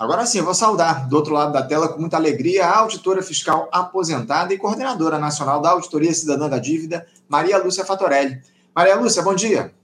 Agora 0.00 0.24
sim, 0.24 0.40
vou 0.40 0.54
saudar 0.54 1.06
do 1.06 1.14
outro 1.14 1.34
lado 1.34 1.52
da 1.52 1.62
tela 1.62 1.86
com 1.86 2.00
muita 2.00 2.16
alegria 2.16 2.64
a 2.64 2.78
auditora 2.78 3.20
fiscal 3.20 3.68
aposentada 3.70 4.54
e 4.54 4.56
coordenadora 4.56 5.18
nacional 5.18 5.60
da 5.60 5.72
Auditoria 5.72 6.14
Cidadã 6.14 6.48
da 6.48 6.58
Dívida, 6.58 7.06
Maria 7.28 7.58
Lúcia 7.58 7.84
Fatorelli. 7.84 8.40
Maria 8.74 8.96
Lúcia, 8.96 9.22
bom 9.22 9.34
dia. 9.34 9.74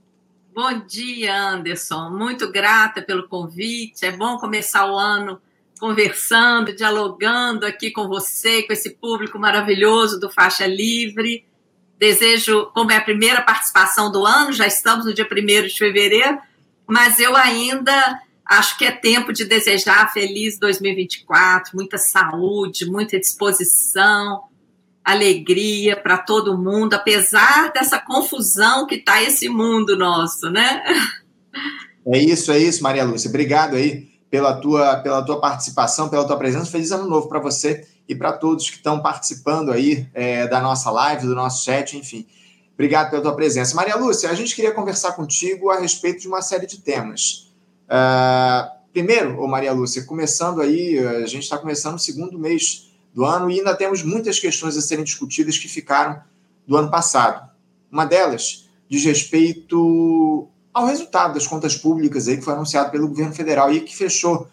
Bom 0.55 0.79
dia, 0.87 1.39
Anderson. 1.39 2.09
Muito 2.09 2.51
grata 2.51 2.99
pelo 2.99 3.27
convite. 3.27 4.07
É 4.07 4.11
bom 4.11 4.39
começar 4.39 4.91
o 4.91 4.97
ano 4.97 5.39
conversando, 5.79 6.75
dialogando 6.75 7.63
aqui 7.63 7.91
com 7.91 8.07
você, 8.07 8.63
com 8.63 8.73
esse 8.73 8.95
público 8.95 9.37
maravilhoso 9.37 10.19
do 10.19 10.31
Faixa 10.31 10.65
Livre. 10.65 11.45
Desejo, 11.99 12.71
como 12.73 12.91
é 12.91 12.97
a 12.97 13.01
primeira 13.01 13.43
participação 13.43 14.11
do 14.11 14.25
ano, 14.25 14.51
já 14.51 14.65
estamos 14.65 15.05
no 15.05 15.13
dia 15.13 15.27
1 15.31 15.67
de 15.67 15.77
fevereiro, 15.77 16.39
mas 16.87 17.19
eu 17.19 17.35
ainda 17.35 18.19
acho 18.49 18.77
que 18.77 18.85
é 18.85 18.91
tempo 18.91 19.33
de 19.33 19.45
desejar 19.45 20.11
feliz 20.13 20.57
2024, 20.59 21.75
muita 21.75 21.97
saúde, 21.97 22.89
muita 22.89 23.19
disposição, 23.19 24.43
alegria 25.03 25.95
para 25.95 26.17
todo 26.17 26.57
mundo, 26.57 26.93
apesar 26.93 27.71
dessa 27.71 27.99
confusão 27.99 28.85
que 28.85 28.95
está 28.95 29.21
esse 29.21 29.47
mundo 29.47 29.97
nosso, 29.97 30.49
né? 30.49 30.83
É 32.05 32.17
isso, 32.17 32.51
é 32.51 32.57
isso, 32.59 32.83
Maria 32.83 33.03
Lúcia. 33.03 33.29
Obrigado 33.29 33.75
aí 33.75 34.07
pela 34.29 34.59
tua, 34.59 34.97
pela 34.97 35.21
tua 35.23 35.39
participação, 35.39 36.09
pela 36.09 36.25
tua 36.25 36.37
presença. 36.37 36.71
Feliz 36.71 36.91
ano 36.91 37.07
novo 37.07 37.27
para 37.27 37.39
você 37.39 37.85
e 38.07 38.15
para 38.15 38.33
todos 38.33 38.69
que 38.69 38.77
estão 38.77 39.01
participando 39.01 39.71
aí 39.71 40.07
é, 40.13 40.47
da 40.47 40.61
nossa 40.61 40.89
live, 40.89 41.27
do 41.27 41.35
nosso 41.35 41.65
chat, 41.65 41.97
enfim. 41.97 42.25
Obrigado 42.73 43.09
pela 43.09 43.21
tua 43.21 43.35
presença. 43.35 43.75
Maria 43.75 43.95
Lúcia, 43.95 44.29
a 44.29 44.35
gente 44.35 44.55
queria 44.55 44.71
conversar 44.71 45.13
contigo 45.13 45.69
a 45.69 45.79
respeito 45.79 46.21
de 46.21 46.27
uma 46.27 46.41
série 46.41 46.67
de 46.67 46.79
temas. 46.79 47.46
Uh, 47.87 48.69
primeiro, 48.91 49.39
ô 49.39 49.47
Maria 49.47 49.71
Lúcia, 49.71 50.03
começando 50.03 50.61
aí, 50.61 50.99
a 50.99 51.25
gente 51.25 51.43
está 51.43 51.57
começando 51.57 51.95
o 51.95 51.99
segundo 51.99 52.37
mês 52.37 52.91
do 53.13 53.25
ano 53.25 53.49
e 53.49 53.59
ainda 53.59 53.75
temos 53.75 54.03
muitas 54.03 54.39
questões 54.39 54.77
a 54.77 54.81
serem 54.81 55.03
discutidas 55.03 55.57
que 55.57 55.67
ficaram 55.67 56.21
do 56.67 56.77
ano 56.77 56.91
passado. 56.91 57.49
Uma 57.91 58.05
delas 58.05 58.69
diz 58.89 59.03
respeito 59.03 60.47
ao 60.73 60.85
resultado 60.85 61.33
das 61.33 61.47
contas 61.47 61.75
públicas 61.75 62.27
aí 62.27 62.37
que 62.37 62.43
foi 62.43 62.53
anunciado 62.53 62.91
pelo 62.91 63.07
governo 63.07 63.33
federal 63.33 63.73
e 63.73 63.81
que 63.81 63.95
fechou 63.95 64.47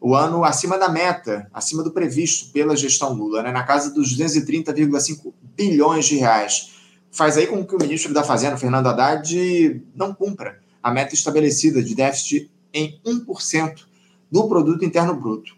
o 0.00 0.14
ano 0.14 0.44
acima 0.44 0.78
da 0.78 0.88
meta, 0.88 1.48
acima 1.52 1.82
do 1.82 1.90
previsto 1.90 2.52
pela 2.52 2.76
gestão 2.76 3.14
Lula, 3.14 3.42
né, 3.42 3.50
na 3.50 3.64
casa 3.64 3.90
dos 3.90 4.16
230,5 4.16 5.32
bilhões 5.56 6.04
de 6.04 6.16
reais. 6.16 6.74
Faz 7.10 7.38
aí 7.38 7.46
com 7.46 7.64
que 7.64 7.74
o 7.74 7.78
ministro 7.78 8.12
da 8.12 8.22
Fazenda, 8.22 8.56
Fernando 8.56 8.86
Haddad, 8.86 9.82
não 9.94 10.12
cumpra 10.12 10.60
a 10.82 10.90
meta 10.90 11.14
estabelecida 11.14 11.82
de 11.82 11.94
déficit 11.94 12.50
em 12.74 13.00
1% 13.06 13.84
do 14.30 14.48
produto 14.48 14.84
interno 14.84 15.14
bruto. 15.14 15.54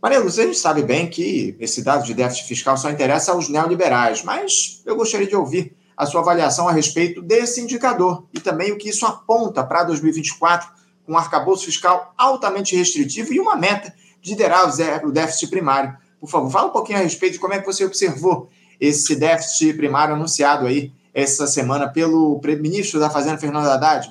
Maria 0.00 0.20
Lúcia, 0.20 0.44
a 0.44 0.46
gente 0.46 0.58
sabe 0.58 0.82
bem 0.82 1.08
que 1.08 1.56
esse 1.58 1.82
dado 1.82 2.04
de 2.04 2.14
déficit 2.14 2.46
fiscal 2.46 2.76
só 2.76 2.90
interessa 2.90 3.32
aos 3.32 3.48
neoliberais, 3.48 4.22
mas 4.22 4.82
eu 4.86 4.94
gostaria 4.94 5.26
de 5.26 5.34
ouvir 5.34 5.74
a 5.96 6.06
sua 6.06 6.20
avaliação 6.20 6.68
a 6.68 6.72
respeito 6.72 7.20
desse 7.20 7.60
indicador 7.60 8.26
e 8.32 8.40
também 8.40 8.72
o 8.72 8.78
que 8.78 8.88
isso 8.88 9.04
aponta 9.04 9.62
para 9.62 9.84
2024, 9.84 10.70
com 11.04 11.12
um 11.12 11.18
arcabouço 11.18 11.66
fiscal 11.66 12.14
altamente 12.16 12.74
restritivo 12.76 13.34
e 13.34 13.40
uma 13.40 13.56
meta 13.56 13.92
de 14.22 14.30
liderar 14.30 14.70
o 15.04 15.12
déficit 15.12 15.50
primário. 15.50 15.96
Por 16.18 16.30
favor, 16.30 16.50
fala 16.50 16.68
um 16.68 16.72
pouquinho 16.72 16.98
a 16.98 17.02
respeito 17.02 17.34
de 17.34 17.38
como 17.38 17.52
é 17.52 17.58
que 17.58 17.66
você 17.66 17.84
observou 17.84 18.48
esse 18.80 19.14
déficit 19.16 19.74
primário 19.74 20.14
anunciado 20.14 20.66
aí 20.66 20.92
essa 21.12 21.46
semana 21.46 21.88
pelo 21.88 22.40
ministro 22.58 22.98
da 22.98 23.10
Fazenda, 23.10 23.36
Fernando 23.36 23.66
Haddad. 23.66 24.08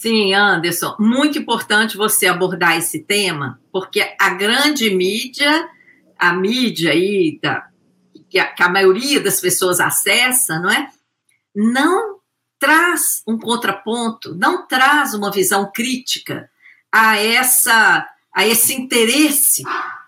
Sim, 0.00 0.32
Anderson, 0.32 0.96
muito 0.98 1.38
importante 1.38 1.94
você 1.94 2.26
abordar 2.26 2.74
esse 2.74 3.00
tema, 3.00 3.60
porque 3.70 4.00
a 4.18 4.30
grande 4.30 4.88
mídia, 4.88 5.68
a 6.18 6.32
mídia 6.32 6.92
aí, 6.92 7.38
da, 7.42 7.68
que, 8.30 8.38
a, 8.38 8.46
que 8.46 8.62
a 8.62 8.68
maioria 8.70 9.20
das 9.20 9.42
pessoas 9.42 9.78
acessa, 9.78 10.58
não 10.58 10.70
é? 10.70 10.88
não 11.54 12.18
traz 12.58 13.22
um 13.28 13.38
contraponto, 13.38 14.34
não 14.34 14.66
traz 14.66 15.12
uma 15.12 15.30
visão 15.30 15.70
crítica 15.70 16.50
a 16.90 17.18
essa 17.18 18.08
a 18.34 18.46
esse 18.46 18.72
interesse 18.72 19.62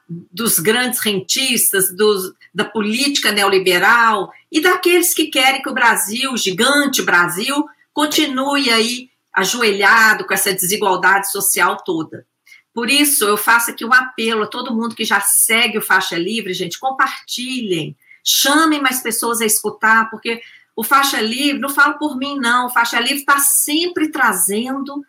dos 0.08 0.58
grandes 0.58 1.00
rentistas, 1.00 1.94
dos, 1.94 2.32
da 2.54 2.64
política 2.64 3.30
neoliberal 3.30 4.32
e 4.50 4.58
daqueles 4.58 5.12
que 5.12 5.26
querem 5.26 5.60
que 5.60 5.68
o 5.68 5.74
Brasil, 5.74 6.32
o 6.32 6.36
gigante 6.38 7.02
Brasil, 7.02 7.66
continue 7.92 8.70
aí 8.70 9.11
ajoelhado 9.32 10.26
com 10.26 10.34
essa 10.34 10.52
desigualdade 10.52 11.30
social 11.30 11.78
toda. 11.84 12.26
Por 12.74 12.90
isso, 12.90 13.24
eu 13.24 13.36
faço 13.36 13.70
aqui 13.70 13.84
um 13.84 13.92
apelo 13.92 14.44
a 14.44 14.46
todo 14.46 14.74
mundo 14.74 14.94
que 14.94 15.04
já 15.04 15.20
segue 15.20 15.78
o 15.78 15.82
Faixa 15.82 16.16
Livre, 16.16 16.54
gente, 16.54 16.78
compartilhem, 16.78 17.96
chamem 18.24 18.80
mais 18.80 19.00
pessoas 19.00 19.40
a 19.40 19.46
escutar, 19.46 20.10
porque 20.10 20.40
o 20.74 20.82
Faixa 20.82 21.20
Livre, 21.20 21.60
não 21.60 21.68
falo 21.68 21.98
por 21.98 22.16
mim, 22.16 22.36
não, 22.36 22.66
o 22.66 22.70
Faixa 22.70 22.98
Livre 22.98 23.18
está 23.18 23.38
sempre 23.38 24.10
trazendo 24.10 25.04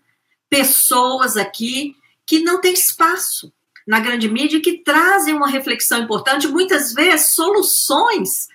pessoas 0.49 1.37
aqui 1.37 1.95
que 2.25 2.39
não 2.39 2.59
têm 2.59 2.73
espaço 2.73 3.51
na 3.87 3.99
grande 3.99 4.29
mídia 4.29 4.61
que 4.61 4.77
trazem 4.79 5.33
uma 5.33 5.49
reflexão 5.49 5.99
importante, 5.99 6.47
muitas 6.47 6.93
vezes 6.93 7.31
soluções 7.31 8.47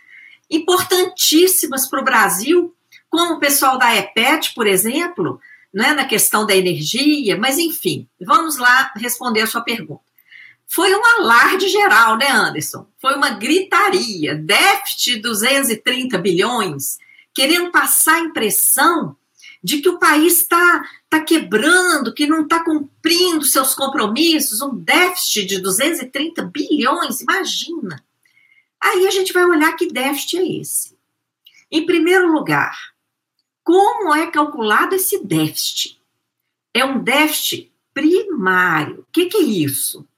importantíssimas 0.50 1.86
para 1.86 2.00
o 2.00 2.04
Brasil, 2.04 2.74
como 3.10 3.34
o 3.34 3.40
pessoal 3.40 3.78
da 3.78 3.94
EPET, 3.94 4.54
por 4.54 4.66
exemplo, 4.66 5.40
né, 5.78 5.92
na 5.92 6.04
questão 6.04 6.44
da 6.44 6.56
energia, 6.56 7.38
mas 7.38 7.56
enfim, 7.56 8.08
vamos 8.20 8.58
lá 8.58 8.92
responder 8.96 9.42
a 9.42 9.46
sua 9.46 9.60
pergunta. 9.60 10.02
Foi 10.66 10.92
um 10.92 11.04
alarde 11.04 11.68
geral, 11.68 12.18
né, 12.18 12.28
Anderson? 12.28 12.84
Foi 13.00 13.14
uma 13.14 13.30
gritaria, 13.30 14.34
déficit 14.34 15.14
de 15.14 15.22
230 15.22 16.18
bilhões, 16.18 16.98
querendo 17.32 17.70
passar 17.70 18.16
a 18.16 18.24
impressão 18.24 19.16
de 19.62 19.80
que 19.80 19.88
o 19.88 20.00
país 20.00 20.40
está 20.40 20.82
tá 21.08 21.20
quebrando, 21.20 22.12
que 22.12 22.26
não 22.26 22.42
está 22.42 22.64
cumprindo 22.64 23.44
seus 23.44 23.72
compromissos, 23.72 24.60
um 24.60 24.74
déficit 24.74 25.46
de 25.46 25.60
230 25.60 26.42
bilhões, 26.42 27.20
imagina. 27.20 28.04
Aí 28.80 29.06
a 29.06 29.12
gente 29.12 29.32
vai 29.32 29.44
olhar 29.44 29.76
que 29.76 29.92
déficit 29.92 30.38
é 30.38 30.60
esse. 30.60 30.98
Em 31.70 31.86
primeiro 31.86 32.32
lugar, 32.32 32.76
como 33.68 34.14
é 34.14 34.30
calculado 34.30 34.94
esse 34.94 35.22
déficit? 35.22 36.00
É 36.72 36.86
um 36.86 37.02
déficit 37.02 37.70
primário. 37.92 39.00
O 39.00 39.06
que, 39.12 39.26
que 39.26 39.36
é 39.36 39.42
isso? 39.42 40.08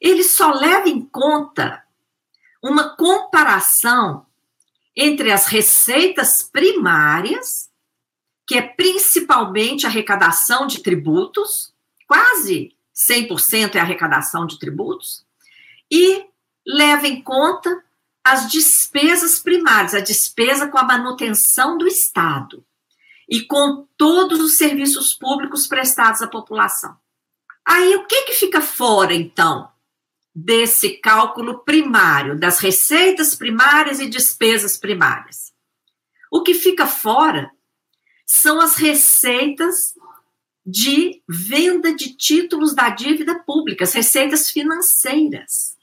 Ele 0.00 0.22
só 0.22 0.52
leva 0.52 0.88
em 0.88 1.00
conta 1.00 1.82
uma 2.62 2.90
comparação 2.90 4.24
entre 4.94 5.32
as 5.32 5.48
receitas 5.48 6.44
primárias, 6.44 7.68
que 8.46 8.56
é 8.56 8.62
principalmente 8.62 9.84
a 9.84 9.88
arrecadação 9.88 10.68
de 10.68 10.80
tributos, 10.80 11.74
quase 12.06 12.72
100% 12.94 13.74
é 13.74 13.80
arrecadação 13.80 14.46
de 14.46 14.60
tributos, 14.60 15.26
e 15.90 16.24
leva 16.64 17.08
em 17.08 17.20
conta 17.20 17.82
as 18.22 18.48
despesas 18.48 19.40
primárias, 19.40 19.92
a 19.92 19.98
despesa 19.98 20.68
com 20.68 20.78
a 20.78 20.84
manutenção 20.84 21.76
do 21.76 21.88
Estado 21.88 22.64
e 23.32 23.40
com 23.46 23.88
todos 23.96 24.40
os 24.40 24.58
serviços 24.58 25.14
públicos 25.14 25.66
prestados 25.66 26.20
à 26.20 26.28
população. 26.28 26.94
Aí 27.66 27.96
o 27.96 28.06
que, 28.06 28.24
que 28.24 28.34
fica 28.34 28.60
fora, 28.60 29.14
então, 29.14 29.72
desse 30.34 30.98
cálculo 30.98 31.64
primário, 31.64 32.38
das 32.38 32.58
receitas 32.58 33.34
primárias 33.34 34.00
e 34.00 34.10
despesas 34.10 34.76
primárias? 34.76 35.50
O 36.30 36.42
que 36.42 36.52
fica 36.52 36.86
fora 36.86 37.50
são 38.26 38.60
as 38.60 38.76
receitas 38.76 39.94
de 40.64 41.22
venda 41.26 41.94
de 41.94 42.14
títulos 42.14 42.74
da 42.74 42.90
dívida 42.90 43.42
pública, 43.44 43.84
as 43.84 43.94
receitas 43.94 44.50
financeiras. 44.50 45.78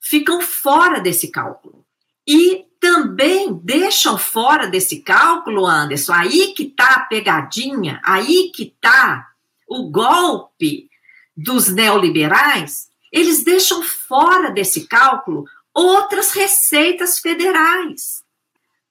Ficam 0.00 0.40
fora 0.40 1.00
desse 1.00 1.32
cálculo. 1.32 1.84
E 2.32 2.64
também 2.78 3.52
deixam 3.52 4.16
fora 4.16 4.68
desse 4.68 5.02
cálculo, 5.02 5.66
Anderson, 5.66 6.12
aí 6.12 6.54
que 6.54 6.62
está 6.62 6.94
a 6.94 7.00
pegadinha, 7.00 8.00
aí 8.04 8.52
que 8.54 8.72
está 8.72 9.26
o 9.68 9.90
golpe 9.90 10.88
dos 11.36 11.68
neoliberais, 11.68 12.86
eles 13.10 13.42
deixam 13.42 13.82
fora 13.82 14.52
desse 14.52 14.86
cálculo 14.86 15.44
outras 15.74 16.30
receitas 16.30 17.18
federais, 17.18 18.22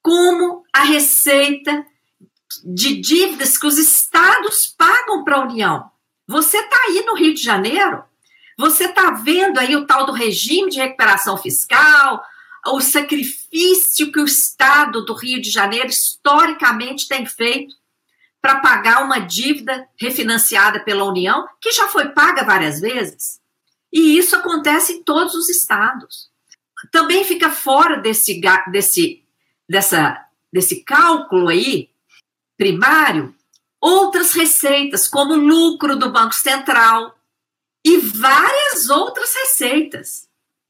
como 0.01 0.65
a 0.73 0.83
receita 0.83 1.85
de 2.65 2.99
dívidas 2.99 3.57
que 3.57 3.67
os 3.67 3.77
estados 3.77 4.67
pagam 4.77 5.23
para 5.23 5.37
a 5.37 5.43
União. 5.43 5.89
Você 6.27 6.57
está 6.57 6.77
aí 6.87 7.05
no 7.05 7.15
Rio 7.15 7.33
de 7.33 7.41
Janeiro, 7.41 8.03
você 8.57 8.83
está 8.83 9.11
vendo 9.11 9.59
aí 9.59 9.77
o 9.77 9.87
tal 9.87 10.05
do 10.05 10.11
regime 10.11 10.69
de 10.69 10.79
recuperação 10.79 11.37
fiscal, 11.37 12.21
o 12.67 12.81
sacrifício 12.81 14.11
que 14.11 14.19
o 14.19 14.25
Estado 14.25 15.03
do 15.05 15.13
Rio 15.13 15.41
de 15.41 15.49
Janeiro 15.49 15.87
historicamente 15.87 17.07
tem 17.07 17.25
feito 17.25 17.75
para 18.41 18.59
pagar 18.59 19.03
uma 19.03 19.19
dívida 19.19 19.87
refinanciada 19.99 20.79
pela 20.83 21.03
União, 21.03 21.47
que 21.61 21.71
já 21.71 21.87
foi 21.87 22.09
paga 22.09 22.43
várias 22.43 22.79
vezes. 22.79 23.39
E 23.91 24.17
isso 24.17 24.35
acontece 24.35 24.93
em 24.93 25.03
todos 25.03 25.33
os 25.33 25.49
estados. 25.49 26.29
Também 26.91 27.23
fica 27.25 27.49
fora 27.49 27.97
desse, 27.97 28.39
desse, 28.71 29.23
dessa, 29.67 30.25
desse 30.53 30.83
cálculo 30.83 31.49
aí, 31.49 31.89
primário, 32.57 33.35
outras 33.81 34.31
receitas, 34.33 35.07
como 35.07 35.35
lucro 35.35 35.97
do 35.97 36.11
Banco 36.11 36.35
Central 36.35 37.17
e 37.83 37.97
várias 37.97 38.89
outras 38.89 39.33
receitas. 39.33 40.28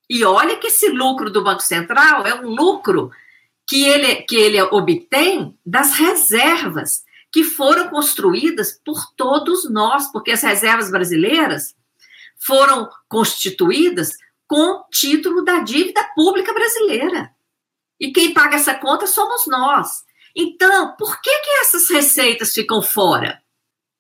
E 0.10 0.26
olha 0.26 0.58
que 0.58 0.68
esse 0.68 0.90
lucro 0.90 1.30
do 1.30 1.44
Banco 1.44 1.62
Central 1.62 2.26
é 2.26 2.34
um 2.34 2.50
lucro 2.50 3.12
que 3.68 3.84
ele, 3.84 4.16
que 4.24 4.36
ele 4.36 4.60
obtém 4.62 5.56
das 5.64 5.94
reservas 5.94 7.04
que 7.32 7.44
foram 7.44 7.90
construídas 7.90 8.80
por 8.84 9.14
todos 9.16 9.70
nós, 9.70 10.12
porque 10.12 10.32
as 10.32 10.42
reservas 10.42 10.90
brasileiras 10.90 11.76
foram 12.40 12.90
constituídas 13.08 14.18
com 14.48 14.84
título 14.92 15.44
da 15.44 15.60
dívida 15.60 16.04
pública 16.16 16.52
brasileira. 16.52 17.32
E 18.00 18.12
quem 18.12 18.34
paga 18.34 18.56
essa 18.56 18.74
conta 18.74 19.06
somos 19.06 19.46
nós. 19.46 20.04
Então, 20.36 20.96
por 20.98 21.22
que, 21.22 21.30
que 21.30 21.50
essas 21.62 21.88
receitas 21.90 22.54
ficam 22.54 22.82
fora? 22.82 23.40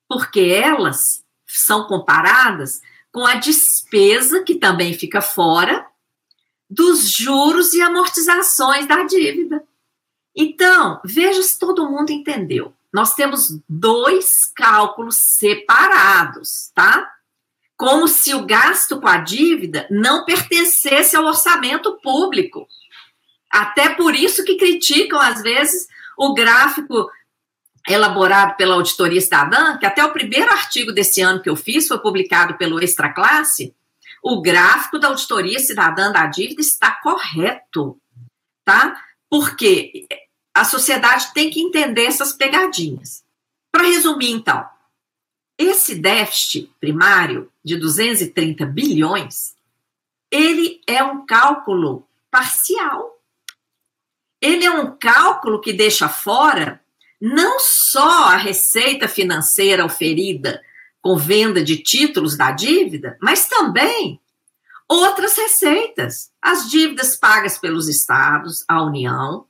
Porque 0.07 0.39
elas 0.39 1.23
são 1.45 1.85
comparadas 1.85 2.81
com 3.11 3.25
a 3.25 3.35
despesa, 3.35 4.44
que 4.44 4.56
também 4.56 4.94
fica 4.94 5.21
fora, 5.21 5.85
dos 6.69 7.12
juros 7.12 7.74
e 7.74 7.81
amortizações 7.81 8.88
da 8.88 9.04
dívida. 9.04 9.63
Então, 10.36 11.01
veja 11.04 11.42
se 11.42 11.57
todo 11.57 11.89
mundo 11.89 12.12
entendeu. 12.12 12.74
Nós 12.94 13.13
temos 13.13 13.60
dois 13.68 14.45
cálculos 14.56 15.16
separados, 15.16 16.71
tá? 16.74 17.12
Como 17.75 18.07
se 18.07 18.33
o 18.33 18.45
gasto 18.45 19.00
com 19.00 19.07
a 19.07 19.18
dívida 19.18 19.88
não 19.89 20.25
pertencesse 20.25 21.16
ao 21.16 21.25
orçamento 21.25 21.98
público. 22.01 22.68
Até 23.50 23.89
por 23.89 24.16
isso 24.16 24.44
que 24.44 24.57
criticam, 24.57 25.19
às 25.19 25.42
vezes, 25.42 25.88
o 26.18 26.33
gráfico 26.33 27.10
elaborado 27.88 28.56
pela 28.56 28.75
Auditoria 28.75 29.21
Cidadã, 29.21 29.77
que 29.77 29.86
até 29.86 30.04
o 30.04 30.12
primeiro 30.12 30.51
artigo 30.51 30.92
desse 30.92 31.21
ano 31.21 31.42
que 31.42 31.50
eu 31.50 31.56
fiz 31.56 31.88
foi 31.88 31.98
publicado 32.00 32.57
pelo 32.57 32.80
Extra 32.81 33.12
Classe, 33.12 33.74
o 34.24 34.42
gráfico 34.42 35.00
da 35.00 35.07
Auditoria 35.07 35.60
Cidadã 35.60 36.12
da 36.12 36.25
Dívida 36.27 36.62
está 36.62 36.92
correto, 37.01 38.00
tá? 38.66 39.01
Porque 39.30 40.07
a 40.54 40.66
sociedade 40.66 41.33
tem 41.33 41.50
que 41.50 41.62
entender 41.62 42.06
essas 42.06 42.33
pegadinhas. 42.33 43.24
Para 43.71 43.83
resumir, 43.83 44.31
então, 44.31 44.68
esse 45.57 45.95
déficit 45.95 46.71
primário 46.80 47.51
de 47.63 47.77
230 47.77 48.66
bilhões, 48.66 49.56
ele 50.31 50.81
é 50.88 51.04
um 51.04 51.25
cálculo 51.25 52.07
parcial 52.31 53.19
ele 54.42 54.66
é 54.66 54.71
um 54.71 54.95
cálculo 54.98 55.60
que 55.60 55.74
deixa 55.74 56.07
fora 56.07 56.81
não 57.19 57.60
só 57.60 58.30
a 58.30 58.38
receita 58.38 59.07
financeira 59.07 59.83
oferida 59.83 60.63
com 61.01 61.18
venda 61.18 61.63
de 61.63 61.78
títulos 61.78 62.38
da 62.38 62.51
dívida, 62.51 63.18
mas 63.22 63.48
também 63.48 64.19
outras 64.88 65.38
receitas, 65.38 66.31
as 66.42 66.69
dívidas 66.69 67.16
pagas 67.16 67.57
pelos 67.57 67.88
estados, 67.88 68.66
a 68.68 68.84
União, 68.84 69.46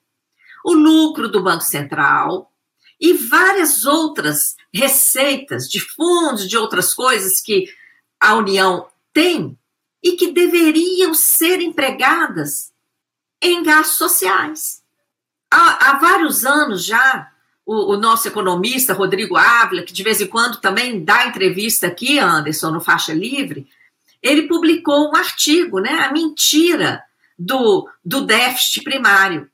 o 0.65 0.73
lucro 0.73 1.29
do 1.29 1.41
Banco 1.41 1.63
Central 1.63 2.51
e 2.99 3.13
várias 3.13 3.85
outras 3.85 4.55
receitas 4.73 5.69
de 5.69 5.79
fundos, 5.79 6.47
de 6.47 6.57
outras 6.57 6.93
coisas 6.93 7.41
que 7.41 7.65
a 8.19 8.35
União 8.35 8.87
tem 9.13 9.57
e 10.03 10.13
que 10.13 10.31
deveriam 10.31 11.13
ser 11.13 11.61
empregadas 11.61 12.71
em 13.41 13.63
gastos 13.63 13.97
sociais. 13.97 14.83
Há, 15.51 15.89
há 15.89 15.99
vários 15.99 16.45
anos 16.45 16.83
já, 16.83 17.31
o, 17.69 17.93
o, 17.93 17.97
nosso 17.97 18.27
economista, 18.27 18.95
Rodrigo 18.95 19.37
Ávila, 19.37 19.83
que 19.83 19.93
de 19.93 20.01
vez 20.01 20.19
em 20.19 20.25
quando 20.25 20.57
também 20.57 21.05
dá 21.05 21.27
entrevista 21.27 21.85
aqui, 21.85 22.17
Anderson, 22.17 22.71
no 22.71 22.81
Faixa 22.81 23.13
Livre, 23.13 23.67
ele 24.23 24.47
publicou 24.47 25.11
um 25.11 25.15
artigo, 25.15 25.79
né, 25.79 25.91
a 25.91 26.11
mentira 26.11 27.03
do, 27.37 27.87
do 28.03 28.21
déficit 28.21 28.83
primário. 28.83 29.47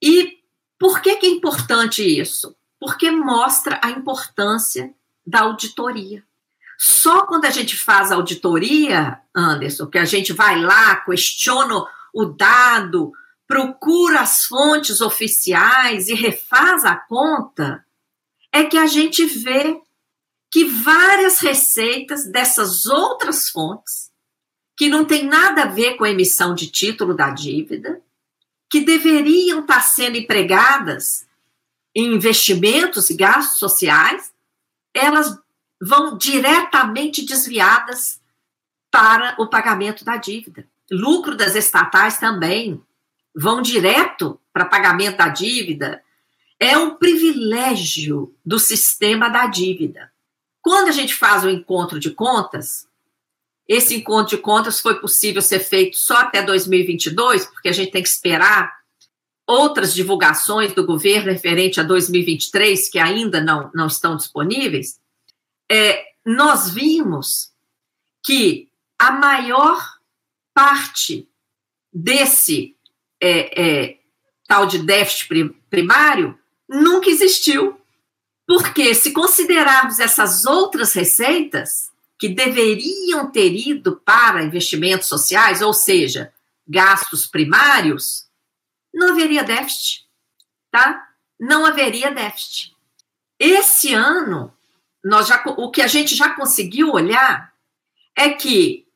E 0.00 0.38
por 0.78 1.02
que, 1.02 1.14
que 1.16 1.26
é 1.26 1.28
importante 1.28 2.02
isso? 2.02 2.56
Porque 2.80 3.10
mostra 3.10 3.78
a 3.84 3.90
importância 3.90 4.90
da 5.24 5.40
auditoria. 5.40 6.24
Só 6.78 7.26
quando 7.26 7.44
a 7.44 7.50
gente 7.50 7.76
faz 7.76 8.10
auditoria, 8.10 9.20
Anderson, 9.36 9.88
que 9.88 9.98
a 9.98 10.06
gente 10.06 10.32
vai 10.32 10.58
lá, 10.58 10.96
questiona 10.96 11.84
o 12.14 12.24
dado, 12.24 13.12
procura 13.52 14.20
as 14.20 14.44
fontes 14.44 15.02
oficiais 15.02 16.08
e 16.08 16.14
refaz 16.14 16.86
a 16.86 16.96
conta, 16.96 17.84
é 18.50 18.64
que 18.64 18.78
a 18.78 18.86
gente 18.86 19.26
vê 19.26 19.78
que 20.50 20.64
várias 20.64 21.38
receitas 21.38 22.24
dessas 22.24 22.86
outras 22.86 23.50
fontes, 23.50 24.10
que 24.74 24.88
não 24.88 25.04
tem 25.04 25.26
nada 25.26 25.64
a 25.64 25.66
ver 25.66 25.98
com 25.98 26.04
a 26.04 26.10
emissão 26.10 26.54
de 26.54 26.66
título 26.66 27.12
da 27.14 27.28
dívida, 27.28 28.00
que 28.70 28.80
deveriam 28.80 29.60
estar 29.60 29.82
sendo 29.82 30.16
empregadas 30.16 31.26
em 31.94 32.14
investimentos 32.14 33.10
e 33.10 33.14
gastos 33.14 33.58
sociais, 33.58 34.32
elas 34.94 35.38
vão 35.78 36.16
diretamente 36.16 37.22
desviadas 37.22 38.18
para 38.90 39.36
o 39.38 39.46
pagamento 39.46 40.06
da 40.06 40.16
dívida. 40.16 40.66
Lucro 40.90 41.36
das 41.36 41.54
estatais 41.54 42.16
também 42.16 42.82
vão 43.34 43.62
direto 43.62 44.38
para 44.52 44.64
pagamento 44.64 45.16
da 45.18 45.28
dívida. 45.28 46.02
É 46.58 46.76
um 46.76 46.96
privilégio 46.96 48.34
do 48.44 48.58
sistema 48.58 49.28
da 49.28 49.46
dívida. 49.46 50.12
Quando 50.60 50.88
a 50.88 50.92
gente 50.92 51.14
faz 51.14 51.44
o 51.44 51.50
encontro 51.50 51.98
de 51.98 52.10
contas, 52.10 52.86
esse 53.66 53.96
encontro 53.96 54.36
de 54.36 54.42
contas 54.42 54.80
foi 54.80 55.00
possível 55.00 55.42
ser 55.42 55.60
feito 55.60 55.96
só 55.96 56.18
até 56.18 56.42
2022, 56.42 57.46
porque 57.46 57.68
a 57.68 57.72
gente 57.72 57.90
tem 57.90 58.02
que 58.02 58.08
esperar 58.08 58.72
outras 59.46 59.92
divulgações 59.92 60.72
do 60.72 60.86
governo 60.86 61.32
referente 61.32 61.80
a 61.80 61.82
2023, 61.82 62.88
que 62.90 62.98
ainda 62.98 63.40
não, 63.40 63.70
não 63.74 63.86
estão 63.86 64.16
disponíveis. 64.16 65.00
É, 65.70 66.04
nós 66.24 66.70
vimos 66.70 67.52
que 68.24 68.68
a 68.98 69.10
maior 69.10 69.82
parte 70.54 71.28
desse 71.92 72.76
é, 73.22 73.62
é, 73.62 73.98
tal 74.48 74.66
de 74.66 74.78
déficit 74.78 75.28
primário 75.70 76.38
nunca 76.68 77.08
existiu. 77.08 77.78
Porque 78.46 78.94
se 78.94 79.12
considerarmos 79.12 80.00
essas 80.00 80.44
outras 80.44 80.92
receitas 80.92 81.90
que 82.18 82.28
deveriam 82.28 83.30
ter 83.30 83.52
ido 83.52 83.96
para 84.04 84.42
investimentos 84.42 85.08
sociais, 85.08 85.62
ou 85.62 85.72
seja, 85.72 86.32
gastos 86.66 87.26
primários, 87.26 88.26
não 88.92 89.12
haveria 89.12 89.44
déficit, 89.44 90.04
tá? 90.70 91.08
Não 91.38 91.64
haveria 91.64 92.10
déficit. 92.10 92.72
Esse 93.38 93.94
ano, 93.94 94.52
nós 95.04 95.28
já, 95.28 95.42
o 95.46 95.70
que 95.70 95.82
a 95.82 95.86
gente 95.86 96.14
já 96.14 96.30
conseguiu 96.30 96.92
olhar 96.92 97.52
é 98.16 98.30
que 98.30 98.86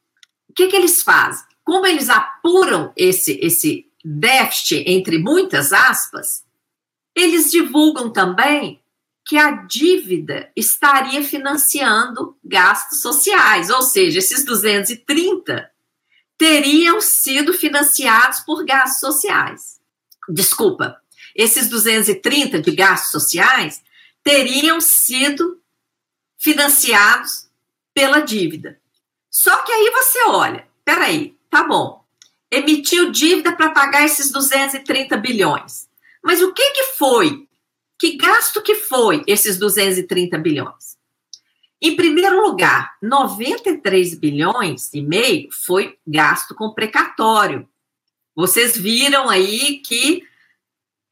o 0.49 0.53
que, 0.53 0.69
que 0.69 0.77
eles 0.77 1.03
fazem? 1.03 1.45
Como 1.65 1.87
eles 1.87 2.09
apuram 2.09 2.93
esse, 2.97 3.39
esse 3.43 3.87
déficit, 4.07 4.85
entre 4.87 5.19
muitas 5.19 5.73
aspas, 5.73 6.45
eles 7.15 7.51
divulgam 7.51 8.13
também 8.13 8.81
que 9.25 9.37
a 9.37 9.51
dívida 9.51 10.53
estaria 10.55 11.25
financiando 11.25 12.39
gastos 12.45 13.01
sociais, 13.01 13.69
ou 13.69 13.83
seja, 13.83 14.21
esses 14.21 14.45
230 14.45 15.69
teriam 16.39 17.01
sido 17.01 17.53
financiados 17.53 18.41
por 18.41 18.65
gastos 18.65 19.01
sociais. 19.01 19.81
Desculpa, 20.29 21.01
esses 21.35 21.69
230 21.69 22.61
de 22.61 22.71
gastos 22.71 23.11
sociais 23.11 23.83
teriam 24.23 24.81
sido 24.81 25.61
financiados 26.39 27.49
pela 27.93 28.21
dívida. 28.21 28.81
Só 29.29 29.65
que 29.65 29.73
aí 29.73 29.91
você 29.91 30.25
olha, 30.27 30.69
peraí, 30.85 31.37
tá 31.51 31.65
bom, 31.65 32.06
emitiu 32.51 33.11
dívida 33.11 33.55
para 33.55 33.71
pagar 33.71 34.05
esses 34.05 34.31
230 34.31 35.17
bilhões. 35.17 35.89
Mas 36.23 36.41
o 36.41 36.53
que, 36.53 36.71
que 36.71 36.83
foi? 36.97 37.47
Que 37.99 38.17
gasto 38.17 38.63
que 38.63 38.75
foi 38.75 39.23
esses 39.27 39.59
230 39.59 40.39
bilhões? 40.39 40.97
Em 41.81 41.95
primeiro 41.95 42.43
lugar, 42.43 42.97
93 43.03 44.15
bilhões 44.15 44.93
e 44.95 45.03
meio 45.03 45.49
foi 45.53 45.99
gasto 46.07 46.55
com 46.55 46.73
precatório. 46.73 47.69
Vocês 48.35 48.77
viram 48.77 49.29
aí 49.29 49.79
que 49.79 50.23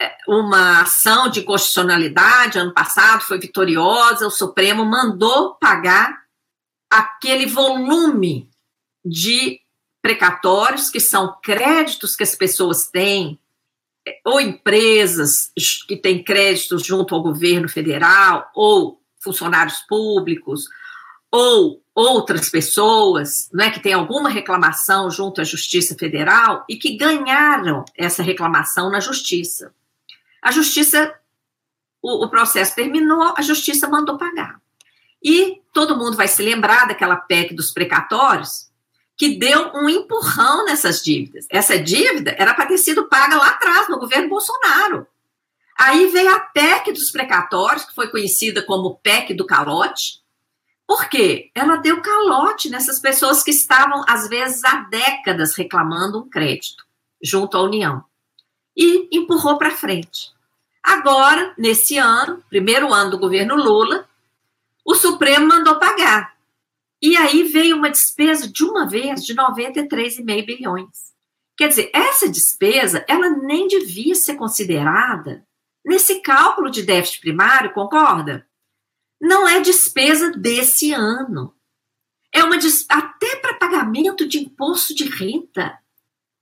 é, 0.00 0.16
uma 0.26 0.82
ação 0.82 1.28
de 1.28 1.42
constitucionalidade 1.42 2.58
ano 2.58 2.72
passado 2.72 3.22
foi 3.22 3.38
vitoriosa, 3.38 4.26
o 4.26 4.30
Supremo 4.30 4.84
mandou 4.84 5.54
pagar 5.54 6.24
aquele 6.90 7.46
volume 7.46 8.50
de 9.04 9.60
precatórios, 10.04 10.90
que 10.90 11.00
são 11.00 11.34
créditos 11.42 12.14
que 12.14 12.23
as 12.23 12.34
pessoas 12.34 12.88
têm, 12.88 13.40
ou 14.23 14.38
empresas 14.38 15.50
que 15.88 15.96
têm 15.96 16.23
créditos 16.23 16.84
junto 16.84 17.14
ao 17.14 17.23
governo 17.23 17.70
federal, 17.70 18.50
ou 18.54 19.00
funcionários 19.18 19.78
públicos, 19.88 20.68
ou 21.30 21.82
outras 21.94 22.50
pessoas 22.50 23.49
né, 23.50 23.70
que 23.70 23.80
têm 23.80 23.94
alguma 23.94 24.28
reclamação 24.28 25.11
junto 25.11 25.40
à 25.40 25.44
Justiça 25.44 25.96
Federal 25.99 26.66
e 26.68 26.76
que 26.76 26.99
ganharam 26.99 27.82
essa 27.96 28.23
reclamação 28.23 28.90
na 28.90 29.00
Justiça. 29.00 29.75
A 30.42 30.52
Justiça, 30.52 31.14
o, 32.02 32.26
o 32.26 32.28
processo 32.28 32.75
terminou, 32.75 33.32
a 33.34 33.40
Justiça 33.40 33.88
mandou 33.88 34.18
pagar. 34.18 34.61
E 35.23 35.62
todo 35.73 35.96
mundo 35.96 36.14
vai 36.14 36.28
se 36.28 36.42
lembrar 36.42 36.87
daquela 36.88 37.16
PEC 37.16 37.54
dos 37.54 37.70
precatórios, 37.70 38.68
que 39.16 39.38
deu 39.38 39.71
um 39.75 39.88
empurrão 39.88 40.64
nessas 40.64 41.02
dívidas. 41.02 41.47
Essa 41.50 41.78
dívida 41.78 42.35
era 42.38 42.54
para 42.54 42.66
ter 42.66 42.78
sido 42.78 43.09
paga 43.09 43.37
lá 43.37 43.49
atrás, 43.49 43.88
no 43.88 43.99
governo 43.99 44.28
Bolsonaro. 44.28 45.06
Aí 45.78 46.06
veio 46.09 46.35
a 46.35 46.40
PEC 46.40 46.92
dos 46.92 47.11
precatórios, 47.11 47.85
que 47.85 47.94
foi 47.94 48.09
conhecida 48.09 48.62
como 48.62 48.99
PEC 49.02 49.35
do 49.35 49.47
calote, 49.47 50.25
por 50.87 51.09
quê? 51.09 51.50
Ela 51.54 51.76
deu 51.76 52.00
calote 52.02 52.68
nessas 52.68 52.99
pessoas 52.99 53.42
que 53.42 53.50
estavam, 53.50 54.04
às 54.06 54.28
vezes, 54.28 54.62
há 54.64 54.87
décadas 54.90 55.56
reclamando 55.56 56.18
um 56.18 56.28
crédito 56.28 56.85
junto 57.23 57.56
à 57.56 57.62
União 57.62 58.04
e 58.76 59.09
empurrou 59.16 59.56
para 59.56 59.71
frente. 59.71 60.30
Agora, 60.83 61.54
nesse 61.56 61.97
ano, 61.97 62.44
primeiro 62.50 62.92
ano 62.92 63.12
do 63.12 63.18
governo 63.18 63.56
Lula, 63.56 64.06
o 64.85 64.94
Supremo 64.94 65.47
mandou 65.47 65.78
pagar. 65.78 66.33
E 67.04 67.18
aí 67.18 67.42
veio 67.42 67.76
uma 67.76 67.90
despesa 67.90 68.50
de 68.50 68.64
uma 68.64 68.88
vez 68.88 69.23
de 69.23 69.34
93,5 69.34 70.46
bilhões. 70.46 71.12
Quer 71.54 71.68
dizer, 71.68 71.90
essa 71.92 72.26
despesa, 72.26 73.04
ela 73.06 73.28
nem 73.28 73.68
devia 73.68 74.14
ser 74.14 74.37
considerada 74.37 75.46
nesse 75.84 76.23
cálculo 76.23 76.70
de 76.70 76.82
déficit 76.82 77.20
primário, 77.20 77.75
concorda? 77.75 78.49
não 79.20 79.46
é 79.46 79.61
despesa 79.61 80.30
desse 80.32 80.92
ano. 80.92 81.54
É 82.32 82.42
uma 82.42 82.56
até 82.88 83.37
para 83.37 83.58
pagamento 83.58 84.26
de 84.26 84.38
imposto 84.38 84.94
de 84.94 85.04
renda. 85.04 85.78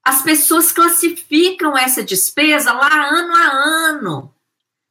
As 0.04 0.22
pessoas 0.22 0.70
classificam 0.70 1.76
essa 1.76 2.04
despesa 2.04 2.72
lá 2.72 2.88
ano 2.88 3.34
a 3.34 3.46
ano. 3.88 4.32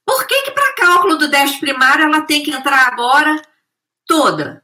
Por 0.05 0.27
que, 0.27 0.43
que 0.43 0.51
para 0.51 0.75
cálculo 0.75 1.17
do 1.17 1.29
déficit 1.29 1.61
primário 1.61 2.03
ela 2.03 2.21
tem 2.21 2.43
que 2.43 2.51
entrar 2.51 2.89
agora 2.89 3.41
toda 4.05 4.61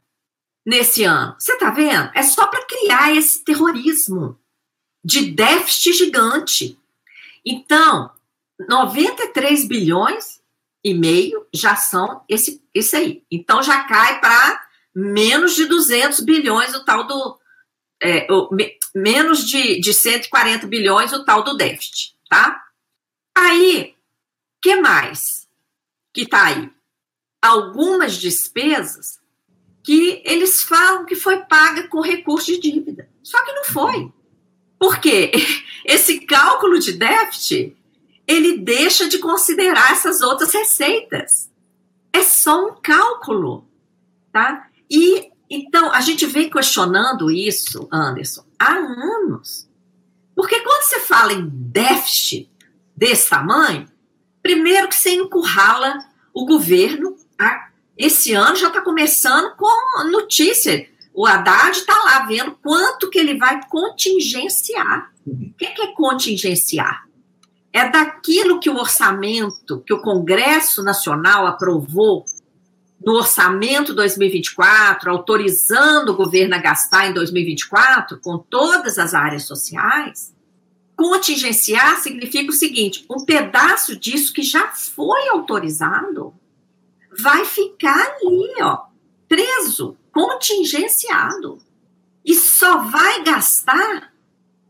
nesse 0.68 1.02
ano? 1.02 1.34
Você 1.38 1.54
está 1.54 1.70
vendo? 1.70 2.10
É 2.14 2.22
só 2.22 2.46
para 2.46 2.66
criar 2.66 3.16
esse 3.16 3.42
terrorismo 3.42 4.38
de 5.02 5.30
déficit 5.30 5.94
gigante. 5.94 6.78
Então, 7.42 8.12
93 8.68 9.66
bilhões 9.66 10.42
e 10.84 10.92
meio 10.92 11.46
já 11.54 11.74
são 11.74 12.22
esse, 12.28 12.62
esse 12.74 12.94
aí. 12.94 13.24
Então 13.30 13.62
já 13.62 13.84
cai 13.84 14.20
para 14.20 14.68
menos 14.94 15.54
de 15.54 15.64
200 15.64 16.20
bilhões 16.20 16.74
o 16.74 16.84
tal 16.84 17.06
do. 17.06 17.40
É, 18.00 18.30
o, 18.30 18.54
me, 18.54 18.78
menos 18.94 19.46
de, 19.46 19.80
de 19.80 19.94
140 19.94 20.66
bilhões 20.66 21.12
o 21.12 21.24
tal 21.24 21.42
do 21.42 21.56
déficit, 21.56 22.14
tá? 22.28 22.62
Aí, 23.34 23.96
que 24.62 24.76
mais 24.76 25.48
que 26.12 26.26
tá 26.26 26.46
aí? 26.46 26.70
Algumas 27.40 28.16
despesas 28.16 29.17
que 29.88 30.20
eles 30.22 30.60
falam 30.60 31.06
que 31.06 31.16
foi 31.16 31.38
paga 31.44 31.88
com 31.88 32.02
recurso 32.02 32.52
de 32.52 32.60
dívida. 32.60 33.08
Só 33.22 33.42
que 33.42 33.52
não 33.54 33.64
foi. 33.64 34.12
Por 34.78 35.00
quê? 35.00 35.32
Esse 35.82 36.20
cálculo 36.26 36.78
de 36.78 36.92
déficit 36.92 37.74
ele 38.26 38.58
deixa 38.58 39.08
de 39.08 39.16
considerar 39.16 39.92
essas 39.92 40.20
outras 40.20 40.52
receitas. 40.52 41.50
É 42.12 42.20
só 42.20 42.66
um 42.66 42.74
cálculo, 42.74 43.66
tá? 44.30 44.68
E 44.90 45.30
então 45.48 45.90
a 45.90 46.02
gente 46.02 46.26
vem 46.26 46.50
questionando 46.50 47.30
isso, 47.30 47.88
Anderson, 47.90 48.44
há 48.58 48.74
anos. 48.74 49.66
Porque 50.36 50.60
quando 50.60 50.82
você 50.82 51.00
fala 51.00 51.32
em 51.32 51.48
déficit 51.48 52.50
desse 52.94 53.30
tamanho, 53.30 53.88
primeiro 54.42 54.86
que 54.86 54.96
você 54.96 55.14
encurrala 55.14 55.98
o 56.34 56.44
governo, 56.44 57.16
tá? 57.38 57.67
Esse 57.98 58.32
ano 58.32 58.56
já 58.56 58.68
está 58.68 58.80
começando 58.80 59.54
com 59.56 60.04
notícia. 60.10 60.88
O 61.12 61.26
Haddad 61.26 61.76
está 61.76 61.94
lá 62.04 62.26
vendo 62.26 62.56
quanto 62.62 63.10
que 63.10 63.18
ele 63.18 63.36
vai 63.36 63.60
contingenciar. 63.68 65.10
O 65.26 65.52
que 65.58 65.66
é 65.66 65.92
contingenciar? 65.94 67.08
é 67.72 67.88
daquilo 67.88 68.58
que 68.58 68.70
o 68.70 68.76
orçamento, 68.76 69.82
que 69.86 69.92
o 69.92 70.00
Congresso 70.00 70.82
Nacional 70.82 71.46
aprovou 71.46 72.24
no 73.04 73.12
orçamento 73.14 73.94
2024, 73.94 75.10
autorizando 75.10 76.10
o 76.10 76.16
governo 76.16 76.54
a 76.56 76.58
gastar 76.58 77.08
em 77.08 77.14
2024 77.14 78.18
com 78.20 78.38
todas 78.38 78.98
as 78.98 79.14
áreas 79.14 79.44
sociais. 79.44 80.34
Contingenciar 80.96 81.98
significa 81.98 82.50
o 82.50 82.54
seguinte: 82.54 83.06
um 83.08 83.24
pedaço 83.24 83.96
disso 83.96 84.32
que 84.32 84.42
já 84.42 84.72
foi 84.72 85.28
autorizado 85.28 86.34
vai 87.20 87.44
ficar 87.44 88.16
ali, 88.22 88.54
ó, 88.60 88.84
preso, 89.28 89.96
contingenciado. 90.12 91.58
E 92.24 92.34
só 92.34 92.78
vai 92.78 93.22
gastar 93.22 94.12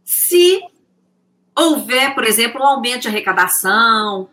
se 0.05 0.61
houver, 1.57 2.15
por 2.15 2.25
exemplo, 2.25 2.61
um 2.61 2.67
aumento 2.67 3.03
de 3.03 3.09
arrecadação, 3.09 4.29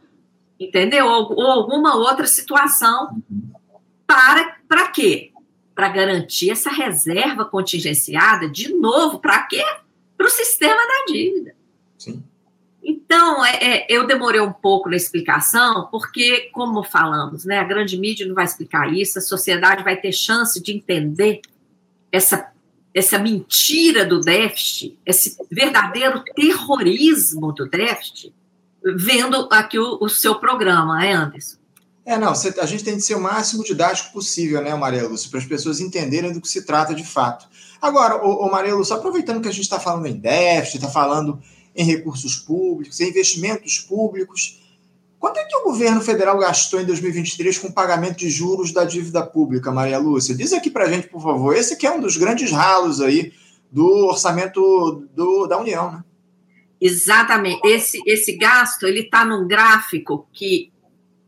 entendeu? 0.60 1.08
Ou, 1.08 1.34
ou 1.34 1.48
alguma 1.48 1.96
outra 1.96 2.28
situação. 2.28 3.22
Para, 4.06 4.58
para 4.68 4.88
quê? 4.90 5.32
Para 5.74 5.90
garantir 5.90 6.52
essa 6.52 6.70
reserva 6.70 7.46
contingenciada, 7.46 8.48
de 8.48 8.74
novo, 8.74 9.20
para 9.20 9.44
quê? 9.44 9.64
Para 10.16 10.28
o 10.28 10.30
sistema 10.30 10.76
da 10.76 11.12
dívida. 11.12 11.55
Então, 12.88 13.44
é, 13.44 13.56
é, 13.56 13.88
eu 13.89 14.06
demorei 14.06 14.39
um 14.39 14.54
pouco 14.54 14.88
na 14.88 14.96
explicação, 14.96 15.88
porque, 15.89 16.51
como 16.54 16.84
falamos, 16.84 17.44
né, 17.44 17.58
a 17.58 17.63
grande 17.63 17.98
mídia 17.98 18.27
não 18.27 18.36
vai 18.36 18.46
explicar 18.46 18.94
isso, 18.94 19.18
a 19.18 19.22
sociedade 19.22 19.84
vai 19.84 19.98
ter 19.98 20.12
chance 20.12 20.62
de 20.62 20.72
entender 20.72 21.42
essa 22.12 22.54
essa 22.94 23.20
mentira 23.20 24.06
do 24.06 24.22
déficit, 24.22 24.98
esse 25.06 25.36
verdadeiro 25.51 26.24
terrorismo 26.34 27.51
do 27.51 27.68
déficit, 27.68 28.34
vendo 28.96 29.50
aqui 29.51 29.77
o, 29.77 29.98
o 30.00 30.08
seu 30.08 30.36
programa, 30.36 31.06
é, 31.06 31.12
Anderson? 31.12 31.58
É, 32.06 32.18
não, 32.18 32.32
a 32.32 32.65
gente 32.65 32.86
tem 32.86 32.96
que 32.96 33.01
ser 33.01 33.15
o 33.15 33.20
máximo 33.20 33.65
didático 33.65 34.13
possível, 34.13 34.62
né, 34.62 34.74
Maria 34.75 35.06
Lúcia, 35.10 35.30
para 35.30 35.39
as 35.39 35.46
pessoas 35.46 35.82
entenderem 35.82 36.32
do 36.32 36.39
que 36.39 36.48
se 36.48 36.65
trata 36.65 36.96
de 36.96 37.04
fato. 37.04 37.50
Agora, 37.82 38.15
ô 38.15 38.50
Maria 38.50 38.74
Lúcia, 38.74 38.96
aproveitando 38.96 39.42
que 39.42 39.50
a 39.50 39.51
gente 39.51 39.63
está 39.63 39.77
falando 39.77 40.06
em 40.06 40.15
déficit, 40.15 40.77
está 40.77 40.89
falando 40.89 41.42
em 41.75 41.84
recursos 41.84 42.38
públicos, 42.38 43.00
em 43.00 43.10
investimentos 43.10 43.79
públicos, 43.79 44.60
Quanto 45.25 45.38
é 45.38 45.44
que 45.46 45.58
o 45.58 45.63
governo 45.63 46.01
federal 46.01 46.38
gastou 46.38 46.79
em 46.79 46.86
2023 46.86 47.58
com 47.58 47.72
pagamento 47.72 48.17
de 48.17 48.29
juros 48.29 48.72
da 48.72 48.84
dívida 48.84 49.25
pública, 49.25 49.72
Maria 49.72 49.98
Lúcia? 49.98 50.36
Diz 50.36 50.53
aqui 50.53 50.70
para 50.70 50.86
a 50.86 50.88
gente, 50.88 51.08
por 51.08 51.20
favor. 51.20 51.55
Esse 51.55 51.75
que 51.77 51.88
é 51.88 51.91
um 51.91 52.00
dos 52.00 52.15
grandes 52.15 52.51
ralos 52.51 53.01
aí 53.01 53.34
do 53.72 54.05
orçamento 54.05 55.03
do, 55.15 55.48
da 55.48 55.60
União, 55.60 55.91
né? 55.91 56.03
Exatamente. 56.79 57.60
Esse, 57.65 58.00
esse 58.05 58.38
gasto 58.38 58.86
ele 58.86 59.00
está 59.00 59.25
num 59.25 59.48
gráfico 59.48 60.27
que 60.32 60.72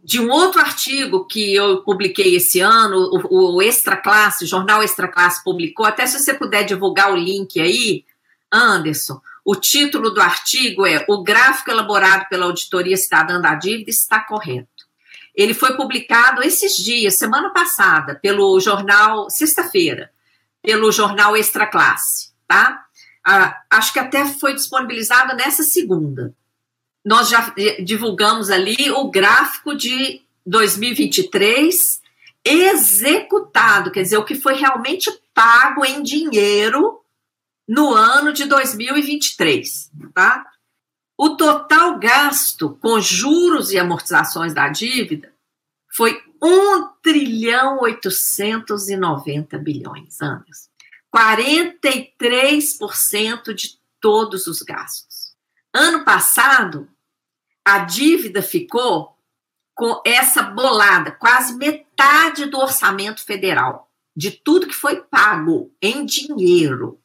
de 0.04 0.20
um 0.20 0.30
outro 0.30 0.62
artigo 0.62 1.26
que 1.26 1.56
eu 1.56 1.82
publiquei 1.82 2.36
esse 2.36 2.60
ano, 2.60 2.98
o, 3.32 3.56
o 3.56 3.62
Extra 3.64 3.98
Classe, 3.98 4.46
o 4.46 4.48
jornal 4.48 4.84
Extra 4.84 5.08
Classe 5.08 5.44
publicou. 5.44 5.88
Até 5.88 6.06
se 6.06 6.20
você 6.20 6.36
puder 6.36 6.64
divulgar 6.64 7.12
o 7.12 7.18
link 7.18 7.60
aí, 7.60 8.06
Anderson. 8.54 9.20
O 9.50 9.56
título 9.56 10.10
do 10.10 10.20
artigo 10.20 10.86
é 10.86 11.06
O 11.08 11.24
gráfico 11.24 11.72
elaborado 11.72 12.28
pela 12.28 12.48
Auditoria 12.48 12.98
Cidadã 12.98 13.40
da 13.40 13.56
Dívida 13.56 13.90
está 13.90 14.20
correto. 14.20 14.68
Ele 15.34 15.54
foi 15.54 15.78
publicado 15.78 16.44
esses 16.44 16.76
dias, 16.76 17.16
semana 17.16 17.52
passada, 17.52 18.16
pelo 18.16 18.60
jornal, 18.60 19.30
sexta-feira, 19.30 20.12
pelo 20.62 20.92
jornal 20.92 21.38
Extra 21.38 21.66
Classe, 21.66 22.34
tá? 22.46 22.84
Ah, 23.26 23.56
acho 23.70 23.94
que 23.94 24.00
até 24.00 24.26
foi 24.26 24.54
disponibilizado 24.54 25.34
nessa 25.34 25.64
segunda. 25.64 26.36
Nós 27.06 27.30
já 27.30 27.54
divulgamos 27.82 28.50
ali 28.50 28.92
o 28.92 29.10
gráfico 29.10 29.74
de 29.74 30.24
2023 30.46 32.02
executado, 32.44 33.92
quer 33.92 34.02
dizer, 34.02 34.18
o 34.18 34.26
que 34.26 34.36
foi 34.36 34.56
realmente 34.56 35.10
pago 35.34 35.86
em 35.86 36.04
dinheiro 36.04 37.00
no 37.68 37.94
ano 37.94 38.32
de 38.32 38.46
2023, 38.46 39.92
tá? 40.14 40.46
O 41.18 41.36
total 41.36 42.00
gasto 42.00 42.78
com 42.82 43.02
juros 43.02 43.72
e 43.72 43.80
amortizações 43.80 44.54
da 44.54 44.70
dívida 44.70 45.34
foi 45.96 46.22
1 46.42 46.88
trilhão 47.02 47.80
890 47.82 49.58
bilhões, 49.58 50.22
anos. 50.22 50.70
43% 51.14 53.54
de 53.54 53.80
todos 54.00 54.46
os 54.46 54.62
gastos. 54.62 55.36
Ano 55.74 56.06
passado, 56.06 56.88
a 57.66 57.80
dívida 57.80 58.42
ficou 58.42 59.18
com 59.76 60.02
essa 60.06 60.44
bolada, 60.44 61.12
quase 61.12 61.56
metade 61.56 62.46
do 62.46 62.58
orçamento 62.58 63.24
federal, 63.24 63.92
de 64.16 64.32
tudo 64.32 64.68
que 64.68 64.74
foi 64.74 65.02
pago 65.02 65.76
em 65.82 66.06
dinheiro. 66.06 67.02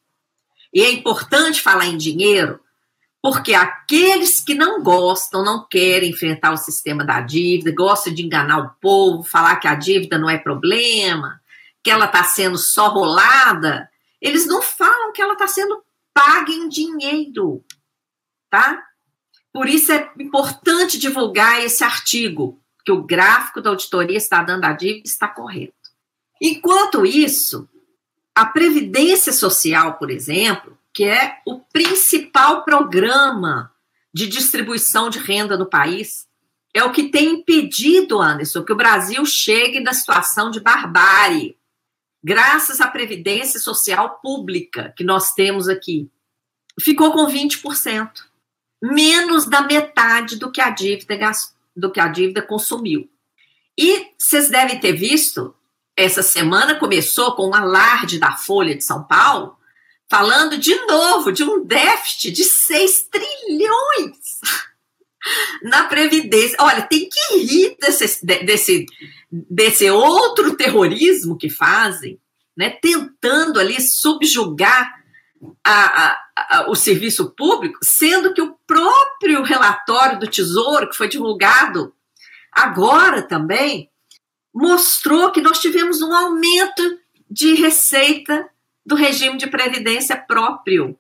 E 0.72 0.82
é 0.82 0.90
importante 0.90 1.60
falar 1.60 1.86
em 1.86 1.96
dinheiro, 1.96 2.60
porque 3.22 3.54
aqueles 3.54 4.40
que 4.40 4.54
não 4.54 4.82
gostam, 4.82 5.44
não 5.44 5.66
querem 5.68 6.10
enfrentar 6.10 6.52
o 6.52 6.56
sistema 6.56 7.04
da 7.04 7.20
dívida, 7.20 7.74
gostam 7.74 8.12
de 8.12 8.22
enganar 8.22 8.58
o 8.58 8.70
povo, 8.80 9.22
falar 9.22 9.56
que 9.56 9.68
a 9.68 9.74
dívida 9.74 10.18
não 10.18 10.28
é 10.28 10.38
problema, 10.38 11.40
que 11.82 11.90
ela 11.90 12.06
está 12.06 12.24
sendo 12.24 12.58
só 12.58 12.88
rolada, 12.88 13.88
eles 14.20 14.46
não 14.46 14.62
falam 14.62 15.12
que 15.12 15.20
ela 15.20 15.34
está 15.34 15.46
sendo 15.46 15.82
paga 16.14 16.50
em 16.50 16.68
dinheiro, 16.68 17.64
tá? 18.50 18.82
Por 19.52 19.68
isso 19.68 19.92
é 19.92 20.10
importante 20.18 20.98
divulgar 20.98 21.62
esse 21.62 21.84
artigo, 21.84 22.60
que 22.84 22.92
o 22.92 23.02
gráfico 23.02 23.60
da 23.60 23.70
auditoria 23.70 24.16
está 24.16 24.42
dando 24.42 24.64
a 24.64 24.72
dívida 24.72 25.06
está 25.06 25.28
correto. 25.28 25.74
Enquanto 26.40 27.06
isso, 27.06 27.68
a 28.34 28.46
Previdência 28.46 29.32
Social, 29.32 29.94
por 29.94 30.10
exemplo, 30.10 30.78
que 30.92 31.04
é 31.04 31.38
o 31.46 31.60
principal 31.60 32.64
programa 32.64 33.72
de 34.12 34.26
distribuição 34.26 35.08
de 35.08 35.18
renda 35.18 35.56
no 35.56 35.66
país, 35.66 36.26
é 36.74 36.82
o 36.82 36.92
que 36.92 37.08
tem 37.08 37.34
impedido, 37.34 38.20
Anderson, 38.20 38.64
que 38.64 38.72
o 38.72 38.76
Brasil 38.76 39.24
chegue 39.26 39.80
na 39.80 39.92
situação 39.92 40.50
de 40.50 40.60
barbárie, 40.60 41.56
graças 42.24 42.80
à 42.80 42.86
Previdência 42.86 43.60
Social 43.60 44.20
Pública 44.22 44.92
que 44.96 45.04
nós 45.04 45.32
temos 45.34 45.68
aqui. 45.68 46.10
Ficou 46.80 47.12
com 47.12 47.26
20%, 47.26 48.10
menos 48.82 49.44
da 49.44 49.62
metade 49.62 50.36
do 50.36 50.50
que 50.50 50.60
a 50.60 50.70
dívida, 50.70 51.30
do 51.76 51.90
que 51.90 52.00
a 52.00 52.08
dívida 52.08 52.40
consumiu. 52.40 53.10
E 53.76 54.06
vocês 54.18 54.48
devem 54.48 54.80
ter 54.80 54.92
visto 54.92 55.54
essa 56.02 56.22
semana 56.22 56.78
começou 56.78 57.34
com 57.34 57.48
um 57.48 57.54
alarde 57.54 58.18
da 58.18 58.32
Folha 58.32 58.74
de 58.74 58.84
São 58.84 59.04
Paulo, 59.04 59.56
falando 60.10 60.58
de 60.58 60.74
novo 60.86 61.32
de 61.32 61.42
um 61.42 61.64
déficit 61.64 62.32
de 62.32 62.44
6 62.44 63.08
trilhões 63.10 64.18
na 65.62 65.84
Previdência. 65.84 66.56
Olha, 66.60 66.82
tem 66.82 67.08
que 67.08 67.38
rir 67.38 67.76
desse, 67.80 68.24
desse, 68.24 68.86
desse 69.30 69.90
outro 69.90 70.56
terrorismo 70.56 71.38
que 71.38 71.48
fazem, 71.48 72.20
né, 72.56 72.70
tentando 72.70 73.58
ali 73.58 73.80
subjugar 73.80 75.02
a, 75.64 75.72
a, 75.74 76.18
a, 76.36 76.70
o 76.70 76.74
serviço 76.74 77.30
público, 77.30 77.78
sendo 77.82 78.34
que 78.34 78.42
o 78.42 78.54
próprio 78.66 79.42
relatório 79.42 80.18
do 80.18 80.28
Tesouro, 80.28 80.88
que 80.88 80.96
foi 80.96 81.08
divulgado 81.08 81.94
agora 82.52 83.22
também, 83.22 83.90
mostrou 84.52 85.30
que 85.32 85.40
nós 85.40 85.60
tivemos 85.60 86.02
um 86.02 86.14
aumento 86.14 86.98
de 87.30 87.54
receita 87.54 88.48
do 88.84 88.94
regime 88.94 89.38
de 89.38 89.46
previdência 89.46 90.16
próprio 90.16 90.98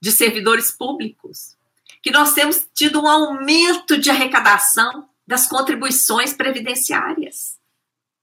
de 0.00 0.10
servidores 0.12 0.70
públicos, 0.70 1.56
que 2.02 2.10
nós 2.10 2.32
temos 2.32 2.66
tido 2.74 3.00
um 3.00 3.08
aumento 3.08 3.98
de 3.98 4.10
arrecadação 4.10 5.08
das 5.26 5.46
contribuições 5.46 6.32
previdenciárias. 6.32 7.58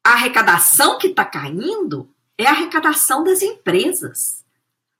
A 0.03 0.11
arrecadação 0.13 0.97
que 0.97 1.07
está 1.07 1.25
caindo 1.25 2.09
é 2.37 2.45
a 2.47 2.51
arrecadação 2.51 3.23
das 3.23 3.41
empresas, 3.41 4.43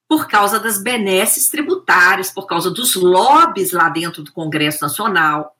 por 0.08 0.28
causa 0.28 0.60
das 0.60 0.82
benesses 0.82 1.48
tributárias, 1.48 2.30
por 2.30 2.46
causa 2.46 2.70
dos 2.70 2.96
lobbies 2.96 3.72
lá 3.72 3.90
dentro 3.90 4.22
do 4.24 4.32
Congresso 4.32 4.82
Nacional, 4.82 5.56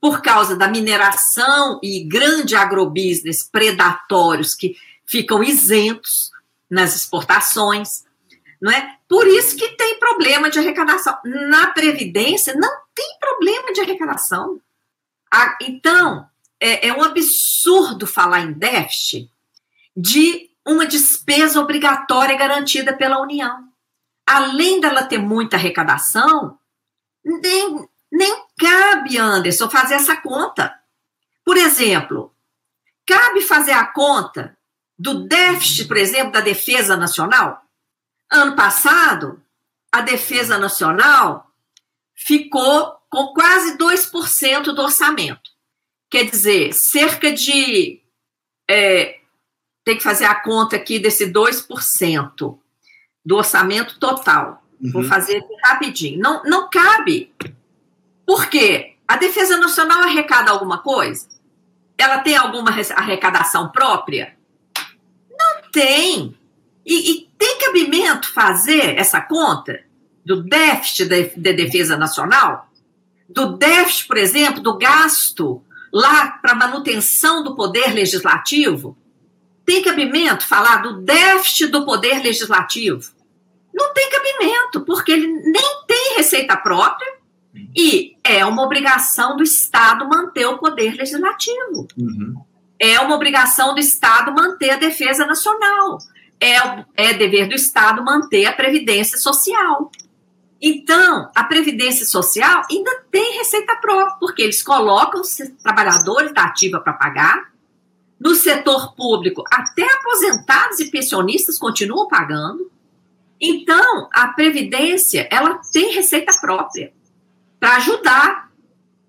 por 0.00 0.22
causa 0.22 0.56
da 0.56 0.68
mineração 0.68 1.80
e 1.82 2.04
grande 2.04 2.54
agrobusiness 2.54 3.42
predatórios 3.42 4.54
que 4.54 4.76
ficam 5.04 5.42
isentos 5.42 6.30
nas 6.70 6.94
exportações, 6.96 8.04
não 8.60 8.72
é? 8.72 8.96
Por 9.08 9.26
isso 9.26 9.56
que 9.56 9.68
tem 9.76 9.98
problema 9.98 10.50
de 10.50 10.58
arrecadação. 10.58 11.16
Na 11.24 11.68
Previdência 11.68 12.54
não 12.54 12.70
tem 12.94 13.18
problema 13.20 13.72
de 13.72 13.80
arrecadação. 13.80 14.60
Então, 15.60 16.26
é, 16.58 16.88
é 16.88 16.92
um 16.92 17.02
absurdo 17.02 18.06
falar 18.06 18.40
em 18.40 18.52
déficit 18.52 19.30
de 19.96 20.50
uma 20.66 20.86
despesa 20.86 21.60
obrigatória 21.60 22.36
garantida 22.36 22.92
pela 22.92 23.20
União. 23.20 23.68
Além 24.26 24.80
dela 24.80 25.04
ter 25.04 25.18
muita 25.18 25.56
arrecadação, 25.56 26.58
nem, 27.24 27.88
nem 28.16 28.44
cabe, 28.58 29.18
Anderson, 29.18 29.68
fazer 29.68 29.94
essa 29.94 30.16
conta. 30.16 30.74
Por 31.44 31.56
exemplo, 31.56 32.34
cabe 33.06 33.42
fazer 33.42 33.72
a 33.72 33.86
conta 33.86 34.56
do 34.98 35.26
déficit, 35.26 35.86
por 35.86 35.98
exemplo, 35.98 36.32
da 36.32 36.40
defesa 36.40 36.96
nacional? 36.96 37.62
Ano 38.32 38.56
passado, 38.56 39.42
a 39.92 40.00
defesa 40.00 40.58
nacional 40.58 41.52
ficou 42.14 42.96
com 43.10 43.28
quase 43.34 43.76
2% 43.76 44.72
do 44.72 44.82
orçamento. 44.82 45.50
Quer 46.10 46.24
dizer, 46.24 46.72
cerca 46.72 47.32
de. 47.32 48.00
É, 48.68 49.20
tem 49.84 49.96
que 49.96 50.02
fazer 50.02 50.24
a 50.24 50.34
conta 50.34 50.74
aqui 50.74 50.98
desse 50.98 51.30
2% 51.30 52.58
do 53.24 53.36
orçamento 53.36 53.98
total. 54.00 54.66
Uhum. 54.80 54.92
Vou 54.92 55.04
fazer 55.04 55.44
rapidinho. 55.64 56.18
Não, 56.18 56.42
não 56.44 56.70
cabe 56.70 57.32
por 58.26 58.46
quê? 58.48 58.96
A 59.06 59.16
Defesa 59.16 59.56
Nacional 59.56 60.02
arrecada 60.02 60.50
alguma 60.50 60.78
coisa? 60.78 61.28
Ela 61.96 62.18
tem 62.18 62.36
alguma 62.36 62.70
arrecadação 62.70 63.70
própria? 63.70 64.36
Não 65.30 65.70
tem. 65.70 66.36
E, 66.84 67.10
e 67.10 67.30
tem 67.38 67.58
cabimento 67.58 68.32
fazer 68.32 68.98
essa 68.98 69.20
conta 69.20 69.80
do 70.24 70.42
déficit 70.42 71.04
da 71.04 71.16
de 71.16 71.52
defesa 71.52 71.96
nacional? 71.96 72.68
Do 73.28 73.56
déficit, 73.56 74.08
por 74.08 74.16
exemplo, 74.16 74.60
do 74.60 74.76
gasto 74.76 75.62
lá 75.92 76.32
para 76.42 76.54
manutenção 76.54 77.44
do 77.44 77.54
poder 77.54 77.94
legislativo? 77.94 78.98
Tem 79.64 79.82
cabimento 79.82 80.46
falar 80.46 80.78
do 80.78 81.00
déficit 81.00 81.68
do 81.68 81.84
poder 81.84 82.22
legislativo? 82.22 83.12
Não 83.72 83.92
tem 83.92 84.10
cabimento, 84.10 84.80
porque 84.82 85.12
ele 85.12 85.26
nem 85.26 85.84
tem 85.86 86.16
receita 86.16 86.56
própria 86.56 87.15
e 87.76 88.16
é 88.24 88.44
uma 88.44 88.62
obrigação 88.62 89.36
do 89.36 89.42
Estado 89.42 90.08
manter 90.08 90.46
o 90.46 90.58
poder 90.58 90.94
legislativo. 90.94 91.86
Uhum. 91.96 92.34
É 92.78 92.98
uma 93.00 93.14
obrigação 93.14 93.74
do 93.74 93.80
Estado 93.80 94.32
manter 94.32 94.70
a 94.70 94.76
defesa 94.76 95.26
nacional. 95.26 95.98
É, 96.40 96.56
é 96.96 97.14
dever 97.14 97.48
do 97.48 97.54
Estado 97.54 98.02
manter 98.02 98.46
a 98.46 98.52
previdência 98.52 99.18
social. 99.18 99.90
Então, 100.60 101.30
a 101.34 101.44
previdência 101.44 102.06
social 102.06 102.62
ainda 102.70 103.02
tem 103.10 103.38
receita 103.38 103.76
própria, 103.76 104.16
porque 104.18 104.42
eles 104.42 104.62
colocam 104.62 105.20
os 105.20 105.36
trabalhadores 105.62 106.32
da 106.32 106.44
ativa 106.44 106.80
para 106.80 106.94
pagar. 106.94 107.52
No 108.18 108.34
setor 108.34 108.94
público, 108.94 109.44
até 109.52 109.84
aposentados 109.84 110.80
e 110.80 110.90
pensionistas 110.90 111.58
continuam 111.58 112.08
pagando. 112.08 112.70
Então, 113.38 114.08
a 114.10 114.28
previdência, 114.28 115.28
ela 115.30 115.60
tem 115.70 115.92
receita 115.92 116.32
própria 116.40 116.90
para 117.58 117.76
ajudar, 117.76 118.50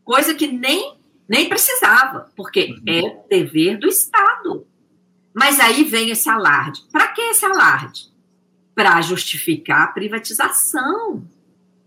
coisa 0.03 0.33
que 0.33 0.47
nem, 0.47 0.97
nem 1.27 1.49
precisava, 1.49 2.31
porque 2.35 2.71
uhum. 2.71 2.83
é 2.87 3.23
dever 3.29 3.77
do 3.77 3.87
Estado. 3.87 4.65
Mas 5.33 5.59
aí 5.59 5.83
vem 5.83 6.09
esse 6.09 6.29
alarde. 6.29 6.81
Para 6.91 7.09
que 7.09 7.21
esse 7.21 7.45
alarde? 7.45 8.07
Para 8.73 9.01
justificar 9.01 9.83
a 9.83 9.91
privatização, 9.91 11.23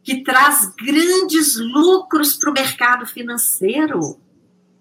que 0.03 0.23
traz 0.23 0.67
grandes 0.75 1.57
lucros 1.57 2.35
para 2.35 2.51
o 2.51 2.55
mercado 2.55 3.07
financeiro, 3.07 4.19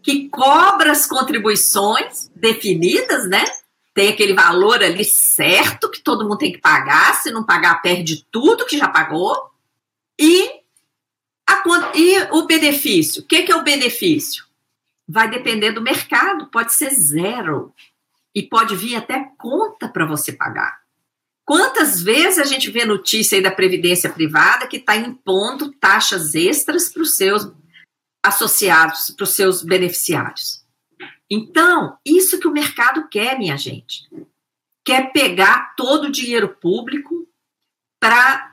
que 0.02 0.30
cobra 0.30 0.92
as 0.92 1.06
contribuições 1.06 2.32
definidas, 2.36 3.28
né? 3.28 3.44
Tem 3.94 4.10
aquele 4.10 4.34
valor 4.34 4.82
ali 4.82 5.04
certo 5.04 5.89
que 5.89 6.02
todo 6.02 6.24
mundo 6.24 6.38
tem 6.38 6.52
que 6.52 6.60
pagar, 6.60 7.15
se 7.15 7.32
não 7.32 7.44
pagar, 7.44 7.82
perde 7.82 8.26
tudo 8.32 8.65
que 8.65 8.78
já 8.78 8.88
pagou. 8.88 9.36
E 10.18 10.59
e 11.95 12.21
o 12.31 12.45
benefício? 12.45 13.21
O 13.21 13.25
que, 13.25 13.51
é 13.51 13.55
o 13.55 13.63
benefício? 13.63 14.45
Vai 15.07 15.29
depender 15.29 15.71
do 15.71 15.81
mercado, 15.81 16.47
pode 16.47 16.73
ser 16.73 16.91
zero. 16.91 17.73
E 18.33 18.43
pode 18.43 18.75
vir 18.75 18.95
até 18.95 19.31
conta 19.38 19.89
para 19.89 20.05
você 20.05 20.31
pagar. 20.31 20.79
Quantas 21.43 22.01
vezes 22.01 22.38
a 22.38 22.43
gente 22.43 22.69
vê 22.69 22.85
notícia 22.85 23.35
aí 23.35 23.41
da 23.41 23.49
Previdência 23.49 24.12
Privada 24.12 24.67
que 24.67 24.77
está 24.77 24.95
impondo 24.95 25.73
taxas 25.73 26.35
extras 26.35 26.89
para 26.89 27.01
os 27.01 27.15
seus 27.15 27.51
associados, 28.23 29.09
para 29.17 29.23
os 29.23 29.31
seus 29.31 29.63
beneficiários? 29.63 30.63
Então, 31.29 31.97
isso 32.05 32.39
que 32.39 32.47
o 32.47 32.51
mercado 32.51 33.07
quer, 33.09 33.38
minha 33.38 33.57
gente. 33.57 34.07
Quer 34.85 35.12
pegar 35.12 35.73
todo 35.75 36.05
o 36.05 36.12
dinheiro 36.12 36.49
público 36.49 37.27
para 37.99 38.48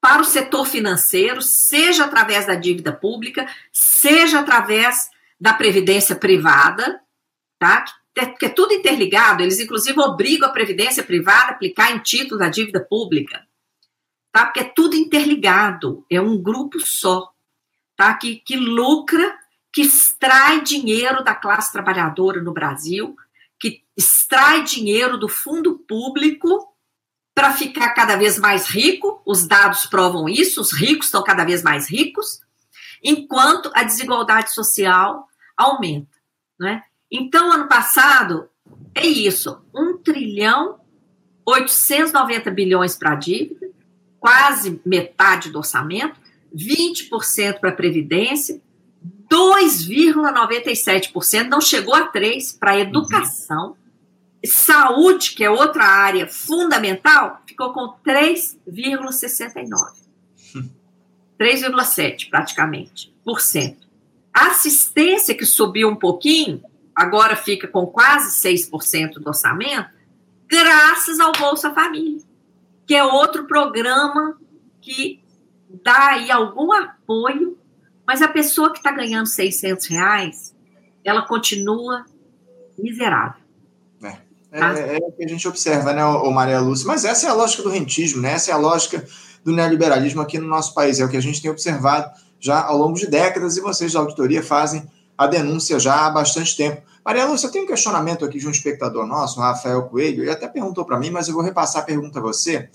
para 0.00 0.22
o 0.22 0.24
setor 0.24 0.66
financeiro, 0.66 1.42
seja 1.42 2.04
através 2.04 2.46
da 2.46 2.54
dívida 2.54 2.92
pública, 2.92 3.46
seja 3.72 4.40
através 4.40 5.10
da 5.38 5.52
previdência 5.52 6.16
privada, 6.16 7.00
tá? 7.58 7.84
Que 8.38 8.46
é 8.46 8.48
tudo 8.48 8.72
interligado, 8.72 9.42
eles 9.42 9.60
inclusive 9.60 9.98
obrigam 10.00 10.48
a 10.48 10.52
previdência 10.52 11.02
privada 11.02 11.48
a 11.48 11.54
aplicar 11.54 11.94
em 11.94 11.98
título 12.00 12.38
da 12.38 12.48
dívida 12.48 12.80
pública, 12.80 13.46
tá? 14.32 14.46
Porque 14.46 14.60
é 14.60 14.64
tudo 14.64 14.96
interligado, 14.96 16.04
é 16.10 16.20
um 16.20 16.40
grupo 16.40 16.78
só, 16.84 17.30
tá? 17.94 18.14
Que, 18.14 18.36
que 18.36 18.56
lucra, 18.56 19.38
que 19.72 19.82
extrai 19.82 20.62
dinheiro 20.62 21.22
da 21.22 21.34
classe 21.34 21.72
trabalhadora 21.72 22.42
no 22.42 22.52
Brasil, 22.52 23.14
que 23.58 23.84
extrai 23.96 24.64
dinheiro 24.64 25.18
do 25.18 25.28
fundo 25.28 25.78
público 25.78 26.70
para 27.34 27.52
ficar 27.52 27.90
cada 27.90 28.16
vez 28.16 28.38
mais 28.38 28.66
rico, 28.66 29.22
os 29.24 29.46
dados 29.46 29.86
provam 29.86 30.28
isso, 30.28 30.60
os 30.60 30.72
ricos 30.72 31.06
estão 31.06 31.22
cada 31.22 31.44
vez 31.44 31.62
mais 31.62 31.88
ricos, 31.88 32.40
enquanto 33.02 33.70
a 33.74 33.82
desigualdade 33.82 34.52
social 34.52 35.26
aumenta. 35.56 36.10
Né? 36.58 36.82
Então, 37.10 37.52
ano 37.52 37.68
passado, 37.68 38.48
é 38.94 39.06
isso: 39.06 39.62
1 39.74 39.98
trilhão 39.98 40.80
890 41.46 42.50
bilhões 42.50 42.96
para 42.96 43.12
a 43.12 43.16
dívida, 43.16 43.70
quase 44.18 44.80
metade 44.84 45.50
do 45.50 45.58
orçamento, 45.58 46.18
20% 46.54 47.60
para 47.60 47.70
a 47.70 47.74
Previdência, 47.74 48.60
2,97%, 49.30 51.48
não 51.48 51.60
chegou 51.60 51.94
a 51.94 52.12
3% 52.12 52.58
para 52.58 52.72
a 52.72 52.80
educação, 52.80 53.76
Saúde, 54.44 55.32
que 55.32 55.44
é 55.44 55.50
outra 55.50 55.84
área 55.84 56.26
fundamental, 56.26 57.42
ficou 57.46 57.72
com 57.72 57.94
3,69. 58.06 60.00
3,7 61.38 62.28
praticamente 62.28 63.14
por 63.24 63.40
cento. 63.40 63.88
Assistência 64.32 65.34
que 65.34 65.46
subiu 65.46 65.88
um 65.88 65.96
pouquinho, 65.96 66.62
agora 66.94 67.34
fica 67.34 67.66
com 67.66 67.86
quase 67.86 68.42
6% 68.46 69.14
do 69.14 69.28
orçamento, 69.28 69.88
graças 70.46 71.18
ao 71.18 71.32
Bolsa 71.32 71.72
Família, 71.72 72.22
que 72.86 72.94
é 72.94 73.02
outro 73.04 73.46
programa 73.46 74.38
que 74.80 75.22
dá 75.82 76.10
aí 76.10 76.30
algum 76.30 76.72
apoio, 76.72 77.58
mas 78.06 78.20
a 78.22 78.28
pessoa 78.28 78.70
que 78.70 78.78
está 78.78 78.92
ganhando 78.92 79.26
600 79.26 79.86
reais, 79.86 80.54
ela 81.04 81.22
continua 81.22 82.04
miserável. 82.78 83.39
É, 84.52 84.60
é, 84.60 84.96
é, 84.96 84.98
o 84.98 85.12
que 85.12 85.24
a 85.24 85.28
gente 85.28 85.46
observa, 85.46 85.92
né, 85.92 86.04
o 86.04 86.30
Maria 86.30 86.60
Lúcia? 86.60 86.86
Mas 86.86 87.04
essa 87.04 87.26
é 87.26 87.30
a 87.30 87.34
lógica 87.34 87.62
do 87.62 87.68
rentismo, 87.68 88.20
né? 88.20 88.32
Essa 88.32 88.50
é 88.50 88.54
a 88.54 88.56
lógica 88.56 89.06
do 89.44 89.52
neoliberalismo 89.52 90.20
aqui 90.20 90.38
no 90.38 90.48
nosso 90.48 90.74
país. 90.74 90.98
É 90.98 91.04
o 91.04 91.08
que 91.08 91.16
a 91.16 91.22
gente 91.22 91.40
tem 91.40 91.50
observado 91.50 92.10
já 92.40 92.62
ao 92.62 92.76
longo 92.76 92.94
de 92.94 93.06
décadas 93.06 93.56
e 93.56 93.60
vocês 93.60 93.92
da 93.92 94.00
auditoria 94.00 94.42
fazem 94.42 94.82
a 95.16 95.26
denúncia 95.26 95.78
já 95.78 96.06
há 96.06 96.10
bastante 96.10 96.56
tempo. 96.56 96.82
Maria 97.04 97.26
Lúcia, 97.26 97.50
tem 97.50 97.62
um 97.62 97.66
questionamento 97.66 98.24
aqui 98.24 98.38
de 98.38 98.46
um 98.46 98.50
espectador 98.50 99.06
nosso, 99.06 99.38
o 99.38 99.42
Rafael 99.42 99.82
Coelho, 99.84 100.22
ele 100.22 100.30
até 100.30 100.48
perguntou 100.48 100.84
para 100.84 100.98
mim, 100.98 101.10
mas 101.10 101.28
eu 101.28 101.34
vou 101.34 101.42
repassar 101.42 101.82
a 101.82 101.84
pergunta 101.84 102.18
a 102.18 102.22
você, 102.22 102.68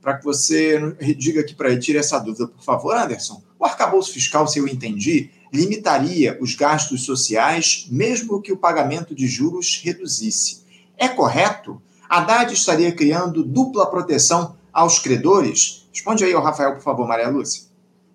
para 0.00 0.18
que 0.18 0.24
você 0.24 0.80
diga 1.16 1.40
aqui 1.40 1.54
para 1.54 1.70
ele, 1.70 1.80
tire 1.80 1.98
essa 1.98 2.18
dúvida, 2.18 2.48
por 2.48 2.62
favor, 2.62 2.96
Anderson. 2.96 3.40
O 3.58 3.64
arcabouço 3.64 4.12
fiscal, 4.12 4.48
se 4.48 4.58
eu 4.58 4.66
entendi, 4.66 5.30
limitaria 5.52 6.36
os 6.40 6.54
gastos 6.54 7.04
sociais, 7.04 7.86
mesmo 7.90 8.40
que 8.40 8.52
o 8.52 8.56
pagamento 8.56 9.14
de 9.14 9.26
juros 9.28 9.80
reduzisse. 9.82 10.61
É 11.02 11.08
correto? 11.08 11.82
Haddad 12.08 12.54
estaria 12.54 12.94
criando 12.94 13.42
dupla 13.42 13.90
proteção 13.90 14.56
aos 14.72 15.00
credores? 15.00 15.88
Responde 15.92 16.24
aí 16.24 16.32
ao 16.32 16.40
Rafael, 16.40 16.74
por 16.74 16.80
favor, 16.80 17.08
Maria 17.08 17.28
Lúcia. 17.28 17.64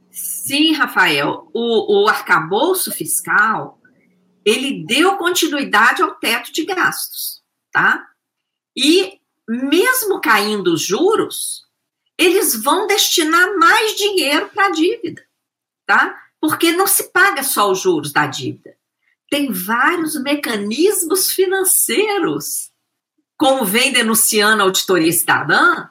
Sim, 0.09 0.71
Rafael. 0.71 1.49
O, 1.53 2.03
o 2.03 2.07
arcabouço 2.07 2.89
fiscal, 2.93 3.77
ele 4.45 4.85
deu 4.85 5.17
continuidade 5.17 6.01
ao 6.01 6.15
teto 6.15 6.53
de 6.53 6.63
gastos, 6.63 7.43
tá? 7.73 8.07
E 8.73 9.19
mesmo 9.45 10.21
caindo 10.21 10.73
os 10.73 10.81
juros, 10.81 11.65
eles 12.17 12.55
vão 12.55 12.87
destinar 12.87 13.53
mais 13.57 13.97
dinheiro 13.97 14.49
para 14.55 14.67
a 14.67 14.71
dívida, 14.71 15.21
tá? 15.85 16.17
Porque 16.39 16.71
não 16.71 16.87
se 16.87 17.11
paga 17.11 17.43
só 17.43 17.69
os 17.69 17.81
juros 17.81 18.13
da 18.13 18.27
dívida. 18.27 18.77
Tem 19.29 19.51
vários 19.51 20.15
mecanismos 20.23 21.33
financeiros 21.33 22.66
como 23.37 23.63
vem 23.63 23.91
denunciando 23.91 24.63
a 24.63 24.65
auditoria 24.65 25.13
cidadã, 25.13 25.87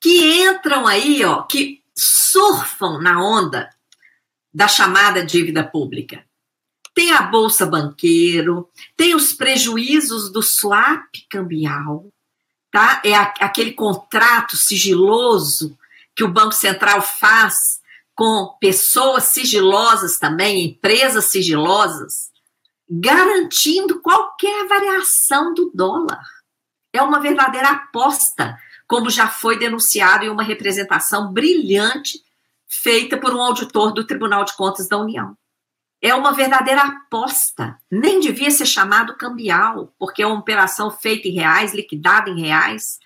que 0.00 0.42
entram 0.42 0.86
aí, 0.86 1.24
ó, 1.24 1.42
que 1.42 1.82
surfam 1.94 3.00
na 3.00 3.22
onda 3.22 3.70
da 4.52 4.66
chamada 4.66 5.24
dívida 5.24 5.62
pública. 5.62 6.24
Tem 6.92 7.12
a 7.12 7.22
bolsa 7.22 7.64
banqueiro, 7.64 8.68
tem 8.96 9.14
os 9.14 9.32
prejuízos 9.32 10.32
do 10.32 10.42
swap 10.42 11.06
cambial, 11.30 12.06
tá? 12.70 13.00
É 13.04 13.14
aquele 13.14 13.72
contrato 13.72 14.56
sigiloso 14.56 15.78
que 16.16 16.24
o 16.24 16.32
Banco 16.32 16.52
Central 16.52 17.00
faz 17.00 17.80
com 18.14 18.56
pessoas 18.60 19.24
sigilosas 19.24 20.18
também, 20.18 20.64
empresas 20.64 21.26
sigilosas, 21.26 22.30
garantindo 22.90 24.00
qualquer 24.00 24.66
variação 24.66 25.54
do 25.54 25.70
dólar 25.72 26.39
é 26.92 27.02
uma 27.02 27.20
verdadeira 27.20 27.70
aposta, 27.70 28.58
como 28.86 29.10
já 29.10 29.28
foi 29.28 29.58
denunciado 29.58 30.24
em 30.24 30.28
uma 30.28 30.42
representação 30.42 31.32
brilhante 31.32 32.22
feita 32.66 33.16
por 33.16 33.34
um 33.34 33.40
auditor 33.40 33.92
do 33.92 34.04
Tribunal 34.04 34.44
de 34.44 34.56
Contas 34.56 34.88
da 34.88 34.98
União. 34.98 35.36
É 36.02 36.14
uma 36.14 36.32
verdadeira 36.32 36.82
aposta. 36.82 37.76
Nem 37.90 38.20
devia 38.20 38.50
ser 38.50 38.66
chamado 38.66 39.16
cambial, 39.16 39.92
porque 39.98 40.22
é 40.22 40.26
uma 40.26 40.38
operação 40.38 40.90
feita 40.90 41.28
em 41.28 41.32
reais, 41.32 41.74
liquidada 41.74 42.30
em 42.30 42.40
reais. 42.40 42.98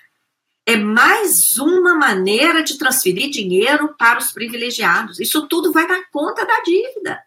É 0.64 0.76
mais 0.76 1.58
uma 1.58 1.94
maneira 1.94 2.62
de 2.62 2.78
transferir 2.78 3.30
dinheiro 3.30 3.94
para 3.98 4.18
os 4.18 4.32
privilegiados. 4.32 5.18
Isso 5.18 5.48
tudo 5.48 5.72
vai 5.72 5.86
na 5.86 6.04
conta 6.10 6.46
da 6.46 6.60
dívida. 6.60 7.20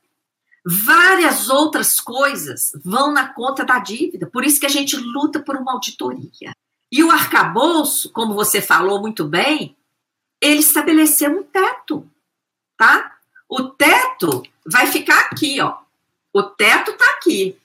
Várias 0.69 1.47
outras 1.47 1.97
coisas 1.97 2.73
vão 2.83 3.13
na 3.13 3.33
conta 3.33 3.63
da 3.63 3.79
dívida, 3.79 4.27
por 4.27 4.43
isso 4.43 4.59
que 4.59 4.65
a 4.65 4.69
gente 4.69 4.97
luta 4.97 5.39
por 5.39 5.55
uma 5.55 5.71
auditoria. 5.71 6.53
E 6.91 7.01
o 7.05 7.09
arcabouço, 7.09 8.11
como 8.11 8.33
você 8.33 8.61
falou 8.61 8.99
muito 8.99 9.23
bem, 9.23 9.77
ele 10.41 10.59
estabeleceu 10.59 11.39
um 11.39 11.43
teto, 11.43 12.05
tá? 12.75 13.15
O 13.47 13.69
teto 13.69 14.43
vai 14.65 14.87
ficar 14.87 15.19
aqui, 15.19 15.61
ó. 15.61 15.77
O 16.33 16.43
teto 16.43 16.91
tá 16.97 17.05
aqui. 17.17 17.57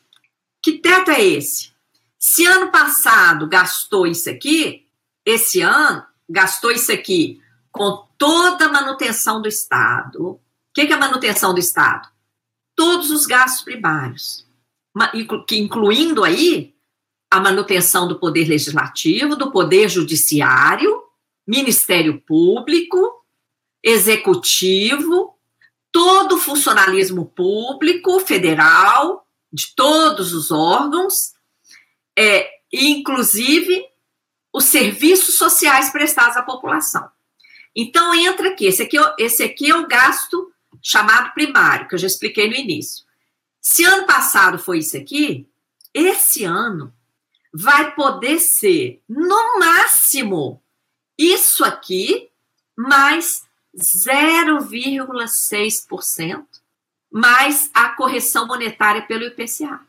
Que 0.62 0.78
teto 0.78 1.10
é 1.10 1.20
esse? 1.24 1.72
Se 2.16 2.46
ano 2.46 2.70
passado 2.70 3.48
gastou 3.48 4.06
isso 4.06 4.30
aqui, 4.30 4.86
esse 5.26 5.60
ano 5.60 6.06
gastou 6.30 6.70
isso 6.70 6.92
aqui 6.92 7.42
com 7.72 8.06
toda 8.16 8.66
a 8.66 8.72
manutenção 8.72 9.42
do 9.42 9.48
Estado. 9.48 10.24
O 10.24 10.40
que 10.72 10.82
é 10.82 10.92
a 10.92 10.98
manutenção 10.98 11.52
do 11.52 11.58
Estado? 11.58 12.11
Todos 12.82 13.12
os 13.12 13.26
gastos 13.26 13.62
primários, 13.62 14.44
incluindo 15.52 16.24
aí 16.24 16.74
a 17.30 17.38
manutenção 17.38 18.08
do 18.08 18.18
poder 18.18 18.48
legislativo, 18.48 19.36
do 19.36 19.52
poder 19.52 19.88
judiciário, 19.88 21.00
Ministério 21.46 22.20
Público, 22.20 23.24
Executivo, 23.80 25.38
todo 25.92 26.34
o 26.34 26.40
funcionalismo 26.40 27.26
público 27.26 28.18
federal, 28.18 29.28
de 29.52 29.72
todos 29.76 30.34
os 30.34 30.50
órgãos, 30.50 31.34
é, 32.18 32.50
inclusive 32.72 33.86
os 34.52 34.64
serviços 34.64 35.36
sociais 35.36 35.92
prestados 35.92 36.36
à 36.36 36.42
população. 36.42 37.08
Então 37.76 38.12
entra 38.12 38.48
aqui, 38.48 38.66
esse 38.66 38.82
aqui, 38.82 38.98
é 38.98 39.14
esse 39.20 39.44
aqui 39.44 39.70
é 39.70 39.76
o 39.76 39.86
gasto 39.86 40.51
chamado 40.80 41.34
primário, 41.34 41.88
que 41.88 41.94
eu 41.94 41.98
já 41.98 42.06
expliquei 42.06 42.48
no 42.48 42.54
início. 42.54 43.04
Se 43.60 43.84
ano 43.84 44.06
passado 44.06 44.58
foi 44.58 44.78
isso 44.78 44.96
aqui, 44.96 45.46
esse 45.92 46.44
ano 46.44 46.94
vai 47.52 47.92
poder 47.94 48.38
ser, 48.38 49.02
no 49.08 49.58
máximo, 49.58 50.62
isso 51.18 51.64
aqui, 51.64 52.30
mais 52.76 53.42
0,6%, 53.76 56.46
mais 57.10 57.68
a 57.74 57.88
correção 57.90 58.46
monetária 58.46 59.02
pelo 59.02 59.24
IPCA. 59.24 59.80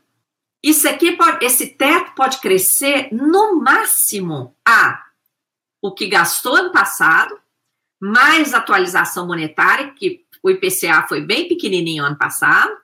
Isso 0.62 0.88
aqui 0.88 1.14
pode, 1.14 1.44
esse 1.46 1.68
teto 1.68 2.14
pode 2.16 2.40
crescer 2.40 3.10
no 3.12 3.60
máximo 3.60 4.56
a 4.66 5.06
o 5.82 5.94
que 5.94 6.08
gastou 6.08 6.56
ano 6.56 6.72
passado, 6.72 7.38
mais 8.00 8.54
atualização 8.54 9.28
monetária, 9.28 9.92
que 9.92 10.26
o 10.44 10.50
IPCA 10.50 11.08
foi 11.08 11.22
bem 11.22 11.48
pequenininho 11.48 12.04
ano 12.04 12.18
passado, 12.18 12.76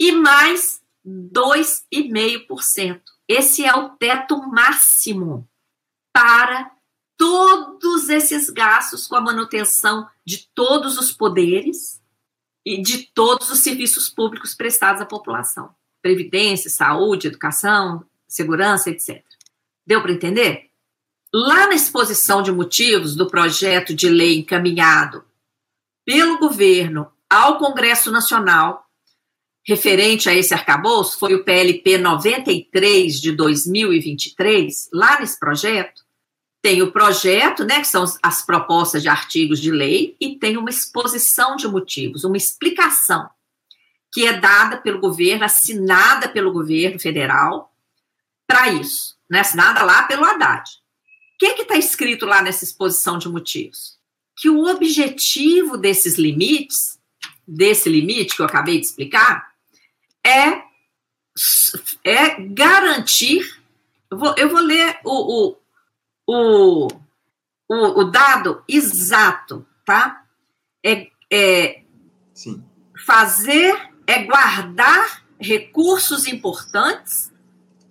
e 0.00 0.12
mais 0.12 0.80
2,5%. 1.06 3.02
Esse 3.28 3.64
é 3.64 3.74
o 3.76 3.90
teto 3.90 4.38
máximo 4.48 5.46
para 6.12 6.70
todos 7.16 8.08
esses 8.08 8.48
gastos 8.50 9.06
com 9.06 9.16
a 9.16 9.20
manutenção 9.20 10.08
de 10.24 10.48
todos 10.54 10.96
os 10.98 11.12
poderes 11.12 12.00
e 12.64 12.80
de 12.80 13.04
todos 13.14 13.50
os 13.50 13.58
serviços 13.58 14.08
públicos 14.08 14.54
prestados 14.54 15.02
à 15.02 15.06
população: 15.06 15.74
previdência, 16.00 16.70
saúde, 16.70 17.26
educação, 17.28 18.04
segurança, 18.26 18.90
etc. 18.90 19.22
Deu 19.86 20.00
para 20.00 20.12
entender? 20.12 20.70
Lá 21.32 21.66
na 21.66 21.74
exposição 21.74 22.42
de 22.42 22.50
motivos 22.50 23.14
do 23.14 23.28
projeto 23.28 23.94
de 23.94 24.08
lei 24.08 24.38
encaminhado 24.38 25.25
pelo 26.06 26.38
governo 26.38 27.10
ao 27.28 27.58
Congresso 27.58 28.12
Nacional, 28.12 28.86
referente 29.66 30.28
a 30.28 30.34
esse 30.34 30.54
arcabouço, 30.54 31.18
foi 31.18 31.34
o 31.34 31.44
PLP 31.44 31.98
93 31.98 33.20
de 33.20 33.32
2023. 33.32 34.88
Lá 34.92 35.18
nesse 35.18 35.36
projeto, 35.36 36.06
tem 36.62 36.82
o 36.82 36.92
projeto, 36.92 37.64
né, 37.64 37.80
que 37.80 37.88
são 37.88 38.04
as 38.22 38.46
propostas 38.46 39.02
de 39.02 39.08
artigos 39.08 39.60
de 39.60 39.72
lei, 39.72 40.16
e 40.20 40.38
tem 40.38 40.56
uma 40.56 40.70
exposição 40.70 41.56
de 41.56 41.66
motivos, 41.66 42.22
uma 42.22 42.36
explicação 42.36 43.28
que 44.12 44.26
é 44.26 44.32
dada 44.32 44.76
pelo 44.76 45.00
governo, 45.00 45.44
assinada 45.44 46.28
pelo 46.28 46.52
governo 46.52 46.98
federal 46.98 47.74
para 48.46 48.68
isso, 48.68 49.16
né, 49.28 49.40
assinada 49.40 49.82
lá 49.82 50.04
pelo 50.04 50.24
Haddad. 50.24 50.70
O 51.34 51.38
que 51.38 51.62
está 51.62 51.76
escrito 51.76 52.24
lá 52.24 52.40
nessa 52.40 52.64
exposição 52.64 53.18
de 53.18 53.28
motivos? 53.28 53.95
Que 54.36 54.50
o 54.50 54.66
objetivo 54.66 55.76
desses 55.76 56.16
limites, 56.16 56.98
desse 57.46 57.88
limite 57.88 58.36
que 58.36 58.42
eu 58.42 58.46
acabei 58.46 58.78
de 58.78 58.86
explicar, 58.86 59.52
é, 60.24 60.62
é 62.04 62.40
garantir. 62.40 63.60
Eu 64.10 64.18
vou, 64.18 64.34
eu 64.36 64.48
vou 64.48 64.60
ler 64.60 64.98
o, 65.04 65.56
o 66.26 66.96
o, 67.68 68.00
o, 68.00 68.04
dado 68.04 68.62
exato, 68.68 69.66
tá? 69.84 70.24
É, 70.84 71.08
é 71.30 71.82
Sim. 72.32 72.62
fazer, 73.04 73.90
é 74.06 74.22
guardar 74.24 75.24
recursos 75.38 76.26
importantes 76.26 77.32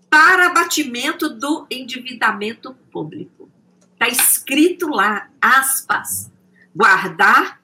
para 0.10 0.48
abatimento 0.48 1.30
do 1.30 1.68
endividamento 1.70 2.74
público. 2.92 3.50
Está 3.94 4.08
escrito 4.08 4.88
lá, 4.88 5.30
aspas, 5.42 6.32
guardar 6.76 7.62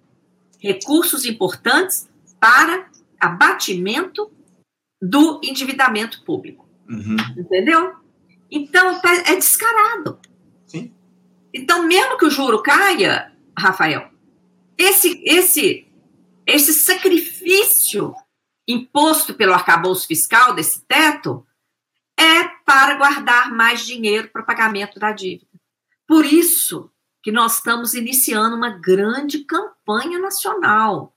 recursos 0.60 1.26
importantes 1.26 2.10
para 2.40 2.90
abatimento 3.20 4.32
do 5.02 5.42
endividamento 5.44 6.24
público. 6.24 6.68
Uhum. 6.90 7.18
Entendeu? 7.38 7.96
Então, 8.50 9.00
tá, 9.02 9.14
é 9.14 9.36
descarado. 9.36 10.20
Sim. 10.66 10.94
Então, 11.54 11.88
mesmo 11.88 12.18
que 12.18 12.26
o 12.26 12.30
juro 12.30 12.62
caia, 12.62 13.32
Rafael, 13.58 14.10
esse, 14.78 15.22
esse, 15.26 15.88
esse 16.46 16.74
sacrifício 16.74 18.14
imposto 18.68 19.34
pelo 19.34 19.54
arcabouço 19.54 20.08
fiscal 20.08 20.54
desse 20.54 20.86
teto 20.86 21.46
é 22.18 22.44
para 22.66 22.96
guardar 22.96 23.52
mais 23.52 23.86
dinheiro 23.86 24.30
para 24.30 24.42
o 24.42 24.46
pagamento 24.46 25.00
da 25.00 25.12
dívida. 25.12 25.48
Por 26.08 26.26
isso 26.26 26.92
que 27.24 27.32
nós 27.32 27.56
estamos 27.56 27.94
iniciando 27.94 28.56
uma 28.56 28.70
grande 28.70 29.40
campanha 29.40 30.20
nacional. 30.20 31.14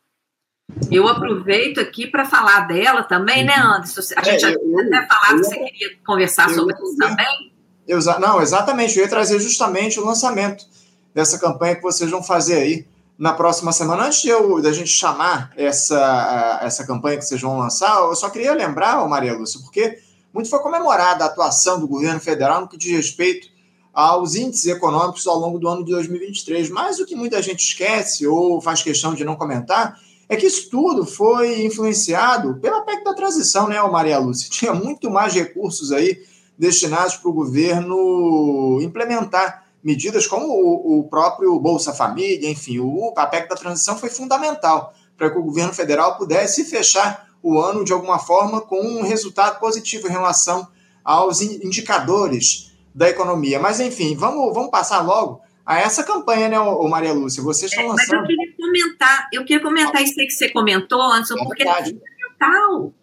Eu 0.90 1.08
aproveito 1.08 1.78
aqui 1.78 2.06
para 2.06 2.24
falar 2.24 2.60
dela 2.60 3.02
também, 3.02 3.44
né, 3.44 3.54
Anderson? 3.56 4.00
A 4.16 4.22
gente 4.22 4.44
é, 4.44 4.54
eu, 4.54 4.80
até 4.80 5.06
falava 5.06 5.40
que 5.40 5.44
você 5.44 5.58
queria 5.58 5.96
conversar 6.04 6.48
eu, 6.48 6.54
sobre 6.54 6.74
isso 6.74 6.96
também. 6.96 7.52
Exa 7.86 8.18
não, 8.18 8.40
exatamente. 8.40 8.96
Eu 8.96 9.04
ia 9.04 9.10
trazer 9.10 9.38
justamente 9.38 10.00
o 10.00 10.04
lançamento 10.04 10.66
dessa 11.14 11.38
campanha 11.38 11.76
que 11.76 11.82
vocês 11.82 12.10
vão 12.10 12.22
fazer 12.22 12.56
aí 12.56 12.86
na 13.18 13.32
próxima 13.32 13.72
semana. 13.72 14.06
Antes 14.06 14.22
de 14.22 14.28
eu, 14.28 14.60
da 14.60 14.72
gente 14.72 14.90
chamar 14.90 15.52
essa, 15.56 16.60
essa 16.62 16.86
campanha 16.86 17.18
que 17.18 17.24
vocês 17.24 17.40
vão 17.40 17.58
lançar, 17.58 18.00
eu 18.00 18.16
só 18.16 18.28
queria 18.30 18.54
lembrar, 18.54 19.06
Maria 19.06 19.34
Lúcia, 19.34 19.60
porque 19.60 19.98
muito 20.32 20.48
foi 20.48 20.58
comemorada 20.58 21.24
a 21.24 21.28
atuação 21.28 21.78
do 21.78 21.86
governo 21.86 22.20
federal 22.20 22.62
no 22.62 22.68
que 22.68 22.76
diz 22.76 22.90
respeito 22.90 23.53
aos 23.94 24.34
índices 24.34 24.66
econômicos 24.66 25.26
ao 25.26 25.38
longo 25.38 25.58
do 25.58 25.68
ano 25.68 25.84
de 25.84 25.92
2023. 25.92 26.68
Mas 26.70 26.98
o 26.98 27.06
que 27.06 27.14
muita 27.14 27.40
gente 27.40 27.60
esquece 27.60 28.26
ou 28.26 28.60
faz 28.60 28.82
questão 28.82 29.14
de 29.14 29.24
não 29.24 29.36
comentar 29.36 29.98
é 30.28 30.36
que 30.36 30.46
isso 30.46 30.68
tudo 30.68 31.06
foi 31.06 31.64
influenciado 31.64 32.56
pela 32.56 32.80
PEC 32.80 33.04
da 33.04 33.14
transição, 33.14 33.68
né, 33.68 33.80
Maria 33.82 34.18
Lúcia? 34.18 34.50
Tinha 34.50 34.74
muito 34.74 35.10
mais 35.10 35.32
recursos 35.32 35.92
aí 35.92 36.18
destinados 36.58 37.16
para 37.16 37.30
o 37.30 37.32
governo 37.32 38.80
implementar 38.82 39.64
medidas 39.82 40.26
como 40.26 40.46
o, 40.46 41.00
o, 41.00 41.04
próprio 41.04 41.58
Bolsa 41.60 41.92
Família, 41.92 42.50
enfim, 42.50 42.78
o 42.78 43.12
PAPEC 43.12 43.48
da 43.50 43.54
transição 43.54 43.98
foi 43.98 44.08
fundamental 44.08 44.94
para 45.16 45.30
que 45.30 45.38
o 45.38 45.42
governo 45.42 45.74
federal 45.74 46.16
pudesse 46.16 46.64
fechar 46.64 47.28
o 47.42 47.60
ano 47.60 47.84
de 47.84 47.92
alguma 47.92 48.18
forma 48.18 48.62
com 48.62 48.80
um 48.80 49.02
resultado 49.02 49.60
positivo 49.60 50.08
em 50.08 50.10
relação 50.10 50.66
aos 51.04 51.42
indicadores 51.42 52.72
da 52.94 53.08
economia. 53.08 53.58
Mas, 53.58 53.80
enfim, 53.80 54.14
vamos, 54.16 54.54
vamos 54.54 54.70
passar 54.70 55.00
logo 55.00 55.40
a 55.66 55.78
essa 55.78 56.04
campanha, 56.04 56.48
né, 56.48 56.60
ô 56.60 56.86
Maria 56.88 57.12
Lúcia? 57.12 57.42
Vocês 57.42 57.70
estão 57.70 57.86
é, 57.86 57.88
lançando. 57.88 58.20
Mas 58.20 58.30
eu 58.30 58.36
queria 58.36 58.56
comentar, 58.56 59.28
eu 59.32 59.44
queria 59.44 59.62
comentar 59.62 60.02
isso 60.02 60.20
aí 60.20 60.26
que 60.26 60.32
você 60.32 60.50
comentou, 60.50 61.02
Anderson, 61.02 61.34
é 61.34 61.44
porque 61.44 61.62
é 61.62 61.84
fundamental 61.84 62.94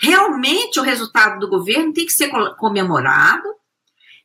realmente 0.00 0.78
o 0.78 0.82
resultado 0.82 1.40
do 1.40 1.48
governo 1.48 1.92
tem 1.92 2.06
que 2.06 2.12
ser 2.12 2.30
comemorado. 2.56 3.48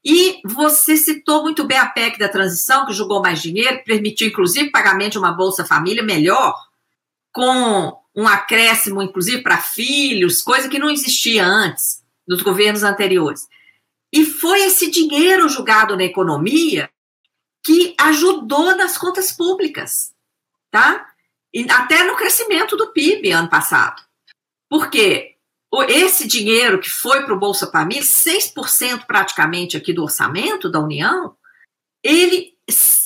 E 0.06 0.42
você 0.46 0.98
citou 0.98 1.44
muito 1.44 1.64
bem 1.64 1.78
a 1.78 1.86
PEC 1.86 2.20
da 2.20 2.28
transição, 2.28 2.86
que 2.86 2.94
jogou 2.94 3.22
mais 3.22 3.42
dinheiro, 3.42 3.84
permitiu 3.86 4.28
inclusive 4.28 4.70
pagamento 4.70 5.14
de 5.14 5.18
uma 5.18 5.32
Bolsa 5.32 5.66
Família 5.66 6.04
melhor, 6.04 6.54
com 7.32 7.98
um 8.16 8.28
acréscimo, 8.28 9.02
inclusive, 9.02 9.42
para 9.42 9.58
filhos, 9.58 10.42
coisa 10.42 10.68
que 10.68 10.78
não 10.78 10.90
existia 10.90 11.46
antes, 11.46 12.04
nos 12.28 12.42
governos 12.42 12.84
anteriores. 12.84 13.48
E 14.14 14.24
foi 14.26 14.62
esse 14.66 14.92
dinheiro 14.92 15.50
jogado 15.50 15.98
na 15.98 16.04
economia 16.04 16.88
que 17.66 17.96
ajudou 18.00 18.76
nas 18.76 18.96
contas 18.96 19.32
públicas, 19.32 20.14
tá? 20.70 21.10
E 21.52 21.66
até 21.72 22.04
no 22.04 22.16
crescimento 22.16 22.78
do 22.78 22.92
PIB 22.92 23.32
ano 23.32 23.50
passado. 23.50 24.04
Por 24.70 24.90
quê? 24.90 25.32
esse 25.90 26.28
dinheiro 26.28 26.80
que 26.80 26.90
foi 26.90 27.24
para 27.24 27.34
o 27.34 27.40
Bolsa 27.40 27.66
Família, 27.72 28.04
6% 28.04 29.08
praticamente 29.08 29.76
aqui 29.76 29.92
do 29.92 30.04
orçamento 30.04 30.70
da 30.70 30.80
União, 30.80 31.36
ele, 32.04 32.54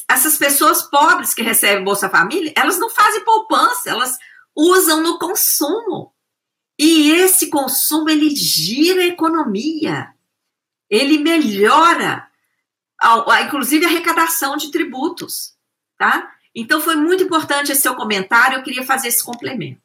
essas 0.09 0.37
pessoas 0.37 0.81
pobres 0.81 1.33
que 1.33 1.41
recebem 1.41 1.85
Bolsa 1.85 2.09
Família, 2.09 2.51
elas 2.57 2.77
não 2.77 2.89
fazem 2.89 3.23
poupança, 3.23 3.89
elas 3.89 4.17
usam 4.53 5.01
no 5.01 5.17
consumo. 5.17 6.13
E 6.77 7.11
esse 7.11 7.49
consumo, 7.49 8.09
ele 8.09 8.35
gira 8.35 9.01
a 9.01 9.07
economia, 9.07 10.13
ele 10.89 11.17
melhora, 11.17 12.27
inclusive, 13.45 13.85
a 13.85 13.89
arrecadação 13.89 14.55
de 14.57 14.71
tributos, 14.71 15.53
tá? 15.97 16.31
Então, 16.55 16.81
foi 16.81 16.95
muito 16.95 17.23
importante 17.23 17.71
esse 17.71 17.81
seu 17.81 17.95
comentário, 17.95 18.57
eu 18.57 18.63
queria 18.63 18.85
fazer 18.85 19.09
esse 19.09 19.23
complemento. 19.23 19.81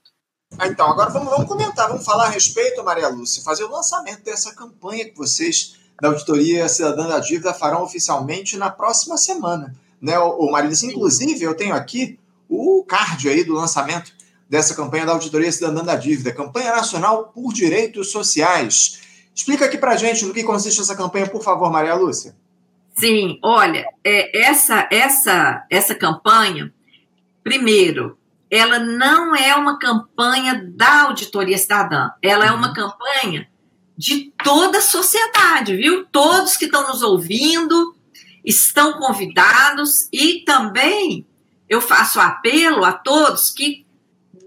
Ah, 0.59 0.69
então, 0.69 0.87
agora 0.91 1.11
vamos, 1.11 1.31
vamos 1.31 1.49
comentar, 1.49 1.89
vamos 1.89 2.05
falar 2.05 2.27
a 2.27 2.31
respeito, 2.31 2.85
Maria 2.85 3.09
Lúcia, 3.09 3.43
fazer 3.43 3.65
o 3.65 3.71
lançamento 3.71 4.23
dessa 4.23 4.55
campanha 4.55 5.05
que 5.05 5.17
vocês 5.17 5.77
da 6.01 6.09
Auditoria 6.09 6.69
Cidadã 6.69 7.07
da 7.07 7.21
Dívida 7.21 7.55
farão 7.55 7.83
oficialmente 7.83 8.57
na 8.57 8.71
próxima 8.71 9.17
semana. 9.17 9.75
Né, 10.01 10.19
o, 10.19 10.51
Maria 10.51 10.69
Lúcia, 10.69 10.89
inclusive, 10.89 11.43
eu 11.43 11.55
tenho 11.55 11.75
aqui 11.75 12.19
o 12.49 12.85
card 12.85 13.29
aí 13.29 13.45
do 13.45 13.55
lançamento 13.55 14.13
dessa 14.49 14.75
campanha 14.75 15.07
da 15.07 15.13
Auditoria 15.13 15.51
Cidadã 15.51 15.83
da 15.83 15.97
Dívida, 15.97 16.33
Campanha 16.33 16.73
Nacional 16.73 17.29
por 17.29 17.53
Direitos 17.53 18.11
Sociais. 18.11 19.02
Explica 19.35 19.65
aqui 19.65 19.79
para 19.79 19.97
gente 19.97 20.25
no 20.25 20.35
que 20.35 20.43
consiste 20.43 20.81
essa 20.81 20.97
campanha, 20.97 21.29
por 21.29 21.43
favor, 21.43 21.71
Maria 21.71 21.95
Lúcia. 21.95 22.37
Sim, 22.95 23.39
olha, 23.43 23.87
é, 24.05 24.45
essa, 24.45 24.87
essa, 24.91 25.67
essa 25.71 25.95
campanha, 25.95 26.73
primeiro, 27.43 28.19
ela 28.51 28.79
não 28.79 29.35
é 29.35 29.55
uma 29.55 29.79
campanha 29.79 30.71
da 30.75 31.05
auditoria 31.05 31.57
cidadã, 31.57 32.11
ela 32.21 32.45
é 32.45 32.53
uma 32.53 32.69
uhum. 32.69 32.75
campanha 32.75 33.49
de 33.97 34.33
toda 34.45 34.79
a 34.79 34.83
sociedade, 34.83 35.77
viu? 35.77 36.05
Todos 36.07 36.57
que 36.57 36.67
estão 36.67 36.87
nos 36.89 37.03
ouvindo 37.03 37.97
estão 38.45 38.95
convidados 38.95 40.09
e 40.13 40.41
também 40.45 41.27
eu 41.69 41.81
faço 41.81 42.21
apelo 42.21 42.85
a 42.85 42.93
todos 42.93 43.51
que 43.51 43.87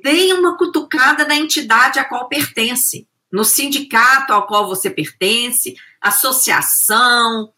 deem 0.03 0.33
uma 0.33 0.55
cutucada 0.55 1.25
na 1.25 1.35
entidade 1.35 1.97
a 1.97 2.05
qual 2.05 2.27
pertence, 2.27 3.07
no 3.31 3.43
sindicato 3.43 4.33
ao 4.33 4.47
qual 4.47 4.67
você 4.67 4.89
pertence, 4.89 5.75
associação, 6.01 7.53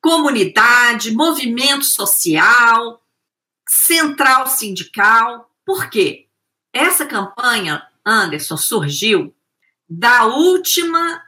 comunidade, 0.00 1.12
movimento 1.12 1.84
social, 1.84 3.02
central 3.68 4.46
sindical, 4.46 5.50
por 5.64 5.90
quê? 5.90 6.28
Essa 6.72 7.06
campanha, 7.06 7.82
Anderson, 8.04 8.56
surgiu 8.56 9.34
da 9.88 10.26
última 10.26 11.22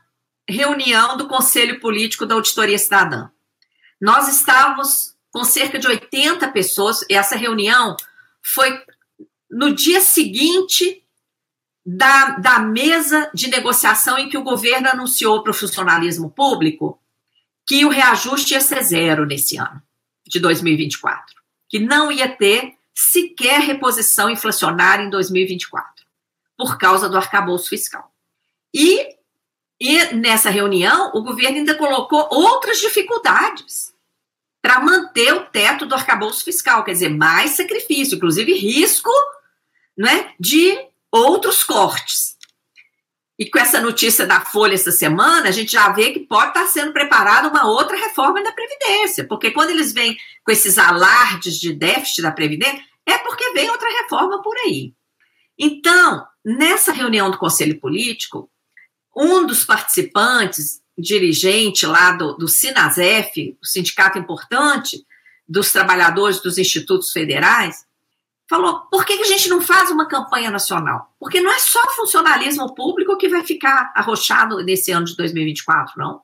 reunião 0.48 1.16
do 1.16 1.26
Conselho 1.26 1.80
Político 1.80 2.26
da 2.26 2.34
Auditoria 2.34 2.78
Cidadã. 2.78 3.30
Nós 4.00 4.28
estávamos 4.28 5.16
com 5.30 5.44
cerca 5.44 5.78
de 5.78 5.86
80 5.86 6.48
pessoas. 6.52 7.04
Essa 7.10 7.36
reunião 7.36 7.96
foi 8.42 8.80
no 9.50 9.74
dia 9.74 10.00
seguinte 10.00 11.04
da, 11.90 12.32
da 12.32 12.58
mesa 12.58 13.30
de 13.32 13.48
negociação 13.48 14.18
em 14.18 14.28
que 14.28 14.36
o 14.36 14.42
governo 14.42 14.90
anunciou 14.90 15.42
para 15.42 15.52
o 15.52 15.54
funcionalismo 15.54 16.28
público 16.28 17.00
que 17.66 17.82
o 17.86 17.88
reajuste 17.88 18.52
ia 18.52 18.60
ser 18.60 18.82
zero 18.82 19.24
nesse 19.24 19.56
ano, 19.56 19.82
de 20.26 20.38
2024, 20.38 21.36
que 21.66 21.78
não 21.78 22.12
ia 22.12 22.28
ter 22.28 22.74
sequer 22.94 23.60
reposição 23.60 24.28
inflacionária 24.28 25.02
em 25.02 25.08
2024, 25.08 26.04
por 26.58 26.76
causa 26.76 27.08
do 27.08 27.16
arcabouço 27.16 27.70
fiscal. 27.70 28.12
E, 28.74 29.16
e 29.80 30.12
nessa 30.12 30.50
reunião, 30.50 31.10
o 31.14 31.22
governo 31.22 31.56
ainda 31.56 31.74
colocou 31.74 32.28
outras 32.30 32.80
dificuldades 32.80 33.94
para 34.60 34.80
manter 34.80 35.32
o 35.32 35.46
teto 35.46 35.86
do 35.86 35.94
arcabouço 35.94 36.44
fiscal, 36.44 36.84
quer 36.84 36.92
dizer, 36.92 37.08
mais 37.08 37.52
sacrifício, 37.52 38.16
inclusive 38.16 38.52
risco 38.52 39.10
né, 39.96 40.34
de 40.38 40.86
outros 41.10 41.64
cortes. 41.64 42.36
E 43.38 43.48
com 43.48 43.58
essa 43.58 43.80
notícia 43.80 44.26
da 44.26 44.40
Folha 44.40 44.74
essa 44.74 44.90
semana, 44.90 45.48
a 45.48 45.52
gente 45.52 45.72
já 45.72 45.90
vê 45.90 46.12
que 46.12 46.20
pode 46.20 46.48
estar 46.48 46.66
sendo 46.66 46.92
preparada 46.92 47.48
uma 47.48 47.68
outra 47.68 47.96
reforma 47.96 48.42
da 48.42 48.50
Previdência, 48.50 49.26
porque 49.26 49.52
quando 49.52 49.70
eles 49.70 49.92
vêm 49.92 50.16
com 50.44 50.50
esses 50.50 50.76
alardes 50.76 51.58
de 51.60 51.72
déficit 51.72 52.22
da 52.22 52.32
Previdência, 52.32 52.82
é 53.06 53.16
porque 53.18 53.52
vem 53.52 53.70
outra 53.70 53.88
reforma 54.02 54.42
por 54.42 54.56
aí. 54.58 54.92
Então, 55.56 56.26
nessa 56.44 56.92
reunião 56.92 57.30
do 57.30 57.38
Conselho 57.38 57.78
Político, 57.80 58.50
um 59.16 59.46
dos 59.46 59.64
participantes, 59.64 60.80
dirigente 60.96 61.86
lá 61.86 62.12
do, 62.12 62.34
do 62.34 62.48
Sinasef, 62.48 63.56
o 63.62 63.66
sindicato 63.66 64.18
importante 64.18 65.04
dos 65.48 65.70
trabalhadores 65.70 66.40
dos 66.40 66.58
institutos 66.58 67.10
federais, 67.10 67.86
falou: 68.48 68.80
por 68.90 69.04
que, 69.04 69.16
que 69.16 69.22
a 69.22 69.26
gente 69.26 69.48
não 69.48 69.60
faz 69.60 69.90
uma 69.90 70.08
campanha 70.08 70.50
nacional? 70.50 71.14
Porque 71.18 71.40
não 71.40 71.52
é 71.52 71.58
só 71.58 71.80
funcionalismo 71.94 72.74
público 72.74 73.16
que 73.16 73.28
vai 73.28 73.44
ficar 73.44 73.92
arrochado 73.94 74.56
nesse 74.64 74.90
ano 74.90 75.06
de 75.06 75.16
2024, 75.16 75.94
não. 75.96 76.22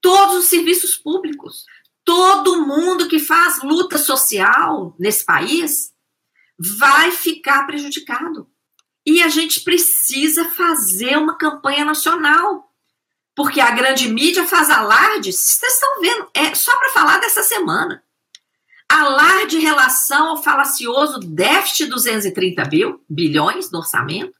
Todos 0.00 0.36
os 0.36 0.44
serviços 0.46 0.96
públicos, 0.96 1.64
todo 2.04 2.66
mundo 2.66 3.06
que 3.06 3.18
faz 3.18 3.62
luta 3.62 3.98
social 3.98 4.94
nesse 4.98 5.24
país 5.24 5.92
vai 6.58 7.12
ficar 7.12 7.66
prejudicado. 7.66 8.48
E 9.04 9.22
a 9.22 9.28
gente 9.28 9.60
precisa 9.60 10.48
fazer 10.50 11.16
uma 11.16 11.36
campanha 11.36 11.84
nacional. 11.84 12.68
Porque 13.34 13.60
a 13.60 13.70
grande 13.70 14.08
mídia 14.08 14.46
faz 14.46 14.68
alarde, 14.68 15.32
vocês 15.32 15.72
estão 15.72 16.00
vendo, 16.00 16.28
é 16.34 16.54
só 16.54 16.76
para 16.76 16.90
falar 16.90 17.18
dessa 17.18 17.42
semana 17.42 18.02
alarde 18.90 19.56
em 19.56 19.60
relação 19.60 20.30
ao 20.30 20.42
falacioso 20.42 21.20
déficit 21.20 21.84
de 21.84 21.90
230 21.90 22.64
bil, 22.64 23.04
bilhões 23.08 23.70
no 23.70 23.78
orçamento, 23.78 24.34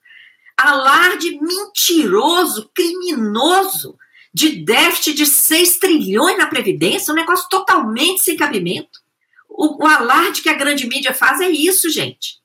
alarde 0.56 1.38
mentiroso, 1.40 2.68
criminoso, 2.74 3.96
de 4.34 4.64
déficit 4.64 5.14
de 5.14 5.26
6 5.26 5.78
trilhões 5.78 6.36
na 6.36 6.46
Previdência, 6.46 7.12
um 7.12 7.16
negócio 7.16 7.48
totalmente 7.48 8.22
sem 8.22 8.36
cabimento. 8.36 8.98
O, 9.48 9.84
o 9.84 9.86
alarde 9.86 10.42
que 10.42 10.48
a 10.48 10.54
grande 10.54 10.86
mídia 10.88 11.14
faz 11.14 11.40
é 11.40 11.48
isso, 11.48 11.88
gente. 11.88 12.40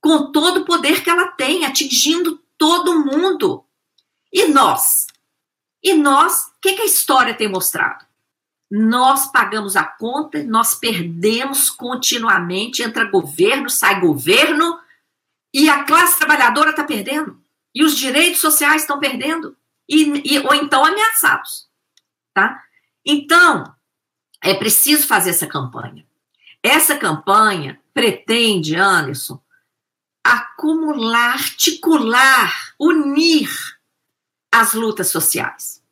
Com 0.00 0.30
todo 0.30 0.60
o 0.60 0.64
poder 0.64 1.02
que 1.02 1.10
ela 1.10 1.28
tem, 1.32 1.64
atingindo 1.64 2.40
todo 2.56 3.04
mundo. 3.04 3.64
E 4.32 4.46
nós? 4.46 5.06
E 5.82 5.94
nós, 5.94 6.46
o 6.46 6.60
que, 6.62 6.74
que 6.74 6.82
a 6.82 6.86
história 6.86 7.34
tem 7.34 7.48
mostrado? 7.48 8.04
Nós 8.70 9.30
pagamos 9.30 9.76
a 9.76 9.84
conta, 9.84 10.42
nós 10.42 10.74
perdemos 10.74 11.70
continuamente, 11.70 12.82
entra 12.82 13.10
governo, 13.10 13.68
sai 13.68 14.00
governo, 14.00 14.78
e 15.52 15.68
a 15.68 15.84
classe 15.84 16.18
trabalhadora 16.18 16.70
está 16.70 16.82
perdendo, 16.82 17.40
e 17.74 17.84
os 17.84 17.96
direitos 17.96 18.40
sociais 18.40 18.82
estão 18.82 18.98
perdendo, 18.98 19.56
e, 19.88 20.34
e, 20.34 20.38
ou 20.40 20.54
então 20.54 20.84
ameaçados. 20.84 21.68
Tá? 22.32 22.62
Então, 23.04 23.72
é 24.42 24.54
preciso 24.54 25.06
fazer 25.06 25.30
essa 25.30 25.46
campanha. 25.46 26.04
Essa 26.62 26.96
campanha 26.96 27.80
pretende, 27.92 28.74
Anderson, 28.74 29.40
acumular, 30.24 31.34
articular, 31.34 32.74
unir 32.80 33.50
as 34.50 34.72
lutas 34.72 35.08
sociais. 35.08 35.82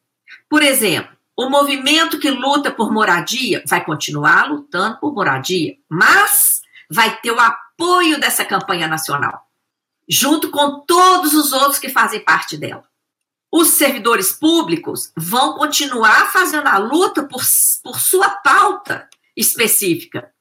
Por 0.49 0.63
exemplo, 0.63 1.17
o 1.43 1.51
movimento 1.51 2.19
que 2.19 2.31
luta 2.31 2.71
por 2.71 2.93
moradia 2.93 3.63
vai 3.67 3.85
continuar 3.85 4.49
lutando 4.49 4.99
por 4.99 5.13
moradia, 5.15 5.77
mas 5.89 6.63
vai 6.91 7.21
ter 7.21 7.31
o 7.31 7.41
apoio 7.41 8.21
dessa 8.21 8.45
campanha 8.45 8.87
nacional, 8.87 9.47
junto 10.09 10.51
com 10.51 10.81
todos 10.81 11.35
os 11.35 11.53
outros 11.53 11.79
que 11.79 11.89
fazem 11.89 12.21
parte 12.21 12.57
dela. 12.57 12.85
Os 13.51 13.69
servidores 13.69 14.33
públicos 14.33 15.13
vão 15.17 15.55
continuar 15.55 16.31
fazendo 16.33 16.67
a 16.69 16.79
luta 16.79 17.25
por, 17.25 17.43
por 17.83 18.01
sua 18.01 18.31
pauta 18.31 19.09
específica, 19.37 20.33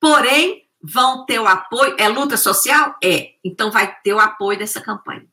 porém, 0.00 0.68
vão 0.82 1.24
ter 1.24 1.40
o 1.40 1.48
apoio. 1.48 1.96
É 1.98 2.08
luta 2.08 2.36
social? 2.36 2.96
É. 3.02 3.32
Então, 3.42 3.70
vai 3.70 3.96
ter 4.02 4.12
o 4.12 4.20
apoio 4.20 4.58
dessa 4.58 4.80
campanha. 4.80 5.26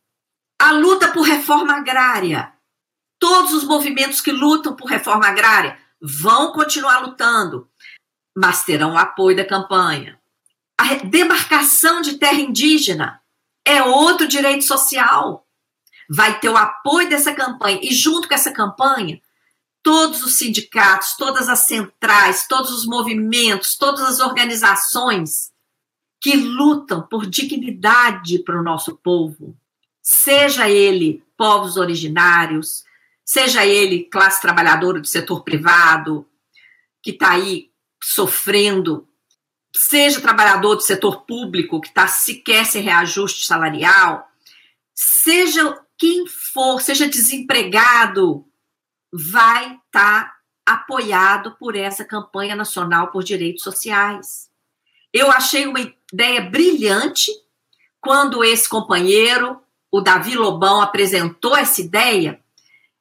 A 0.59 0.71
luta 0.71 1.09
por 1.09 1.23
reforma 1.23 1.75
agrária 1.75 2.53
Todos 3.21 3.53
os 3.53 3.63
movimentos 3.63 4.19
que 4.19 4.31
lutam 4.31 4.75
por 4.75 4.89
reforma 4.89 5.27
agrária 5.27 5.77
vão 6.01 6.51
continuar 6.51 7.01
lutando, 7.01 7.69
mas 8.35 8.65
terão 8.65 8.93
o 8.93 8.97
apoio 8.97 9.37
da 9.37 9.45
campanha. 9.45 10.19
A 10.75 10.95
demarcação 10.95 12.01
de 12.01 12.17
terra 12.17 12.39
indígena 12.39 13.21
é 13.63 13.83
outro 13.83 14.27
direito 14.27 14.63
social. 14.63 15.47
Vai 16.09 16.39
ter 16.39 16.49
o 16.49 16.57
apoio 16.57 17.07
dessa 17.07 17.31
campanha. 17.31 17.79
E 17.83 17.93
junto 17.93 18.27
com 18.27 18.33
essa 18.33 18.51
campanha, 18.51 19.21
todos 19.83 20.23
os 20.23 20.33
sindicatos, 20.33 21.15
todas 21.15 21.47
as 21.47 21.59
centrais, 21.59 22.47
todos 22.47 22.71
os 22.71 22.87
movimentos, 22.87 23.75
todas 23.77 24.01
as 24.01 24.19
organizações 24.19 25.51
que 26.19 26.35
lutam 26.35 27.03
por 27.03 27.27
dignidade 27.27 28.39
para 28.39 28.59
o 28.59 28.63
nosso 28.63 28.97
povo, 28.97 29.55
seja 30.01 30.67
ele 30.67 31.23
povos 31.37 31.77
originários, 31.77 32.83
seja 33.31 33.65
ele 33.65 34.03
classe 34.03 34.41
trabalhadora 34.41 34.99
do 34.99 35.07
setor 35.07 35.41
privado, 35.45 36.27
que 37.01 37.11
está 37.11 37.31
aí 37.31 37.71
sofrendo, 38.03 39.07
seja 39.73 40.19
trabalhador 40.19 40.75
do 40.75 40.81
setor 40.81 41.21
público, 41.21 41.79
que 41.79 41.87
está 41.87 42.09
sequer 42.09 42.65
sem 42.65 42.83
reajuste 42.83 43.45
salarial, 43.45 44.27
seja 44.93 45.79
quem 45.97 46.27
for, 46.27 46.81
seja 46.81 47.07
desempregado, 47.07 48.45
vai 49.13 49.75
estar 49.75 50.25
tá 50.25 50.35
apoiado 50.65 51.55
por 51.57 51.77
essa 51.77 52.03
campanha 52.03 52.53
nacional 52.53 53.11
por 53.11 53.23
direitos 53.23 53.63
sociais. 53.63 54.49
Eu 55.13 55.31
achei 55.31 55.65
uma 55.67 55.79
ideia 56.11 56.41
brilhante 56.41 57.31
quando 58.01 58.43
esse 58.43 58.67
companheiro, 58.67 59.61
o 59.89 60.01
Davi 60.01 60.35
Lobão, 60.35 60.81
apresentou 60.81 61.55
essa 61.55 61.79
ideia 61.79 62.40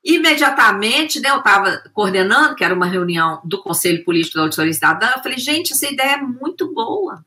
Imediatamente, 0.04 1.20
né, 1.20 1.30
eu 1.30 1.38
estava 1.38 1.82
coordenando, 1.92 2.54
que 2.54 2.64
era 2.64 2.74
uma 2.74 2.86
reunião 2.86 3.40
do 3.44 3.62
Conselho 3.62 4.04
Político 4.04 4.36
da 4.36 4.42
Auditoria 4.42 4.72
Cidadã, 4.72 5.10
eu 5.14 5.22
falei, 5.22 5.38
gente, 5.38 5.72
essa 5.72 5.86
ideia 5.86 6.14
é 6.14 6.22
muito 6.22 6.72
boa. 6.72 7.24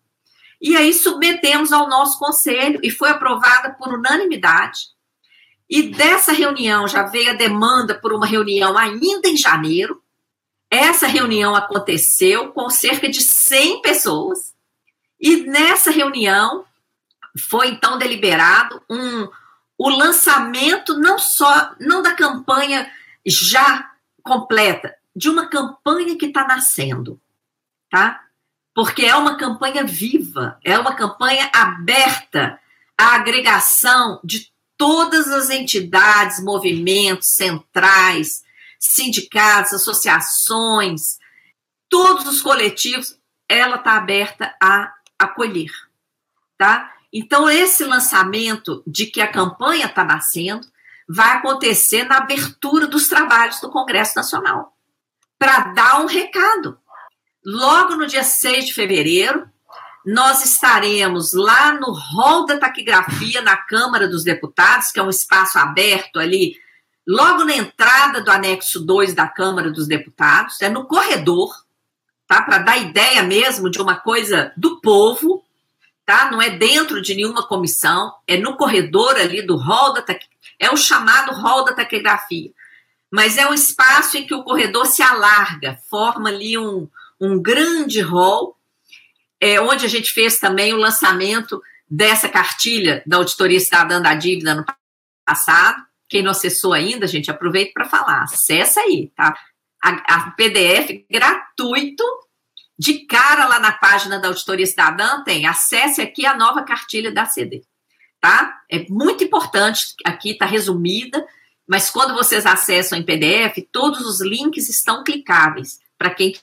E 0.60 0.76
aí 0.76 0.94
submetemos 0.94 1.72
ao 1.72 1.88
nosso 1.88 2.18
conselho 2.18 2.80
e 2.82 2.90
foi 2.90 3.10
aprovada 3.10 3.74
por 3.74 3.94
unanimidade. 3.94 4.94
E 5.70 5.90
dessa 5.90 6.32
reunião 6.32 6.88
já 6.88 7.04
veio 7.04 7.32
a 7.32 7.36
demanda 7.36 7.96
por 7.96 8.14
uma 8.14 8.26
reunião 8.26 8.78
ainda 8.78 9.28
em 9.28 9.36
janeiro. 9.36 10.02
Essa 10.70 11.06
reunião 11.06 11.56
aconteceu 11.56 12.52
com 12.52 12.69
cerca 12.69 13.10
de 13.10 13.21
100 13.21 13.82
pessoas. 13.82 14.54
E 15.19 15.44
nessa 15.44 15.92
reunião 15.92 16.65
foi 17.50 17.69
então 17.69 17.98
deliberado 17.98 18.82
um, 18.90 19.28
o 19.84 19.90
lançamento 19.90 20.98
não 20.98 21.19
só, 21.19 21.75
não 21.77 22.02
da 22.02 22.13
campanha 22.13 22.90
já 23.25 23.92
completa, 24.23 24.96
de 25.13 25.29
uma 25.29 25.50
campanha 25.50 26.17
que 26.17 26.27
está 26.27 26.48
nascendo, 26.48 27.19
tá? 27.90 28.23
Porque 28.73 29.06
é 29.06 29.13
uma 29.13 29.36
campanha 29.36 29.84
viva, 29.84 30.58
é 30.63 30.79
uma 30.79 30.96
campanha 30.96 31.52
aberta 31.54 32.58
à 32.98 33.15
agregação 33.15 34.21
de 34.23 34.54
todas 34.77 35.27
as 35.27 35.50
entidades, 35.50 36.42
movimentos, 36.42 37.31
centrais, 37.31 38.42
sindicatos, 38.79 39.73
associações, 39.73 41.19
todos 41.90 42.25
os 42.25 42.42
coletivos, 42.42 43.19
ela 43.50 43.75
está 43.75 43.98
aberta 43.98 44.56
a 44.63 44.94
acolher, 45.19 45.71
tá? 46.58 46.90
Então, 47.14 47.48
esse 47.48 47.86
lançamento 47.86 48.84
de 48.88 49.06
que 49.06 49.22
a 49.22 49.32
campanha 49.32 49.86
está 49.86 50.04
nascendo 50.04 50.68
vai 51.08 51.38
acontecer 51.38 52.06
na 52.06 52.18
abertura 52.18 52.88
dos 52.88 53.08
trabalhos 53.08 53.60
do 53.60 53.70
Congresso 53.70 54.16
Nacional 54.16 54.74
para 55.38 55.74
dar 55.74 56.02
um 56.02 56.08
recado. 56.08 56.80
logo 57.46 57.98
no 57.98 58.08
dia 58.08 58.24
6 58.24 58.68
de 58.68 58.74
fevereiro, 58.74 59.46
nós 60.06 60.46
estaremos 60.46 61.34
lá 61.34 61.74
no 61.74 61.92
hall 61.92 62.46
da 62.46 62.58
taquigrafia 62.58 63.42
na 63.42 63.58
Câmara 63.58 64.08
dos 64.08 64.24
Deputados, 64.24 64.92
que 64.92 65.00
é 65.00 65.04
um 65.04 65.10
espaço 65.10 65.60
aberto 65.60 66.20
ali, 66.20 66.58
logo 67.06 67.44
na 67.44 67.54
entrada 67.56 68.22
do 68.22 68.32
anexo 68.32 68.80
2 68.80 69.14
da 69.14 69.28
Câmara 69.28 69.70
dos 69.70 69.88
Deputados, 69.88 70.62
é 70.62 70.70
no 70.70 70.86
corredor, 70.86 71.54
tá? 72.26 72.42
Para 72.42 72.60
dar 72.60 72.78
ideia 72.78 73.22
mesmo 73.24 73.70
de 73.70 73.82
uma 73.82 73.98
coisa 73.98 74.54
do 74.56 74.80
povo, 74.80 75.42
tá? 76.06 76.31
Não 76.31 76.41
é 76.41 76.49
dentro 76.49 77.01
de 77.01 77.15
nenhuma 77.15 77.47
comissão, 77.47 78.13
é 78.27 78.37
no 78.37 78.58
corredor 78.58 79.15
ali 79.15 79.41
do 79.41 79.58
hall 79.58 79.93
da 79.93 80.04
é 80.60 80.69
o 80.71 80.77
chamado 80.77 81.33
hall 81.33 81.63
da 81.63 81.73
taquigrafia. 81.73 82.51
Mas 83.12 83.37
é 83.37 83.47
um 83.47 83.54
espaço 83.54 84.17
em 84.17 84.25
que 84.25 84.33
o 84.33 84.43
corredor 84.43 84.85
se 84.85 85.04
alarga, 85.04 85.77
forma 85.89 86.29
ali 86.29 86.58
um, 86.58 86.87
um 87.19 87.41
grande 87.41 88.01
hall 88.01 88.58
é, 89.39 89.60
onde 89.60 89.85
a 89.85 89.89
gente 89.89 90.12
fez 90.13 90.39
também 90.39 90.73
o 90.73 90.77
lançamento 90.77 91.62
dessa 91.89 92.29
cartilha 92.29 93.04
da 93.06 93.17
Auditoria 93.17 93.60
Cidadã 93.60 94.01
da 94.01 94.13
Dívida 94.13 94.56
no 94.56 94.65
passado. 95.25 95.83
Quem 96.08 96.23
não 96.23 96.31
acessou 96.31 96.71
ainda, 96.71 97.06
gente, 97.08 97.29
aproveita 97.29 97.71
para 97.73 97.89
falar. 97.89 98.23
Acessa 98.23 98.79
aí, 98.79 99.12
tá? 99.15 99.37
A, 99.83 99.89
a, 99.89 100.31
PDF 100.31 101.06
gratuito, 101.12 102.04
de 102.78 103.06
cara 103.06 103.46
lá 103.46 103.60
na 103.60 103.71
página 103.71 104.19
da 104.19 104.28
Auditoria 104.28 104.65
Cidadã, 104.65 105.24
tem. 105.24 105.46
Acesse 105.46 106.02
aqui 106.02 106.26
a 106.26 106.36
nova 106.36 106.63
cartilha 106.63 107.12
da 107.12 107.26
CD, 107.26 107.63
tá? 108.19 108.62
É 108.69 108.86
muito 108.90 109.24
importante, 109.24 109.96
aqui 110.04 110.32
está 110.32 110.46
resumida, 110.46 111.26
mas 111.67 111.90
quando 111.90 112.13
vocês 112.13 112.46
acessam 112.46 112.98
em 112.98 113.06
PDF, 113.06 113.67
todos 113.71 114.02
os 114.02 114.21
links 114.21 114.69
estão 114.69 115.04
clicáveis 115.04 115.80
para 115.98 116.10
quem 116.10 116.36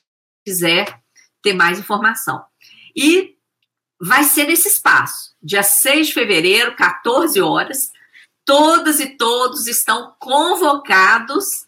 quiser 0.45 1.01
ter 1.43 1.53
mais 1.53 1.78
informação. 1.78 2.45
E 2.97 3.37
vai 4.01 4.24
ser 4.24 4.47
nesse 4.47 4.68
espaço, 4.68 5.35
dia 5.43 5.62
6 5.62 6.09
de 6.09 6.14
fevereiro, 6.14 6.74
14 6.74 7.41
horas. 7.41 7.91
Todas 8.45 8.99
e 8.99 9.16
todos 9.16 9.66
estão 9.66 10.14
convocados 10.18 11.66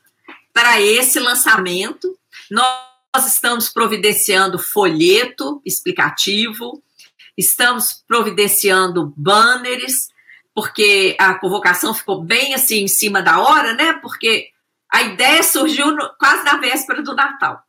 para 0.52 0.80
esse 0.80 1.20
lançamento. 1.20 2.18
Nós 2.50 2.91
estamos 3.20 3.68
providenciando 3.68 4.58
folheto 4.58 5.60
explicativo, 5.64 6.82
estamos 7.36 8.02
providenciando 8.06 9.12
banners, 9.16 10.08
porque 10.54 11.16
a 11.18 11.34
convocação 11.34 11.94
ficou 11.94 12.22
bem 12.22 12.54
assim 12.54 12.84
em 12.84 12.88
cima 12.88 13.22
da 13.22 13.40
hora, 13.40 13.74
né? 13.74 13.94
Porque 13.94 14.48
a 14.90 15.02
ideia 15.02 15.42
surgiu 15.42 15.92
no, 15.92 16.10
quase 16.18 16.44
na 16.44 16.56
véspera 16.56 17.02
do 17.02 17.14
Natal. 17.14 17.62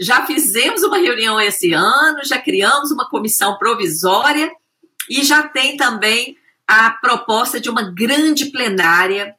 Já 0.00 0.26
fizemos 0.26 0.82
uma 0.82 0.98
reunião 0.98 1.40
esse 1.40 1.72
ano, 1.72 2.24
já 2.24 2.40
criamos 2.40 2.90
uma 2.90 3.08
comissão 3.08 3.56
provisória 3.58 4.52
e 5.08 5.24
já 5.24 5.48
tem 5.48 5.76
também 5.76 6.36
a 6.66 6.90
proposta 6.90 7.60
de 7.60 7.70
uma 7.70 7.82
grande 7.82 8.46
plenária 8.46 9.34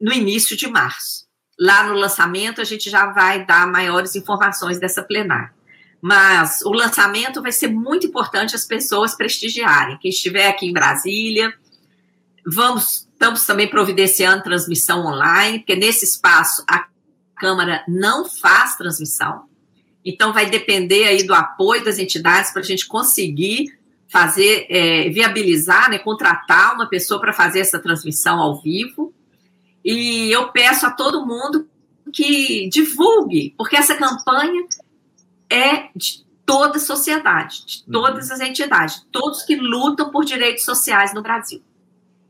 no 0.00 0.12
início 0.12 0.56
de 0.56 0.66
março. 0.66 1.25
Lá 1.58 1.84
no 1.84 1.94
lançamento, 1.94 2.60
a 2.60 2.64
gente 2.64 2.90
já 2.90 3.06
vai 3.06 3.44
dar 3.44 3.66
maiores 3.66 4.14
informações 4.14 4.78
dessa 4.78 5.02
plenária. 5.02 5.54
Mas 6.00 6.60
o 6.62 6.70
lançamento 6.70 7.40
vai 7.40 7.52
ser 7.52 7.68
muito 7.68 8.06
importante 8.06 8.54
as 8.54 8.64
pessoas 8.64 9.14
prestigiarem. 9.14 9.98
Quem 9.98 10.10
estiver 10.10 10.48
aqui 10.48 10.66
em 10.66 10.72
Brasília, 10.72 11.52
vamos, 12.46 13.08
estamos 13.10 13.46
também 13.46 13.68
providenciando 13.68 14.42
transmissão 14.42 15.06
online, 15.06 15.60
porque 15.60 15.74
nesse 15.74 16.04
espaço 16.04 16.62
a 16.68 16.86
Câmara 17.36 17.84
não 17.86 18.24
faz 18.28 18.76
transmissão. 18.76 19.44
Então, 20.04 20.32
vai 20.32 20.46
depender 20.48 21.04
aí 21.04 21.24
do 21.24 21.34
apoio 21.34 21.84
das 21.84 21.98
entidades 21.98 22.50
para 22.50 22.62
a 22.62 22.64
gente 22.64 22.86
conseguir 22.86 23.76
fazer, 24.08 24.66
é, 24.70 25.10
viabilizar, 25.10 25.90
né, 25.90 25.98
contratar 25.98 26.74
uma 26.74 26.88
pessoa 26.88 27.20
para 27.20 27.32
fazer 27.32 27.60
essa 27.60 27.78
transmissão 27.78 28.40
ao 28.40 28.60
vivo. 28.62 29.12
E 29.86 30.32
eu 30.32 30.50
peço 30.50 30.84
a 30.84 30.90
todo 30.90 31.24
mundo 31.24 31.68
que 32.12 32.68
divulgue, 32.68 33.54
porque 33.56 33.76
essa 33.76 33.94
campanha 33.94 34.66
é 35.48 35.90
de 35.94 36.26
toda 36.44 36.78
a 36.78 36.80
sociedade, 36.80 37.64
de 37.64 37.84
todas 37.84 38.32
as 38.32 38.40
entidades, 38.40 39.06
todos 39.12 39.44
que 39.44 39.54
lutam 39.54 40.10
por 40.10 40.24
direitos 40.24 40.64
sociais 40.64 41.14
no 41.14 41.22
Brasil. 41.22 41.62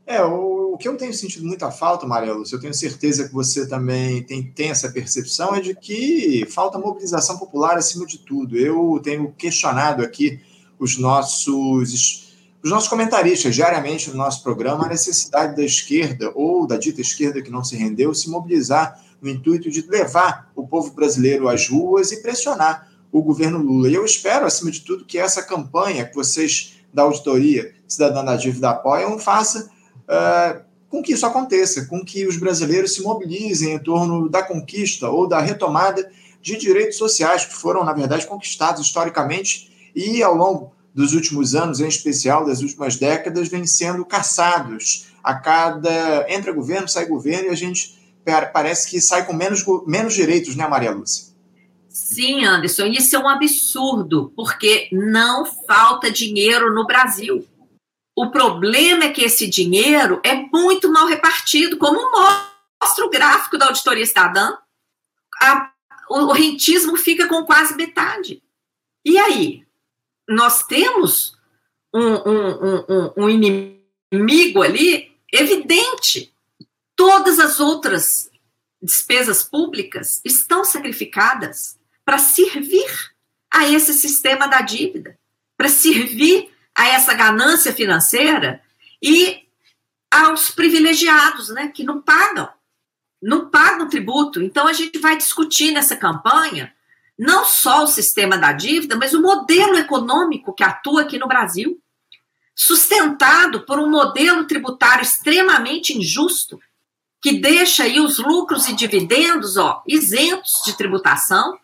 É, 0.05 0.23
o, 0.23 0.73
o, 0.73 0.77
que 0.77 0.87
eu 0.87 0.95
tenho 0.97 1.11
sentido 1.11 1.47
muita 1.47 1.71
falta, 1.71 2.05
Marelo, 2.05 2.43
eu 2.49 2.59
tenho 2.59 2.75
certeza 2.75 3.27
que 3.27 3.33
você 3.33 3.67
também 3.67 4.21
tem, 4.21 4.51
tem 4.51 4.69
essa 4.69 4.91
percepção, 4.91 5.55
é 5.55 5.59
de 5.59 5.75
que 5.75 6.45
falta 6.45 6.77
mobilização 6.77 7.39
popular 7.39 7.75
acima 7.75 8.05
de 8.05 8.19
tudo. 8.19 8.55
Eu 8.55 8.99
tenho 9.03 9.33
questionado 9.33 10.03
aqui 10.03 10.39
os 10.77 10.95
nossos 10.99 12.26
os 12.63 12.69
nossos 12.69 12.89
comentaristas 12.89 13.53
diariamente 13.53 14.09
no 14.09 14.17
nosso 14.17 14.41
programa 14.43 14.85
a 14.85 14.89
necessidade 14.89 15.55
da 15.55 15.63
esquerda 15.63 16.31
ou 16.35 16.65
da 16.65 16.77
dita 16.77 17.01
esquerda 17.01 17.41
que 17.41 17.51
não 17.51 17.63
se 17.63 17.75
rendeu 17.75 18.13
se 18.13 18.29
mobilizar 18.29 19.01
no 19.21 19.29
intuito 19.29 19.69
de 19.69 19.81
levar 19.81 20.51
o 20.55 20.67
povo 20.67 20.91
brasileiro 20.91 21.47
às 21.47 21.67
ruas 21.69 22.11
e 22.11 22.21
pressionar 22.21 22.89
o 23.11 23.21
governo 23.21 23.57
Lula. 23.59 23.89
E 23.89 23.95
eu 23.95 24.05
espero, 24.05 24.45
acima 24.45 24.69
de 24.69 24.81
tudo, 24.81 25.05
que 25.05 25.17
essa 25.17 25.41
campanha 25.41 26.05
que 26.05 26.15
vocês 26.15 26.73
da 26.93 27.03
auditoria 27.03 27.73
Cidadã 27.87 28.23
da 28.23 28.35
Dívida 28.35 28.71
apoiam 28.71 29.17
faça 29.17 29.69
uh, 30.07 30.61
com 30.89 31.01
que 31.01 31.13
isso 31.13 31.25
aconteça, 31.25 31.85
com 31.85 32.03
que 32.03 32.25
os 32.25 32.37
brasileiros 32.37 32.93
se 32.93 33.01
mobilizem 33.01 33.73
em 33.73 33.79
torno 33.79 34.29
da 34.29 34.43
conquista 34.43 35.09
ou 35.09 35.27
da 35.27 35.39
retomada 35.39 36.09
de 36.41 36.57
direitos 36.57 36.97
sociais 36.97 37.45
que 37.45 37.53
foram, 37.53 37.83
na 37.83 37.93
verdade, 37.93 38.25
conquistados 38.25 38.81
historicamente 38.81 39.91
e 39.95 40.23
ao 40.23 40.35
longo 40.35 40.73
dos 40.97 41.13
últimos 41.13 41.53
anos, 41.53 41.79
em 41.79 41.87
especial 41.87 42.43
das 42.43 42.63
últimas 42.63 42.95
décadas, 42.95 43.47
vêm 43.49 43.67
sendo 43.67 44.03
caçados. 44.03 45.05
A 45.23 45.35
cada 45.35 46.25
entra 46.27 46.51
governo, 46.51 46.87
sai 46.87 47.05
governo 47.05 47.49
e 47.49 47.51
a 47.51 47.55
gente 47.55 47.95
parece 48.51 48.89
que 48.89 48.99
sai 48.99 49.23
com 49.23 49.31
menos, 49.31 49.63
menos 49.85 50.15
direitos, 50.15 50.55
né, 50.55 50.67
Maria 50.67 50.89
Lúcia? 50.89 51.27
Sim, 51.87 52.45
Anderson, 52.45 52.87
isso 52.87 53.15
é 53.15 53.19
um 53.19 53.29
absurdo, 53.29 54.33
porque 54.35 54.89
não 54.91 55.45
falta 55.45 56.09
dinheiro 56.09 56.73
no 56.73 56.87
Brasil. 56.87 57.47
O 58.15 58.31
problema 58.31 59.03
é 59.03 59.11
que 59.11 59.21
esse 59.21 59.47
dinheiro 59.47 60.19
é 60.23 60.33
muito 60.51 60.91
mal 60.91 61.05
repartido, 61.05 61.77
como 61.77 62.09
mostra 62.09 63.05
o 63.05 63.09
gráfico 63.11 63.55
da 63.55 63.67
auditoria 63.67 64.05
cidadã. 64.05 64.57
A, 65.43 65.69
o 66.09 66.31
rentismo 66.31 66.97
fica 66.97 67.27
com 67.27 67.45
quase 67.45 67.75
metade. 67.75 68.41
E 69.05 69.19
aí? 69.19 69.66
Nós 70.27 70.63
temos 70.63 71.37
um, 71.93 72.01
um, 72.01 72.85
um, 72.89 73.13
um 73.17 73.29
inimigo 73.29 74.61
ali 74.61 75.11
evidente. 75.31 76.33
Todas 76.95 77.39
as 77.39 77.59
outras 77.59 78.29
despesas 78.81 79.43
públicas 79.43 80.21
estão 80.23 80.63
sacrificadas 80.63 81.77
para 82.05 82.17
servir 82.17 82.89
a 83.51 83.67
esse 83.67 83.93
sistema 83.93 84.47
da 84.47 84.61
dívida, 84.61 85.17
para 85.55 85.69
servir 85.69 86.51
a 86.75 86.87
essa 86.89 87.13
ganância 87.13 87.73
financeira 87.73 88.61
e 89.01 89.45
aos 90.11 90.49
privilegiados, 90.51 91.49
né, 91.49 91.69
que 91.69 91.83
não 91.83 92.01
pagam, 92.01 92.49
não 93.21 93.49
pagam 93.49 93.89
tributo. 93.89 94.41
Então 94.41 94.67
a 94.67 94.73
gente 94.73 94.97
vai 94.99 95.17
discutir 95.17 95.71
nessa 95.71 95.95
campanha 95.95 96.73
não 97.17 97.45
só 97.45 97.83
o 97.83 97.87
sistema 97.87 98.37
da 98.37 98.51
dívida, 98.51 98.95
mas 98.95 99.13
o 99.13 99.21
modelo 99.21 99.75
econômico 99.77 100.53
que 100.53 100.63
atua 100.63 101.01
aqui 101.01 101.17
no 101.17 101.27
Brasil, 101.27 101.81
sustentado 102.55 103.65
por 103.65 103.79
um 103.79 103.89
modelo 103.89 104.45
tributário 104.45 105.03
extremamente 105.03 105.97
injusto, 105.97 106.59
que 107.21 107.39
deixa 107.39 107.83
aí 107.83 107.99
os 107.99 108.19
lucros 108.19 108.67
e 108.67 108.75
dividendos, 108.75 109.57
ó, 109.57 109.81
isentos 109.87 110.61
de 110.65 110.77
tributação 110.77 111.57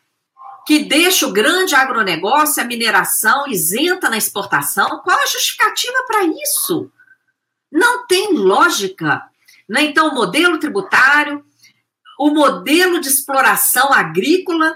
que 0.66 0.80
deixa 0.80 1.28
o 1.28 1.34
grande 1.34 1.76
agronegócio, 1.76 2.62
a 2.62 2.66
mineração 2.66 3.48
isenta 3.48 4.10
na 4.10 4.18
exportação. 4.18 5.02
Qual 5.04 5.20
a 5.20 5.26
justificativa 5.26 6.04
para 6.08 6.24
isso? 6.24 6.90
Não 7.72 8.08
tem 8.08 8.34
lógica. 8.34 9.24
Né? 9.68 9.84
Então, 9.84 10.10
o 10.10 10.16
modelo 10.16 10.58
tributário, 10.58 11.44
o 12.18 12.30
modelo 12.30 13.02
de 13.02 13.10
exploração 13.10 13.92
agrícola 13.92 14.76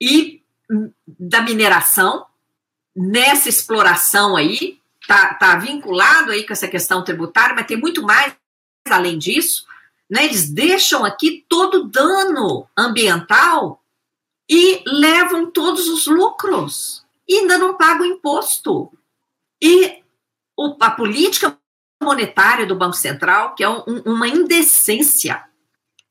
e 0.00 0.42
da 1.06 1.40
mineração, 1.42 2.26
nessa 2.94 3.48
exploração 3.48 4.36
aí, 4.36 4.80
está 5.00 5.34
tá 5.34 5.56
vinculado 5.56 6.32
aí 6.32 6.44
com 6.46 6.52
essa 6.52 6.68
questão 6.68 7.04
tributária, 7.04 7.54
mas 7.54 7.66
tem 7.66 7.76
muito 7.76 8.02
mais 8.02 8.34
além 8.88 9.18
disso. 9.18 9.64
Né? 10.10 10.24
Eles 10.24 10.48
deixam 10.50 11.04
aqui 11.04 11.44
todo 11.48 11.82
o 11.82 11.88
dano 11.88 12.68
ambiental 12.76 13.82
e 14.48 14.82
levam 14.86 15.50
todos 15.50 15.88
os 15.88 16.06
lucros 16.06 17.04
e 17.28 17.38
ainda 17.38 17.58
não 17.58 17.76
pagam 17.76 18.06
imposto. 18.06 18.92
E 19.60 20.02
o, 20.56 20.76
a 20.80 20.90
política 20.90 21.58
monetária 22.02 22.66
do 22.66 22.76
Banco 22.76 22.96
Central, 22.96 23.54
que 23.54 23.64
é 23.64 23.68
um, 23.68 24.02
uma 24.04 24.28
indecência, 24.28 25.44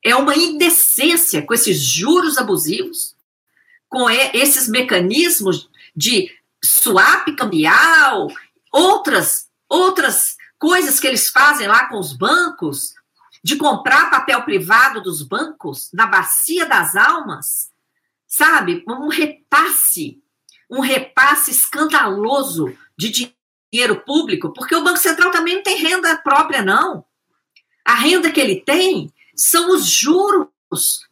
é 0.03 0.15
uma 0.15 0.36
indecência 0.36 1.41
com 1.41 1.53
esses 1.53 1.79
juros 1.79 2.38
abusivos, 2.38 3.14
com 3.95 4.09
esses 4.09 4.67
mecanismos 4.67 5.69
de 5.95 6.29
swap 6.61 7.33
cambial, 7.37 8.27
outras, 8.69 9.47
outras 9.69 10.35
coisas 10.59 10.99
que 10.99 11.07
eles 11.07 11.29
fazem 11.29 11.65
lá 11.65 11.87
com 11.87 11.97
os 11.97 12.11
bancos, 12.11 12.93
de 13.41 13.55
comprar 13.55 14.11
papel 14.11 14.43
privado 14.43 15.01
dos 15.01 15.23
bancos 15.23 15.89
na 15.93 16.07
bacia 16.07 16.65
das 16.65 16.93
almas, 16.97 17.71
sabe? 18.27 18.83
Um 18.85 19.07
repasse, 19.07 20.21
um 20.69 20.81
repasse 20.81 21.51
escandaloso 21.51 22.77
de 22.97 23.33
dinheiro 23.71 24.01
público, 24.01 24.51
porque 24.51 24.75
o 24.75 24.83
Banco 24.83 24.99
Central 24.99 25.31
também 25.31 25.55
não 25.55 25.63
tem 25.63 25.77
renda 25.77 26.17
própria, 26.17 26.61
não. 26.61 27.05
A 27.85 27.93
renda 27.93 28.29
que 28.29 28.41
ele 28.41 28.59
tem 28.59 29.09
são 29.37 29.73
os 29.73 29.85
juros 29.85 30.47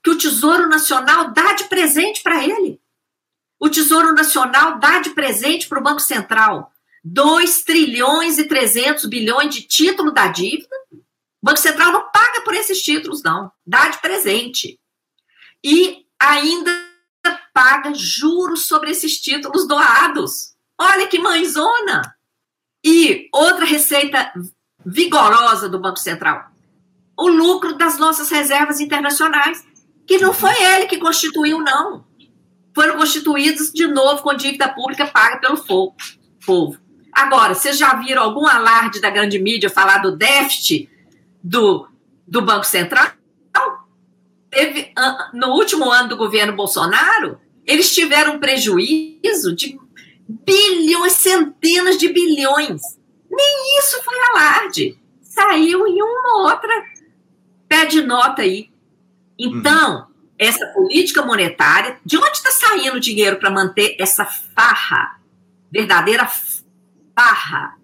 que 0.03 0.09
o 0.09 0.17
Tesouro 0.17 0.67
Nacional 0.67 1.31
dá 1.31 1.53
de 1.53 1.65
presente 1.65 2.21
para 2.21 2.43
ele. 2.43 2.81
O 3.59 3.69
Tesouro 3.69 4.13
Nacional 4.13 4.79
dá 4.79 4.99
de 4.99 5.11
presente 5.11 5.67
para 5.67 5.79
o 5.79 5.83
Banco 5.83 6.01
Central 6.01 6.73
2 7.03 7.63
trilhões 7.63 8.37
e 8.37 8.45
300 8.45 9.05
bilhões 9.05 9.53
de 9.53 9.61
título 9.63 10.11
da 10.11 10.27
dívida. 10.27 10.75
O 10.91 11.45
Banco 11.45 11.59
Central 11.59 11.91
não 11.91 12.09
paga 12.11 12.41
por 12.41 12.55
esses 12.55 12.81
títulos, 12.81 13.21
não. 13.21 13.51
Dá 13.65 13.89
de 13.89 13.99
presente. 13.99 14.79
E 15.63 16.05
ainda 16.17 16.71
paga 17.53 17.93
juros 17.93 18.65
sobre 18.65 18.91
esses 18.91 19.19
títulos 19.19 19.67
doados. 19.67 20.55
Olha 20.77 21.07
que 21.07 21.19
mãezona! 21.19 22.15
E 22.83 23.29
outra 23.33 23.65
receita 23.65 24.33
vigorosa 24.85 25.69
do 25.69 25.79
Banco 25.79 25.99
Central: 25.99 26.52
o 27.17 27.27
lucro 27.27 27.77
das 27.77 27.97
nossas 27.97 28.29
reservas 28.29 28.79
internacionais, 28.79 29.63
que 30.05 30.17
não 30.17 30.33
foi 30.33 30.53
ele 30.61 30.87
que 30.87 30.97
constituiu, 30.97 31.59
não. 31.59 32.05
Foram 32.75 32.97
constituídos 32.97 33.71
de 33.71 33.87
novo 33.87 34.23
com 34.23 34.33
dívida 34.33 34.67
pública 34.67 35.05
paga 35.05 35.39
pelo 35.39 35.63
povo. 36.45 36.77
Agora, 37.11 37.53
vocês 37.53 37.77
já 37.77 37.93
viram 37.93 38.23
algum 38.23 38.47
alarde 38.47 38.99
da 38.99 39.11
grande 39.11 39.37
mídia 39.37 39.69
falar 39.69 39.99
do 39.99 40.15
déficit 40.15 40.89
do, 41.43 41.87
do 42.27 42.41
Banco 42.41 42.65
Central? 42.65 43.11
Teve, 44.49 44.91
no 45.33 45.49
último 45.49 45.89
ano 45.91 46.09
do 46.09 46.17
governo 46.17 46.55
Bolsonaro, 46.55 47.39
eles 47.65 47.93
tiveram 47.93 48.35
um 48.35 48.39
prejuízo 48.39 49.55
de 49.55 49.79
bilhões, 50.27 51.13
centenas 51.13 51.97
de 51.97 52.09
bilhões. 52.09 52.81
Nem 53.29 53.79
isso 53.79 54.01
foi 54.03 54.15
alarde. 54.29 54.99
Saiu 55.21 55.87
em 55.87 56.01
uma 56.01 56.37
ou 56.37 56.49
outra 56.49 56.92
pé 57.73 57.87
de 57.87 58.03
nota 58.03 58.43
aí. 58.43 58.69
Então, 59.37 60.01
uhum. 60.01 60.05
essa 60.37 60.67
política 60.67 61.25
monetária, 61.25 61.97
de 62.05 62.17
onde 62.17 62.37
está 62.37 62.51
saindo 62.51 62.97
o 62.97 62.99
dinheiro 62.99 63.39
para 63.39 63.49
manter 63.49 63.95
essa 63.99 64.23
farra, 64.25 65.19
verdadeira 65.71 66.29
farra 67.15 67.75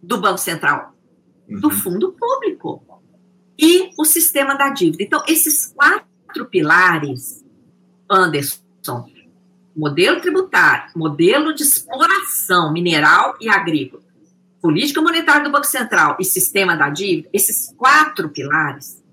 do 0.00 0.20
Banco 0.20 0.38
Central? 0.38 0.94
Uhum. 1.48 1.58
Do 1.58 1.70
fundo 1.70 2.12
público. 2.12 2.84
E 3.58 3.90
o 3.98 4.04
sistema 4.04 4.54
da 4.54 4.68
dívida. 4.68 5.02
Então, 5.02 5.24
esses 5.26 5.72
quatro 5.74 6.46
pilares, 6.48 7.44
Anderson, 8.08 9.10
modelo 9.74 10.20
tributário, 10.20 10.92
modelo 10.94 11.52
de 11.52 11.64
exploração 11.64 12.72
mineral 12.72 13.36
e 13.40 13.48
agrícola, 13.48 14.04
política 14.62 15.02
monetária 15.02 15.42
do 15.42 15.50
Banco 15.50 15.66
Central 15.66 16.16
e 16.20 16.24
sistema 16.24 16.76
da 16.76 16.88
dívida, 16.90 17.28
esses 17.32 17.74
quatro 17.76 18.28
pilares 18.28 19.04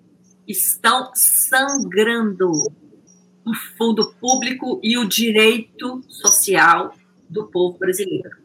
estão 0.47 1.11
sangrando 1.13 2.51
o 3.45 3.53
fundo 3.77 4.13
público 4.19 4.79
e 4.83 4.97
o 4.97 5.07
direito 5.07 6.01
social 6.07 6.95
do 7.29 7.47
povo 7.47 7.77
brasileiro. 7.77 8.37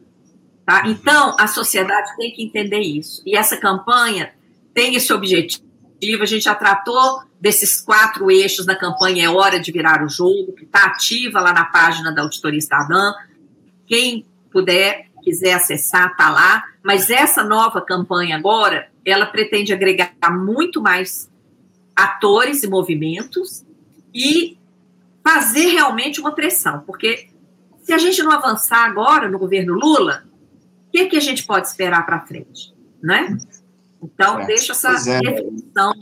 Tá? 0.65 0.83
Então, 0.87 1.35
a 1.39 1.47
sociedade 1.47 2.15
tem 2.17 2.31
que 2.31 2.43
entender 2.43 2.79
isso. 2.79 3.21
E 3.25 3.35
essa 3.35 3.57
campanha 3.57 4.33
tem 4.73 4.95
esse 4.95 5.11
objetivo. 5.11 5.63
A 6.21 6.25
gente 6.25 6.43
já 6.43 6.55
tratou 6.55 7.23
desses 7.39 7.81
quatro 7.81 8.29
eixos 8.29 8.65
da 8.65 8.75
campanha 8.75 9.25
É 9.25 9.29
Hora 9.29 9.59
de 9.59 9.71
Virar 9.71 10.03
o 10.03 10.09
Jogo, 10.09 10.53
que 10.53 10.63
está 10.63 10.85
ativa 10.85 11.41
lá 11.41 11.53
na 11.53 11.65
página 11.65 12.13
da 12.13 12.21
Auditoria 12.21 12.59
Estadã. 12.59 13.13
Quem 13.87 14.25
puder, 14.51 15.07
quiser 15.23 15.53
acessar, 15.53 16.11
está 16.11 16.29
lá. 16.29 16.63
Mas 16.83 17.09
essa 17.09 17.43
nova 17.43 17.81
campanha 17.81 18.37
agora, 18.37 18.89
ela 19.03 19.25
pretende 19.25 19.73
agregar 19.73 20.13
muito 20.31 20.81
mais 20.81 21.29
atores 21.99 22.63
e 22.63 22.67
movimentos 22.67 23.65
e 24.13 24.57
fazer 25.21 25.67
realmente 25.67 26.19
uma 26.21 26.33
pressão, 26.33 26.79
porque 26.85 27.27
se 27.83 27.91
a 27.91 27.97
gente 27.97 28.23
não 28.23 28.31
avançar 28.31 28.85
agora 28.85 29.29
no 29.29 29.37
governo 29.37 29.73
Lula, 29.73 30.23
o 30.87 30.91
que, 30.91 31.05
que 31.07 31.17
a 31.17 31.21
gente 31.21 31.45
pode 31.45 31.67
esperar 31.67 32.05
para 32.05 32.25
frente, 32.25 32.73
né? 33.03 33.37
Então, 34.01 34.39
é, 34.39 34.45
deixa 34.45 34.71
essa 34.71 34.91
é. 35.09 35.19
reflexão 35.19 35.93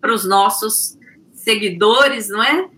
para 0.00 0.14
os 0.14 0.24
nossos 0.24 0.96
seguidores, 1.34 2.28
não 2.28 2.42
é? 2.42 2.68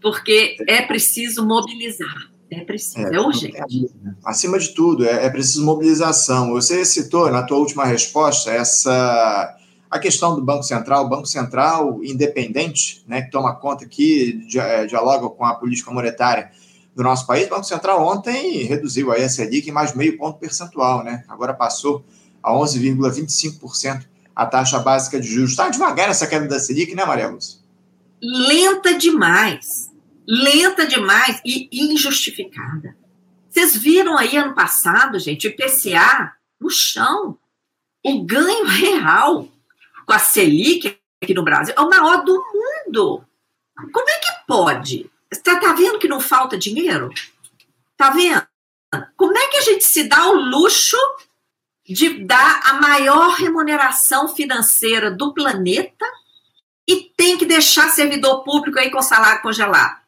Porque 0.00 0.56
é 0.68 0.82
preciso 0.82 1.44
mobilizar. 1.44 2.30
É 2.48 2.60
preciso, 2.60 3.06
é, 3.08 3.16
é 3.16 3.20
urgente. 3.20 3.58
Acima 4.24 4.58
de 4.58 4.74
tudo, 4.74 5.04
é, 5.04 5.26
é 5.26 5.30
preciso 5.30 5.64
mobilização. 5.64 6.50
Você 6.50 6.84
citou 6.84 7.30
na 7.30 7.42
tua 7.42 7.58
última 7.58 7.84
resposta 7.84 8.50
essa 8.50 9.58
a 9.92 9.98
questão 9.98 10.34
do 10.34 10.40
Banco 10.40 10.62
Central, 10.62 11.06
Banco 11.06 11.26
Central 11.26 12.02
independente, 12.02 13.04
né, 13.06 13.20
que 13.20 13.30
toma 13.30 13.54
conta 13.54 13.84
aqui, 13.84 14.42
é, 14.56 14.86
dialoga 14.86 15.28
com 15.28 15.44
a 15.44 15.54
política 15.54 15.90
monetária 15.90 16.50
do 16.96 17.02
nosso 17.02 17.26
país, 17.26 17.46
o 17.46 17.50
Banco 17.50 17.64
Central 17.64 18.02
ontem 18.02 18.62
reduziu 18.62 19.12
a 19.12 19.28
Selic 19.28 19.68
em 19.68 19.72
mais 19.72 19.94
meio 19.94 20.16
ponto 20.16 20.38
percentual, 20.38 21.04
né? 21.04 21.24
Agora 21.28 21.52
passou 21.52 22.02
a 22.42 22.52
11,25% 22.52 24.06
a 24.34 24.46
taxa 24.46 24.78
básica 24.78 25.20
de 25.20 25.28
juros. 25.28 25.50
Está 25.50 25.68
devagar 25.68 26.08
essa 26.08 26.26
queda 26.26 26.48
da 26.48 26.58
Selic, 26.58 26.94
né, 26.94 27.04
Maria 27.04 27.28
Lúcia? 27.28 27.58
Lenta 28.22 28.96
demais. 28.96 29.90
Lenta 30.26 30.86
demais 30.86 31.40
e 31.44 31.68
injustificada. 31.70 32.96
Vocês 33.50 33.76
viram 33.76 34.16
aí 34.16 34.36
ano 34.36 34.54
passado, 34.54 35.18
gente, 35.18 35.46
o 35.46 35.50
IPCA 35.50 36.32
no 36.58 36.70
chão. 36.70 37.36
O 38.04 38.24
ganho 38.24 38.66
real 38.66 39.48
com 40.06 40.12
a 40.12 40.18
Selic 40.18 40.98
aqui 41.22 41.34
no 41.34 41.42
Brasil 41.42 41.74
é 41.76 41.80
o 41.80 41.88
maior 41.88 42.24
do 42.24 42.34
mundo. 42.34 43.24
Como 43.92 44.08
é 44.08 44.18
que 44.18 44.46
pode? 44.46 45.10
Está 45.30 45.58
tá 45.58 45.72
vendo 45.72 45.98
que 45.98 46.08
não 46.08 46.20
falta 46.20 46.58
dinheiro? 46.58 47.10
Tá 47.96 48.10
vendo? 48.10 48.46
Como 49.16 49.36
é 49.36 49.48
que 49.48 49.56
a 49.56 49.62
gente 49.62 49.84
se 49.84 50.04
dá 50.04 50.28
o 50.28 50.34
luxo 50.34 50.98
de 51.88 52.24
dar 52.24 52.60
a 52.64 52.74
maior 52.74 53.34
remuneração 53.36 54.28
financeira 54.28 55.10
do 55.10 55.32
planeta 55.32 56.04
e 56.86 57.10
tem 57.16 57.38
que 57.38 57.46
deixar 57.46 57.88
servidor 57.88 58.42
público 58.44 58.78
aí 58.78 58.90
com 58.90 59.00
salário 59.00 59.42
congelado? 59.42 60.02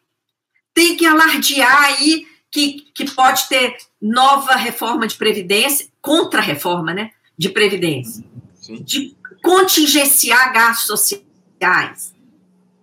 Tem 0.74 0.96
que 0.96 1.06
alardear 1.06 1.84
aí 1.84 2.26
que, 2.50 2.82
que 2.94 3.10
pode 3.10 3.48
ter 3.48 3.76
nova 4.00 4.54
reforma 4.54 5.06
de 5.06 5.16
previdência, 5.16 5.88
contra-reforma, 6.00 6.92
né? 6.92 7.10
De 7.38 7.48
previdência. 7.48 8.24
Sim. 8.54 8.82
De 8.82 9.16
contingenciar 9.44 10.54
gastos 10.54 10.86
sociais. 10.86 12.14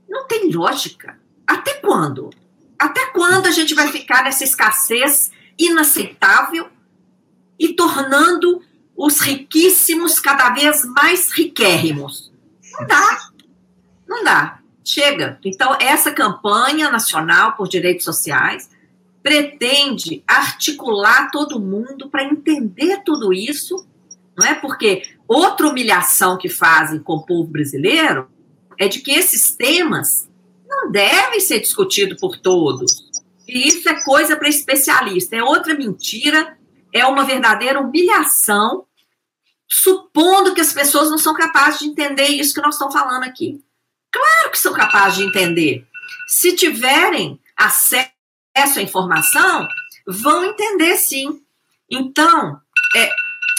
Não 0.07 0.27
tem 0.27 0.51
lógica. 0.51 1.19
Até 1.47 1.73
quando? 1.73 2.29
Até 2.77 3.07
quando 3.07 3.47
a 3.47 3.51
gente 3.51 3.73
vai 3.73 3.87
ficar 3.91 4.23
nessa 4.23 4.43
escassez 4.43 5.31
inaceitável 5.57 6.69
e 7.57 7.73
tornando 7.73 8.61
os 8.95 9.19
riquíssimos 9.19 10.19
cada 10.19 10.51
vez 10.51 10.85
mais 10.85 11.31
riquérrimos? 11.31 12.31
Não 12.71 12.85
dá. 12.85 13.29
Não 14.07 14.23
dá. 14.23 14.59
Chega. 14.83 15.39
Então, 15.43 15.75
essa 15.79 16.11
campanha 16.11 16.91
nacional 16.91 17.53
por 17.53 17.67
direitos 17.67 18.05
sociais 18.05 18.69
pretende 19.23 20.23
articular 20.27 21.31
todo 21.31 21.59
mundo 21.59 22.07
para 22.09 22.23
entender 22.23 23.01
tudo 23.03 23.33
isso, 23.33 23.87
não 24.41 24.49
é? 24.49 24.55
Porque 24.55 25.03
Outra 25.33 25.69
humilhação 25.69 26.37
que 26.37 26.49
fazem 26.49 26.99
com 26.99 27.13
o 27.13 27.25
povo 27.25 27.49
brasileiro 27.49 28.29
é 28.77 28.89
de 28.89 28.99
que 28.99 29.11
esses 29.11 29.55
temas 29.55 30.29
não 30.67 30.91
devem 30.91 31.39
ser 31.39 31.61
discutidos 31.61 32.19
por 32.19 32.37
todos. 32.37 32.91
E 33.47 33.65
isso 33.65 33.87
é 33.87 34.03
coisa 34.03 34.35
para 34.35 34.49
especialista. 34.49 35.37
É 35.37 35.41
outra 35.41 35.73
mentira, 35.73 36.57
é 36.93 37.05
uma 37.05 37.23
verdadeira 37.23 37.79
humilhação, 37.79 38.85
supondo 39.69 40.53
que 40.53 40.59
as 40.59 40.73
pessoas 40.73 41.09
não 41.09 41.17
são 41.17 41.33
capazes 41.33 41.79
de 41.79 41.85
entender 41.85 42.27
isso 42.27 42.53
que 42.53 42.61
nós 42.61 42.75
estamos 42.75 42.93
falando 42.93 43.23
aqui. 43.23 43.63
Claro 44.11 44.51
que 44.51 44.59
são 44.59 44.73
capazes 44.73 45.19
de 45.19 45.23
entender. 45.23 45.87
Se 46.27 46.57
tiverem 46.57 47.39
acesso 47.55 48.11
à 48.53 48.81
informação, 48.81 49.65
vão 50.05 50.43
entender 50.43 50.97
sim. 50.97 51.41
Então, 51.89 52.59
é, 52.97 53.09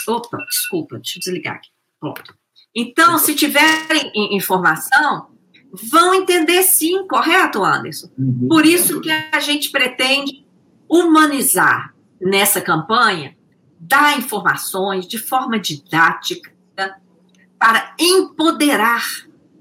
Opa, 0.07 0.37
desculpa, 0.49 0.97
deixa 0.97 1.17
eu 1.17 1.21
desligar 1.21 1.55
aqui. 1.55 1.69
Pronto. 1.99 2.35
Então, 2.75 3.17
se 3.17 3.35
tiverem 3.35 4.11
informação, 4.35 5.27
vão 5.71 6.13
entender 6.13 6.63
sim, 6.63 7.07
correto, 7.07 7.63
Anderson? 7.63 8.09
Uhum. 8.17 8.47
Por 8.47 8.65
isso 8.65 8.99
que 9.01 9.11
a 9.11 9.39
gente 9.39 9.69
pretende 9.69 10.45
humanizar 10.89 11.93
nessa 12.19 12.61
campanha, 12.61 13.35
dar 13.79 14.17
informações 14.17 15.07
de 15.07 15.17
forma 15.17 15.59
didática 15.59 16.51
para 17.57 17.95
empoderar 17.97 19.03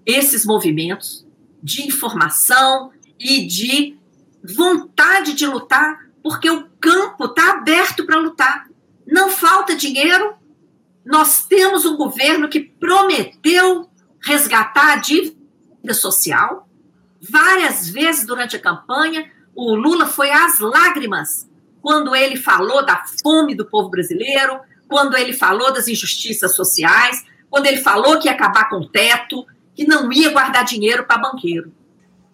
esses 0.05 0.45
movimentos 0.45 1.27
de 1.63 1.87
informação 1.87 2.91
e 3.19 3.47
de 3.47 3.97
vontade 4.57 5.35
de 5.35 5.47
lutar, 5.47 6.09
porque 6.23 6.51
o 6.51 6.69
campo 6.81 7.27
está 7.27 7.53
aberto 7.53 8.05
para 8.05 8.19
lutar. 8.19 8.69
Não 9.13 9.29
falta 9.29 9.77
dinheiro. 9.77 10.35
Nós 11.05 11.45
temos 11.45 11.85
um 11.85 11.99
governo 11.99 12.49
que 12.49 12.61
prometeu 12.61 13.91
resgatar 14.23 14.95
a 14.95 14.97
dívida 14.97 15.93
social. 15.93 16.67
Várias 17.21 17.91
vezes 17.91 18.27
durante 18.27 18.57
a 18.57 18.59
campanha, 18.59 19.31
o 19.55 19.75
Lula 19.75 20.07
foi 20.07 20.31
às 20.31 20.59
lágrimas 20.61 21.47
quando 21.83 22.17
ele 22.17 22.37
falou 22.37 22.87
da 22.87 23.05
fome 23.23 23.55
do 23.55 23.67
povo 23.67 23.91
brasileiro, 23.91 24.59
quando 24.89 25.15
ele 25.15 25.35
falou 25.35 25.71
das 25.71 25.89
injustiças 25.89 26.57
sociais, 26.57 27.23
quando 27.51 27.67
ele 27.67 27.83
falou 27.83 28.19
que 28.19 28.29
ia 28.29 28.33
acabar 28.33 28.71
com 28.71 28.77
o 28.77 28.89
teto, 28.89 29.45
que 29.75 29.87
não 29.87 30.11
ia 30.11 30.31
guardar 30.31 30.65
dinheiro 30.65 31.05
para 31.05 31.21
banqueiro. 31.21 31.71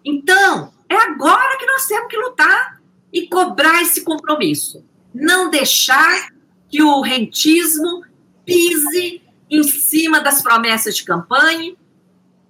Então, 0.05 0.71
é 0.87 0.95
agora 0.95 1.57
que 1.57 1.65
nós 1.65 1.85
temos 1.85 2.07
que 2.07 2.17
lutar 2.17 2.79
e 3.11 3.27
cobrar 3.27 3.81
esse 3.81 4.01
compromisso. 4.01 4.85
Não 5.13 5.49
deixar 5.49 6.29
que 6.69 6.81
o 6.81 7.01
rentismo 7.01 8.03
pise 8.45 9.21
em 9.49 9.63
cima 9.63 10.21
das 10.21 10.41
promessas 10.41 10.95
de 10.95 11.03
campanha 11.03 11.75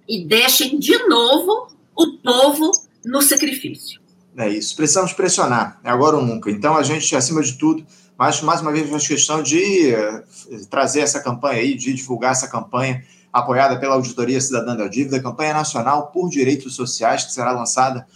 e 0.08 0.24
deixem 0.24 0.78
de 0.78 0.96
novo 1.06 1.68
o 1.96 2.18
povo 2.18 2.70
no 3.04 3.22
sacrifício. 3.22 4.00
É 4.36 4.48
isso. 4.48 4.76
Precisamos 4.76 5.12
pressionar, 5.12 5.80
é 5.82 5.90
agora 5.90 6.16
ou 6.16 6.22
nunca. 6.22 6.50
Então, 6.50 6.76
a 6.76 6.82
gente, 6.82 7.14
acima 7.16 7.42
de 7.42 7.54
tudo, 7.54 7.84
mais, 8.18 8.40
mais 8.42 8.60
uma 8.60 8.72
vez, 8.72 8.88
faz 8.88 9.06
questão 9.06 9.42
de 9.42 9.92
uh, 9.94 10.66
trazer 10.68 11.00
essa 11.00 11.20
campanha 11.20 11.60
aí, 11.60 11.74
de 11.74 11.92
divulgar 11.94 12.32
essa 12.32 12.48
campanha 12.48 13.02
apoiada 13.32 13.78
pela 13.78 13.94
Auditoria 13.94 14.40
Cidadã 14.40 14.76
da 14.76 14.88
Dívida, 14.88 15.22
campanha 15.22 15.54
nacional 15.54 16.08
por 16.08 16.28
direitos 16.28 16.74
sociais, 16.74 17.24
que 17.24 17.32
será 17.32 17.52
lançada 17.52 18.06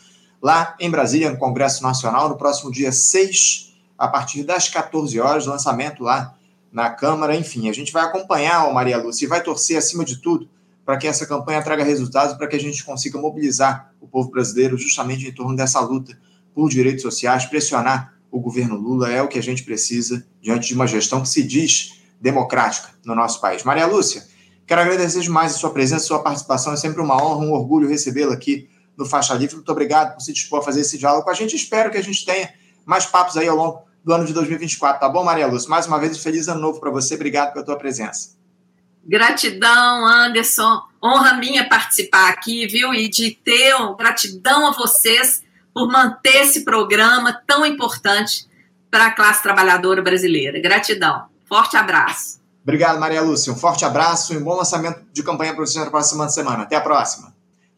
lá 0.42 0.76
em 0.78 0.90
Brasília, 0.90 1.30
no 1.30 1.38
Congresso 1.38 1.82
Nacional, 1.82 2.28
no 2.28 2.36
próximo 2.36 2.70
dia 2.70 2.92
6, 2.92 3.73
a 3.98 4.08
partir 4.08 4.42
das 4.42 4.68
14 4.68 5.18
horas, 5.20 5.46
lançamento 5.46 6.02
lá 6.02 6.34
na 6.72 6.90
Câmara. 6.90 7.36
Enfim, 7.36 7.68
a 7.68 7.72
gente 7.72 7.92
vai 7.92 8.04
acompanhar 8.04 8.68
o 8.68 8.74
Maria 8.74 8.98
Lúcia 8.98 9.24
e 9.24 9.28
vai 9.28 9.42
torcer, 9.42 9.76
acima 9.76 10.04
de 10.04 10.16
tudo, 10.16 10.48
para 10.84 10.96
que 10.96 11.06
essa 11.06 11.26
campanha 11.26 11.62
traga 11.62 11.84
resultados, 11.84 12.36
para 12.36 12.46
que 12.46 12.56
a 12.56 12.60
gente 12.60 12.84
consiga 12.84 13.18
mobilizar 13.18 13.92
o 14.00 14.06
povo 14.06 14.30
brasileiro 14.30 14.76
justamente 14.76 15.26
em 15.26 15.32
torno 15.32 15.56
dessa 15.56 15.80
luta 15.80 16.18
por 16.54 16.68
direitos 16.68 17.02
sociais, 17.02 17.46
pressionar 17.46 18.14
o 18.30 18.40
governo 18.40 18.76
Lula, 18.76 19.10
é 19.10 19.22
o 19.22 19.28
que 19.28 19.38
a 19.38 19.42
gente 19.42 19.62
precisa 19.62 20.26
diante 20.42 20.68
de 20.68 20.74
uma 20.74 20.86
gestão 20.86 21.22
que 21.22 21.28
se 21.28 21.42
diz 21.42 22.00
democrática 22.20 22.90
no 23.04 23.14
nosso 23.14 23.40
país. 23.40 23.62
Maria 23.62 23.86
Lúcia, 23.86 24.26
quero 24.66 24.80
agradecer 24.80 25.20
demais 25.20 25.54
a 25.54 25.58
sua 25.58 25.70
presença, 25.70 26.02
a 26.02 26.06
sua 26.06 26.18
participação, 26.22 26.72
é 26.72 26.76
sempre 26.76 27.00
uma 27.00 27.16
honra, 27.22 27.44
um 27.44 27.52
orgulho 27.52 27.88
recebê-la 27.88 28.34
aqui 28.34 28.68
no 28.96 29.06
Faixa 29.06 29.34
Livre. 29.34 29.56
Muito 29.56 29.70
obrigado 29.70 30.14
por 30.14 30.20
se 30.20 30.32
dispor 30.32 30.60
a 30.60 30.62
fazer 30.62 30.80
esse 30.80 30.98
diálogo 30.98 31.24
com 31.24 31.30
a 31.30 31.34
gente. 31.34 31.54
Espero 31.54 31.90
que 31.90 31.98
a 31.98 32.02
gente 32.02 32.24
tenha 32.24 32.52
mais 32.84 33.06
papos 33.06 33.36
aí 33.36 33.48
ao 33.48 33.56
longo 33.56 33.84
do 34.04 34.12
ano 34.12 34.24
de 34.24 34.32
2024, 34.32 35.00
tá 35.00 35.08
bom, 35.08 35.24
Maria 35.24 35.46
Lúcia? 35.46 35.70
Mais 35.70 35.86
uma 35.86 35.98
vez, 35.98 36.16
um 36.16 36.20
feliz 36.20 36.46
ano 36.48 36.60
novo 36.60 36.78
para 36.78 36.90
você. 36.90 37.14
Obrigado 37.14 37.52
pela 37.52 37.64
tua 37.64 37.76
presença. 37.76 38.36
Gratidão, 39.06 40.06
Anderson. 40.06 40.82
Honra 41.02 41.34
minha 41.34 41.68
participar 41.68 42.28
aqui, 42.28 42.66
viu? 42.66 42.94
E 42.94 43.08
de 43.08 43.30
ter 43.30 43.74
gratidão 43.96 44.66
a 44.66 44.72
vocês 44.72 45.42
por 45.74 45.88
manter 45.88 46.42
esse 46.42 46.64
programa 46.64 47.32
tão 47.46 47.66
importante 47.66 48.46
para 48.90 49.06
a 49.06 49.10
classe 49.10 49.42
trabalhadora 49.42 50.00
brasileira. 50.00 50.60
Gratidão. 50.60 51.26
Forte 51.46 51.76
abraço. 51.76 52.40
Obrigado, 52.62 52.98
Maria 52.98 53.20
Lúcia. 53.20 53.52
Um 53.52 53.56
forte 53.56 53.84
abraço 53.84 54.32
e 54.32 54.38
um 54.38 54.44
bom 54.44 54.54
lançamento 54.54 55.00
de 55.12 55.22
campanha 55.22 55.52
para 55.52 55.66
você 55.66 55.78
na 55.78 55.90
próxima 55.90 56.28
semana. 56.28 56.62
Até 56.62 56.76
a 56.76 56.80
próxima. 56.80 57.33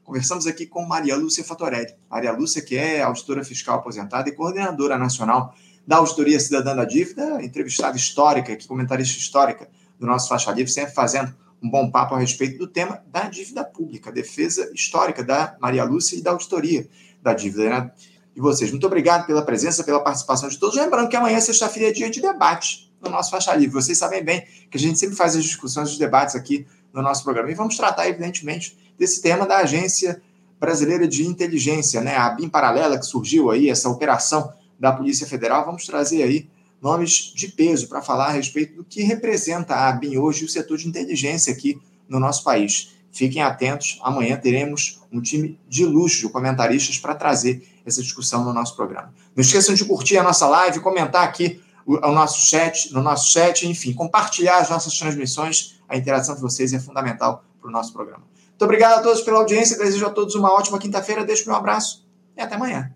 Conversamos 0.07 0.47
aqui 0.47 0.67
com 0.67 0.87
Maria 0.87 1.17
Lúcia 1.17 1.43
Fatorelli. 1.43 1.93
Maria 2.09 2.31
Lúcia, 2.31 2.63
que 2.63 2.77
é 2.77 3.03
auditora 3.03 3.45
fiscal 3.45 3.81
aposentada 3.81 4.29
e 4.29 4.33
coordenadora 4.33 4.97
nacional 4.97 5.53
da 5.85 5.97
Auditoria 5.97 6.39
Cidadã 6.39 6.77
da 6.77 6.85
Dívida, 6.85 7.43
entrevistada 7.45 7.97
histórica, 7.97 8.55
que 8.55 8.69
comentarista 8.69 9.19
histórica 9.19 9.69
do 9.99 10.07
nosso 10.07 10.29
Faixa 10.29 10.53
Livre, 10.53 10.71
sempre 10.71 10.95
fazendo 10.95 11.35
um 11.61 11.69
bom 11.69 11.91
papo 11.91 12.15
a 12.15 12.21
respeito 12.21 12.57
do 12.57 12.69
tema 12.69 13.03
da 13.09 13.23
dívida 13.23 13.65
pública, 13.65 14.13
defesa 14.13 14.71
histórica 14.73 15.25
da 15.25 15.57
Maria 15.61 15.83
Lúcia 15.83 16.17
e 16.17 16.23
da 16.23 16.31
auditoria 16.31 16.89
da 17.21 17.35
dívida. 17.35 17.69
Né? 17.69 17.91
E 18.37 18.41
vocês, 18.41 18.71
muito 18.71 18.87
obrigado 18.87 19.27
pela 19.27 19.43
presença, 19.43 19.83
pela 19.83 19.99
participação 19.99 20.49
de 20.49 20.57
todos. 20.57 20.77
Lembrando 20.77 21.09
que 21.09 21.17
amanhã, 21.17 21.41
sexta-feira, 21.41 21.89
é 21.89 21.93
dia 21.93 22.09
de 22.09 22.21
debate 22.21 22.93
no 23.01 23.11
nosso 23.11 23.33
Faixa 23.33 23.53
Livre. 23.57 23.75
Vocês 23.75 23.99
sabem 23.99 24.23
bem 24.23 24.47
que 24.71 24.77
a 24.77 24.81
gente 24.81 25.01
sempre 25.01 25.17
faz 25.17 25.35
as 25.35 25.43
discussões, 25.43 25.91
os 25.91 25.99
debates 25.99 26.37
aqui 26.37 26.65
no 26.97 27.03
nosso 27.03 27.23
programa. 27.23 27.51
E 27.51 27.55
vamos 27.55 27.77
tratar, 27.77 28.09
evidentemente, 28.09 28.77
desse 28.99 29.21
tema 29.21 29.47
da 29.47 29.59
Agência 29.59 30.23
Brasileira 30.59 31.07
de 31.07 31.27
Inteligência, 31.27 32.01
né? 32.01 32.17
a 32.17 32.31
BIM 32.31 32.49
Paralela, 32.49 32.99
que 32.99 33.05
surgiu 33.05 33.51
aí, 33.51 33.69
essa 33.69 33.91
operação 33.91 34.51
da 34.81 34.91
Polícia 34.91 35.27
Federal. 35.27 35.67
Vamos 35.67 35.85
trazer 35.85 36.23
aí 36.23 36.49
nomes 36.81 37.33
de 37.35 37.49
peso 37.49 37.87
para 37.89 38.01
falar 38.01 38.29
a 38.29 38.33
respeito 38.33 38.77
do 38.77 38.85
que 38.85 39.03
representa 39.03 39.75
a 39.75 39.91
ABIN 39.91 40.17
hoje 40.17 40.43
e 40.43 40.47
o 40.47 40.49
setor 40.49 40.79
de 40.79 40.89
inteligência 40.89 41.53
aqui 41.53 41.79
no 42.09 42.19
nosso 42.19 42.43
país. 42.43 42.97
Fiquem 43.13 43.43
atentos, 43.43 43.99
amanhã 44.03 44.37
teremos 44.37 45.01
um 45.13 45.21
time 45.21 45.59
de 45.69 45.85
luxo 45.85 46.21
de 46.21 46.29
comentaristas 46.29 46.99
para 46.99 47.15
trazer 47.15 47.67
essa 47.85 48.03
discussão 48.03 48.45
no 48.45 48.53
nosso 48.53 48.75
programa. 48.75 49.13
Não 49.35 49.43
esqueçam 49.43 49.75
de 49.75 49.85
curtir 49.85 50.17
a 50.17 50.23
nossa 50.23 50.47
live, 50.47 50.81
comentar 50.81 51.25
aqui 51.25 51.61
o, 51.87 51.95
o 51.95 52.13
nosso 52.13 52.47
chat, 52.47 52.93
no 52.93 53.03
nosso 53.03 53.31
chat, 53.31 53.67
enfim, 53.67 53.93
compartilhar 53.93 54.59
as 54.59 54.69
nossas 54.69 54.99
transmissões. 54.99 55.76
A 55.89 55.97
interação 55.97 56.35
de 56.35 56.41
vocês 56.41 56.73
é 56.73 56.79
fundamental 56.79 57.45
para 57.61 57.69
o 57.69 57.73
nosso 57.73 57.93
programa. 57.93 58.23
Muito 58.49 58.65
obrigado 58.65 58.99
a 58.99 59.03
todos 59.03 59.23
pela 59.23 59.39
audiência, 59.39 59.77
desejo 59.77 60.07
a 60.07 60.11
todos 60.11 60.35
uma 60.35 60.53
ótima 60.53 60.79
quinta-feira, 60.79 61.25
deixo 61.25 61.49
meu 61.49 61.57
abraço 61.57 62.07
e 62.37 62.41
até 62.41 62.55
amanhã. 62.55 62.93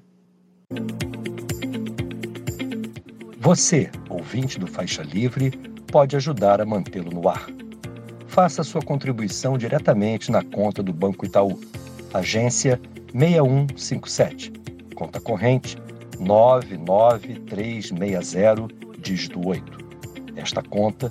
Você, 3.38 3.90
ouvinte 4.08 4.58
do 4.58 4.66
Faixa 4.66 5.02
Livre, 5.02 5.50
pode 5.90 6.16
ajudar 6.16 6.60
a 6.60 6.66
mantê-lo 6.66 7.10
no 7.10 7.28
ar. 7.28 7.46
Faça 8.26 8.62
sua 8.62 8.80
contribuição 8.80 9.58
diretamente 9.58 10.30
na 10.30 10.44
conta 10.44 10.82
do 10.82 10.92
Banco 10.92 11.26
Itaú, 11.26 11.60
agência 12.14 12.80
6157, 13.12 14.52
conta 14.94 15.20
corrente 15.20 15.76
99360, 16.18 18.68
dígito 18.98 19.46
8. 19.46 19.90
Esta 20.36 20.62
conta 20.62 21.10